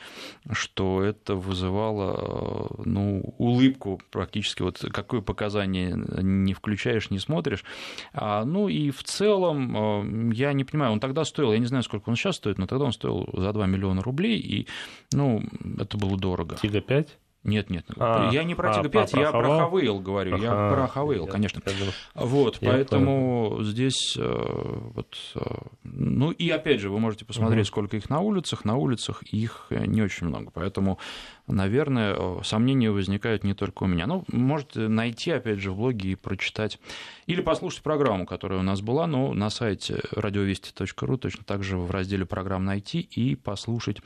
что 0.51 1.03
это 1.03 1.35
вызывало 1.35 2.69
э, 2.71 2.72
ну, 2.85 3.33
улыбку 3.37 4.01
практически, 4.11 4.61
вот 4.61 4.83
какое 4.91 5.21
показание 5.21 5.93
не 5.95 6.53
включаешь, 6.53 7.09
не 7.09 7.19
смотришь. 7.19 7.63
А, 8.13 8.45
ну 8.45 8.67
и 8.67 8.91
в 8.91 9.03
целом, 9.03 10.31
э, 10.31 10.33
я 10.33 10.53
не 10.53 10.63
понимаю, 10.63 10.91
он 10.91 10.99
тогда 10.99 11.23
стоил, 11.23 11.53
я 11.53 11.59
не 11.59 11.65
знаю, 11.65 11.83
сколько 11.83 12.09
он 12.09 12.15
сейчас 12.15 12.37
стоит, 12.37 12.57
но 12.57 12.67
тогда 12.67 12.85
он 12.85 12.93
стоил 12.93 13.27
за 13.33 13.53
2 13.53 13.65
миллиона 13.67 14.01
рублей, 14.01 14.39
и 14.39 14.67
ну, 15.13 15.43
это 15.79 15.97
было 15.97 16.17
дорого. 16.17 16.57
Тига 16.61 16.81
5? 16.81 17.17
Нет, 17.43 17.69
нет. 17.69 17.85
А, 17.97 18.29
я 18.31 18.45
не 18.45 18.55
про 18.55 18.71
а, 18.71 18.73
Тига 18.73 18.87
5, 18.87 19.13
я 19.13 19.31
про 19.31 19.59
Хавейл 19.59 19.99
говорю. 19.99 20.37
Я 20.37 20.51
про 20.51 20.87
Хавейл, 20.87 21.27
конечно. 21.27 21.61
Вот, 22.15 22.57
я 22.61 22.71
поэтому 22.71 23.49
понял. 23.49 23.63
здесь 23.63 24.15
э, 24.17 24.79
вот. 24.95 25.17
Э, 25.35 25.39
ну 25.83 26.31
и 26.31 26.49
опять 26.49 26.79
же, 26.79 26.89
вы 26.89 26.99
можете 26.99 27.25
посмотреть, 27.25 27.65
угу. 27.65 27.67
сколько 27.67 27.97
их 27.97 28.09
на 28.09 28.21
улицах. 28.21 28.63
На 28.63 28.77
улицах 28.77 29.23
их 29.23 29.67
не 29.71 30.01
очень 30.01 30.27
много. 30.27 30.51
Поэтому, 30.51 30.99
наверное, 31.47 32.15
э, 32.17 32.39
сомнения 32.43 32.91
возникают 32.91 33.43
не 33.43 33.53
только 33.53 33.83
у 33.83 33.87
меня. 33.87 34.07
Ну, 34.07 34.23
можете 34.31 34.87
найти, 34.87 35.31
опять 35.31 35.59
же, 35.59 35.71
в 35.71 35.75
блоге 35.75 36.11
и 36.11 36.15
прочитать. 36.15 36.79
Или 37.27 37.41
послушать 37.41 37.83
программу, 37.83 38.25
которая 38.25 38.59
у 38.59 38.63
нас 38.63 38.79
была, 38.79 39.05
но 39.05 39.33
на 39.33 39.49
сайте 39.49 39.99
радиовести.ру 40.11 41.17
точно 41.17 41.43
так 41.43 41.63
же 41.63 41.77
в 41.77 41.91
разделе 41.91 42.25
программ 42.25 42.63
найти 42.63 43.01
и 43.01 43.35
послушать 43.35 43.99
а 43.99 44.03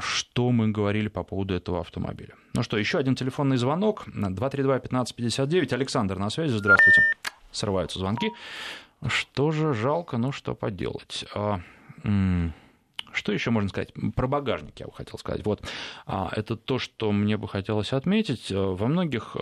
что 0.00 0.50
мы 0.50 0.68
говорили 0.68 1.08
по 1.08 1.22
поводу 1.22 1.54
этого 1.54 1.80
автомобиля. 1.80 2.34
Ну 2.54 2.62
что, 2.62 2.78
еще 2.78 2.98
один 2.98 3.14
телефонный 3.14 3.56
звонок. 3.56 4.06
232-1559. 4.06 5.74
Александр 5.74 6.18
на 6.18 6.30
связи. 6.30 6.52
Здравствуйте. 6.52 7.02
Срываются 7.50 7.98
звонки. 7.98 8.30
Что 9.06 9.50
же 9.50 9.74
жалко, 9.74 10.16
ну 10.16 10.30
что 10.30 10.54
поделать. 10.54 11.24
А, 11.34 11.60
что 13.12 13.32
еще 13.32 13.50
можно 13.50 13.68
сказать? 13.68 13.92
Про 14.14 14.28
багажник 14.28 14.78
я 14.78 14.86
бы 14.86 14.92
хотел 14.92 15.18
сказать. 15.18 15.44
Вот 15.44 15.68
а, 16.06 16.30
это 16.34 16.56
то, 16.56 16.78
что 16.78 17.10
мне 17.10 17.36
бы 17.36 17.48
хотелось 17.48 17.92
отметить. 17.92 18.50
Во 18.50 18.86
многих 18.86 19.36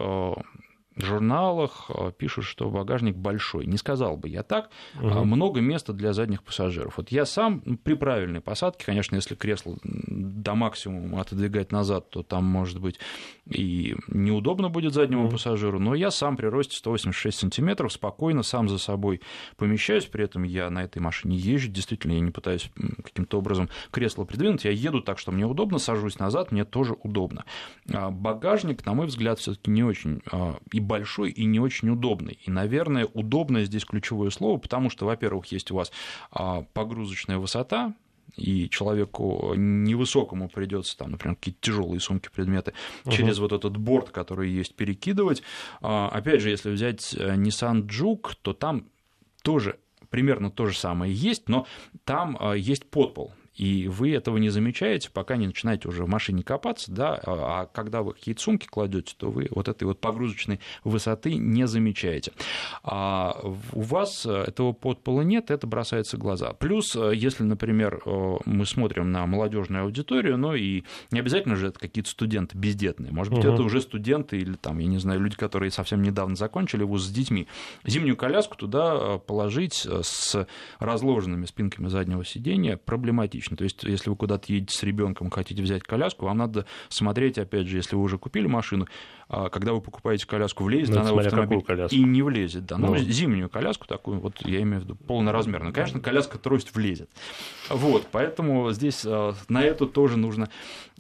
журналах 1.01 1.91
э, 1.91 2.13
пишут, 2.17 2.45
что 2.45 2.71
багажник 2.71 3.17
большой. 3.17 3.67
Не 3.67 3.77
сказал 3.77 4.17
бы 4.17 4.29
я 4.29 4.43
так. 4.43 4.71
Угу. 4.97 5.25
Много 5.25 5.61
места 5.61 5.93
для 5.93 6.13
задних 6.13 6.43
пассажиров. 6.43 6.97
Вот 6.97 7.11
я 7.11 7.25
сам 7.25 7.61
при 7.61 7.95
правильной 7.95 8.41
посадке, 8.41 8.87
конечно, 8.87 9.17
если 9.17 9.35
кресло 9.35 9.77
до 9.85 10.55
максимума 10.55 11.21
отодвигать 11.21 11.73
назад, 11.73 12.11
то 12.11 12.23
там, 12.23 12.45
может 12.45 12.81
быть, 12.81 12.99
и 13.49 13.97
неудобно 14.09 14.69
будет 14.69 14.95
заднему 14.95 15.25
угу. 15.25 15.33
пассажиру, 15.33 15.79
но 15.79 15.95
я 15.95 16.11
сам 16.11 16.37
при 16.37 16.47
росте 16.47 16.77
186 16.77 17.39
сантиметров 17.39 17.93
спокойно 17.93 18.43
сам 18.43 18.69
за 18.69 18.79
собой 18.79 19.21
помещаюсь, 19.57 20.07
при 20.07 20.25
этом 20.25 20.45
я 20.45 20.71
на 20.71 20.85
этой 20.85 21.01
машине 21.01 21.37
езжу, 21.37 21.71
действительно, 21.71 22.13
я 22.13 22.21
не 22.21 22.31
пытаюсь 22.31 22.71
каким-то 23.03 23.39
образом 23.39 23.69
кресло 23.91 24.25
придвинуть, 24.25 24.65
я 24.65 24.71
еду 24.71 25.01
так, 25.01 25.19
что 25.19 25.33
мне 25.33 25.45
удобно, 25.47 25.79
сажусь 25.79 26.19
назад, 26.19 26.53
мне 26.53 26.65
тоже 26.65 26.97
удобно. 27.03 27.45
А 27.93 28.11
багажник, 28.11 28.85
на 28.87 28.95
мой 28.95 29.07
взгляд, 29.07 29.39
все 29.39 29.55
таки 29.55 29.71
не 29.71 29.83
очень 29.83 30.23
и 30.73 30.81
большой, 30.91 31.31
и 31.31 31.45
не 31.45 31.61
очень 31.61 31.89
удобный. 31.91 32.39
И, 32.45 32.51
наверное, 32.51 33.07
удобное 33.07 33.65
здесь 33.65 33.85
ключевое 33.85 34.31
слово, 34.31 34.59
потому 34.59 34.91
что, 34.91 35.07
во-первых, 35.07 35.47
есть 35.47 35.71
у 35.71 35.77
вас 35.77 35.93
а, 36.31 36.63
погрузочная 36.73 37.39
высота, 37.39 37.95
и 38.37 38.69
человеку 38.69 39.55
невысокому 39.57 40.49
придется 40.49 40.97
там, 40.97 41.13
например, 41.13 41.37
какие-то 41.37 41.61
тяжелые 41.61 42.01
сумки, 42.01 42.29
предметы 42.33 42.75
угу. 43.05 43.15
через 43.15 43.39
вот 43.39 43.53
этот 43.53 43.77
борт, 43.77 44.11
который 44.11 44.51
есть, 44.51 44.75
перекидывать. 44.75 45.43
А, 45.81 46.09
опять 46.09 46.41
же, 46.41 46.51
если 46.51 46.71
взять 46.71 47.15
э, 47.15 47.35
Nissan 47.35 47.87
Juke, 47.87 48.33
то 48.43 48.53
там 48.53 48.87
тоже 49.43 49.79
примерно 50.11 50.51
то 50.51 50.67
же 50.67 50.77
самое 50.77 51.13
есть, 51.13 51.49
но 51.49 51.67
там 52.05 52.37
а, 52.41 52.53
есть 52.53 52.89
подпол 52.91 53.33
и 53.61 53.89
вы 53.89 54.15
этого 54.15 54.39
не 54.39 54.49
замечаете, 54.49 55.11
пока 55.13 55.37
не 55.37 55.47
начинаете 55.47 55.87
уже 55.87 56.05
в 56.05 56.09
машине 56.09 56.43
копаться, 56.43 56.91
да, 56.91 57.21
а, 57.27 57.61
а 57.61 57.67
когда 57.67 58.03
вы 58.03 58.15
какие-то 58.15 58.41
сумки 58.41 58.67
кладете, 58.67 59.15
то 59.19 59.31
вы 59.31 59.49
вот 59.51 59.69
этой 59.69 59.85
вот 59.85 60.01
погрузочной 60.01 60.61
высоты 60.83 61.35
не 61.35 61.67
замечаете. 61.67 62.33
А 62.83 63.39
у 63.73 63.83
вас 63.83 64.25
этого 64.25 64.73
подпола 64.73 65.21
нет, 65.21 65.51
это 65.51 65.67
бросается 65.67 66.17
в 66.17 66.21
глаза. 66.21 66.55
Плюс, 66.55 66.95
если, 66.95 67.43
например, 67.43 68.01
мы 68.47 68.65
смотрим 68.65 69.13
на 69.13 69.27
молодежную 69.27 69.85
аудиторию, 69.85 70.39
ну 70.39 70.55
и 70.55 70.85
не 71.11 71.21
обязательно 71.21 71.55
же 71.55 71.67
это 71.67 71.79
какие-то 71.79 72.09
студенты 72.09 72.57
бездетные, 72.57 73.13
может 73.13 73.31
быть, 73.31 73.45
угу. 73.45 73.53
это 73.53 73.63
уже 73.63 73.83
студенты 73.83 74.39
или 74.39 74.55
там, 74.55 74.79
я 74.79 74.87
не 74.87 74.97
знаю, 74.97 75.21
люди, 75.21 75.37
которые 75.37 75.71
совсем 75.71 76.01
недавно 76.01 76.35
закончили 76.35 76.83
вуз 76.83 77.03
с 77.03 77.11
детьми. 77.11 77.47
Зимнюю 77.85 78.17
коляску 78.17 78.57
туда 78.57 79.19
положить 79.19 79.87
с 79.87 80.47
разложенными 80.79 81.45
спинками 81.45 81.89
заднего 81.89 82.25
сидения 82.25 82.79
проблематично 82.79 83.50
логично. 83.51 83.57
То 83.57 83.65
есть, 83.65 83.83
если 83.85 84.11
вы 84.11 84.17
куда-то 84.17 84.53
едете 84.53 84.77
с 84.77 84.83
ребенком, 84.83 85.31
хотите 85.31 85.63
взять 85.63 85.83
коляску, 85.83 86.27
вам 86.27 86.39
надо 86.39 86.67
смотреть, 86.89 87.39
опять 87.39 87.67
же, 87.67 87.77
если 87.77 87.97
вы 87.97 88.03
уже 88.03 88.19
купили 88.19 88.47
машину, 88.47 88.87
а 89.29 89.49
когда 89.49 89.73
вы 89.73 89.81
покупаете 89.81 90.27
коляску, 90.27 90.65
влезет 90.65 90.95
ну, 90.95 91.01
она 91.03 91.13
в 91.13 91.19
автомобиль 91.19 91.63
и 91.91 92.03
не 92.03 92.23
влезет. 92.23 92.67
Да. 92.67 92.79
Ну, 92.79 92.89
ну, 92.89 92.97
зимнюю 92.97 93.49
коляску 93.49 93.87
такую, 93.87 94.21
вот 94.21 94.35
я 94.45 94.61
имею 94.63 94.81
в 94.81 94.85
виду 94.85 94.97
полноразмерную. 94.97 95.73
Конечно, 95.73 96.01
коляска 96.01 96.39
трость 96.39 96.75
влезет. 96.75 97.11
Вот, 97.69 98.09
поэтому 98.11 98.73
здесь 98.73 99.05
а, 99.07 99.35
на 99.49 99.63
это 99.63 99.87
тоже 99.87 100.17
нужно 100.17 100.49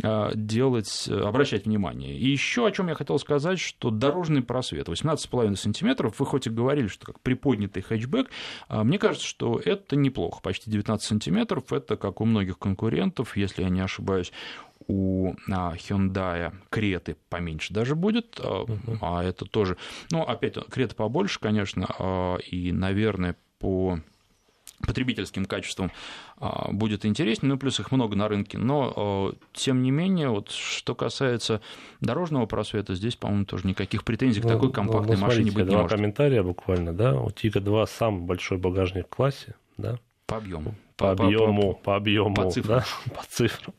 а, 0.02 0.32
делать, 0.34 1.08
обращать 1.08 1.66
внимание. 1.66 2.16
И 2.16 2.28
еще 2.28 2.66
о 2.66 2.70
чем 2.70 2.88
я 2.88 2.94
хотел 2.94 3.18
сказать, 3.18 3.58
что 3.58 3.90
дорожный 3.90 4.42
просвет 4.42 4.88
18,5 4.88 5.56
сантиметров, 5.56 6.14
вы 6.18 6.26
хоть 6.26 6.46
и 6.46 6.50
говорили, 6.50 6.86
что 6.86 7.06
как 7.06 7.20
приподнятый 7.20 7.82
хэтчбэк, 7.82 8.30
мне 8.68 8.98
кажется, 8.98 9.26
что 9.26 9.60
это 9.64 9.96
неплохо. 9.96 10.40
Почти 10.40 10.70
19 10.70 11.06
сантиметров, 11.06 11.72
это 11.72 11.96
как 11.96 12.20
у 12.20 12.24
многих 12.24 12.39
конкурентов, 12.46 13.36
если 13.36 13.62
я 13.62 13.68
не 13.68 13.80
ошибаюсь, 13.80 14.32
у 14.86 15.34
а, 15.50 15.74
Hyundai 15.76 16.52
Креты 16.68 17.16
поменьше 17.28 17.72
даже 17.72 17.94
будет, 17.94 18.38
uh-huh. 18.40 18.98
а 19.00 19.22
это 19.22 19.44
тоже, 19.44 19.76
ну, 20.10 20.22
опять, 20.22 20.56
Крета 20.68 20.94
побольше, 20.94 21.38
конечно, 21.38 21.86
а, 21.98 22.36
и, 22.36 22.72
наверное, 22.72 23.36
по 23.58 24.00
потребительским 24.86 25.44
качествам 25.44 25.92
будет 26.70 27.04
интереснее, 27.04 27.52
ну, 27.52 27.58
плюс 27.58 27.78
их 27.80 27.92
много 27.92 28.16
на 28.16 28.28
рынке, 28.28 28.56
но, 28.56 29.34
тем 29.52 29.82
не 29.82 29.90
менее, 29.90 30.30
вот, 30.30 30.50
что 30.50 30.94
касается 30.94 31.60
дорожного 32.00 32.46
просвета, 32.46 32.94
здесь, 32.94 33.14
по-моему, 33.14 33.44
тоже 33.44 33.66
никаких 33.66 34.04
претензий 34.04 34.40
ну, 34.40 34.48
к 34.48 34.52
такой 34.52 34.68
ну, 34.68 34.72
компактной 34.72 35.16
ну, 35.16 35.22
машине 35.22 35.50
быть 35.50 35.64
не 35.64 35.70
два 35.70 35.82
может. 35.82 35.98
комментария 35.98 36.42
буквально, 36.42 36.94
да, 36.94 37.14
у 37.14 37.30
Тига 37.30 37.60
2 37.60 37.86
самый 37.88 38.22
большой 38.22 38.56
багажник 38.56 39.04
в 39.04 39.14
классе, 39.14 39.54
да? 39.76 39.98
По 40.24 40.38
объему. 40.38 40.74
По, 41.00 41.16
по 41.16 41.24
объему, 41.24 41.72
по, 41.72 41.78
по 41.80 41.96
объему, 41.96 42.34
по 42.34 42.50
цифрам. 42.50 42.78
Да? 42.78 43.14
по 43.16 43.22
цифрам 43.28 43.74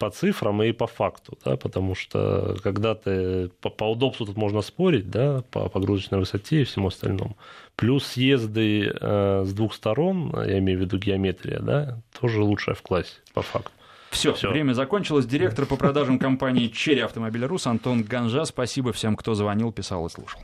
по 0.00 0.10
цифрам 0.10 0.62
и 0.62 0.72
по 0.72 0.86
факту, 0.86 1.38
да, 1.44 1.56
потому 1.56 1.94
что 1.94 2.56
когда 2.62 2.94
ты 2.94 3.50
по, 3.60 3.68
по 3.68 3.84
удобству 3.84 4.24
тут 4.24 4.36
можно 4.36 4.62
спорить, 4.62 5.10
да, 5.10 5.44
по 5.50 5.68
погрузочной 5.68 6.18
высоте 6.18 6.62
и 6.62 6.64
всему 6.64 6.88
остальному. 6.88 7.36
Плюс 7.76 8.06
съезды 8.06 8.90
э, 8.98 9.44
с 9.46 9.52
двух 9.52 9.74
сторон, 9.74 10.34
я 10.46 10.58
имею 10.58 10.78
в 10.78 10.82
виду 10.82 10.98
геометрия, 10.98 11.60
да, 11.60 11.98
тоже 12.18 12.42
лучшая 12.42 12.74
в 12.74 12.82
классе 12.82 13.12
по 13.34 13.42
факту. 13.42 13.72
Все, 14.10 14.32
Все, 14.32 14.50
время 14.50 14.72
закончилось. 14.72 15.26
Директор 15.26 15.66
по 15.66 15.76
продажам 15.76 16.18
компании 16.18 16.68
«Черри 16.68 17.00
Автомобиль 17.00 17.44
Рус» 17.44 17.66
Антон 17.66 18.02
Ганжа. 18.02 18.44
Спасибо 18.44 18.92
всем, 18.92 19.16
кто 19.16 19.34
звонил, 19.34 19.70
писал 19.70 20.06
и 20.06 20.10
слушал. 20.10 20.40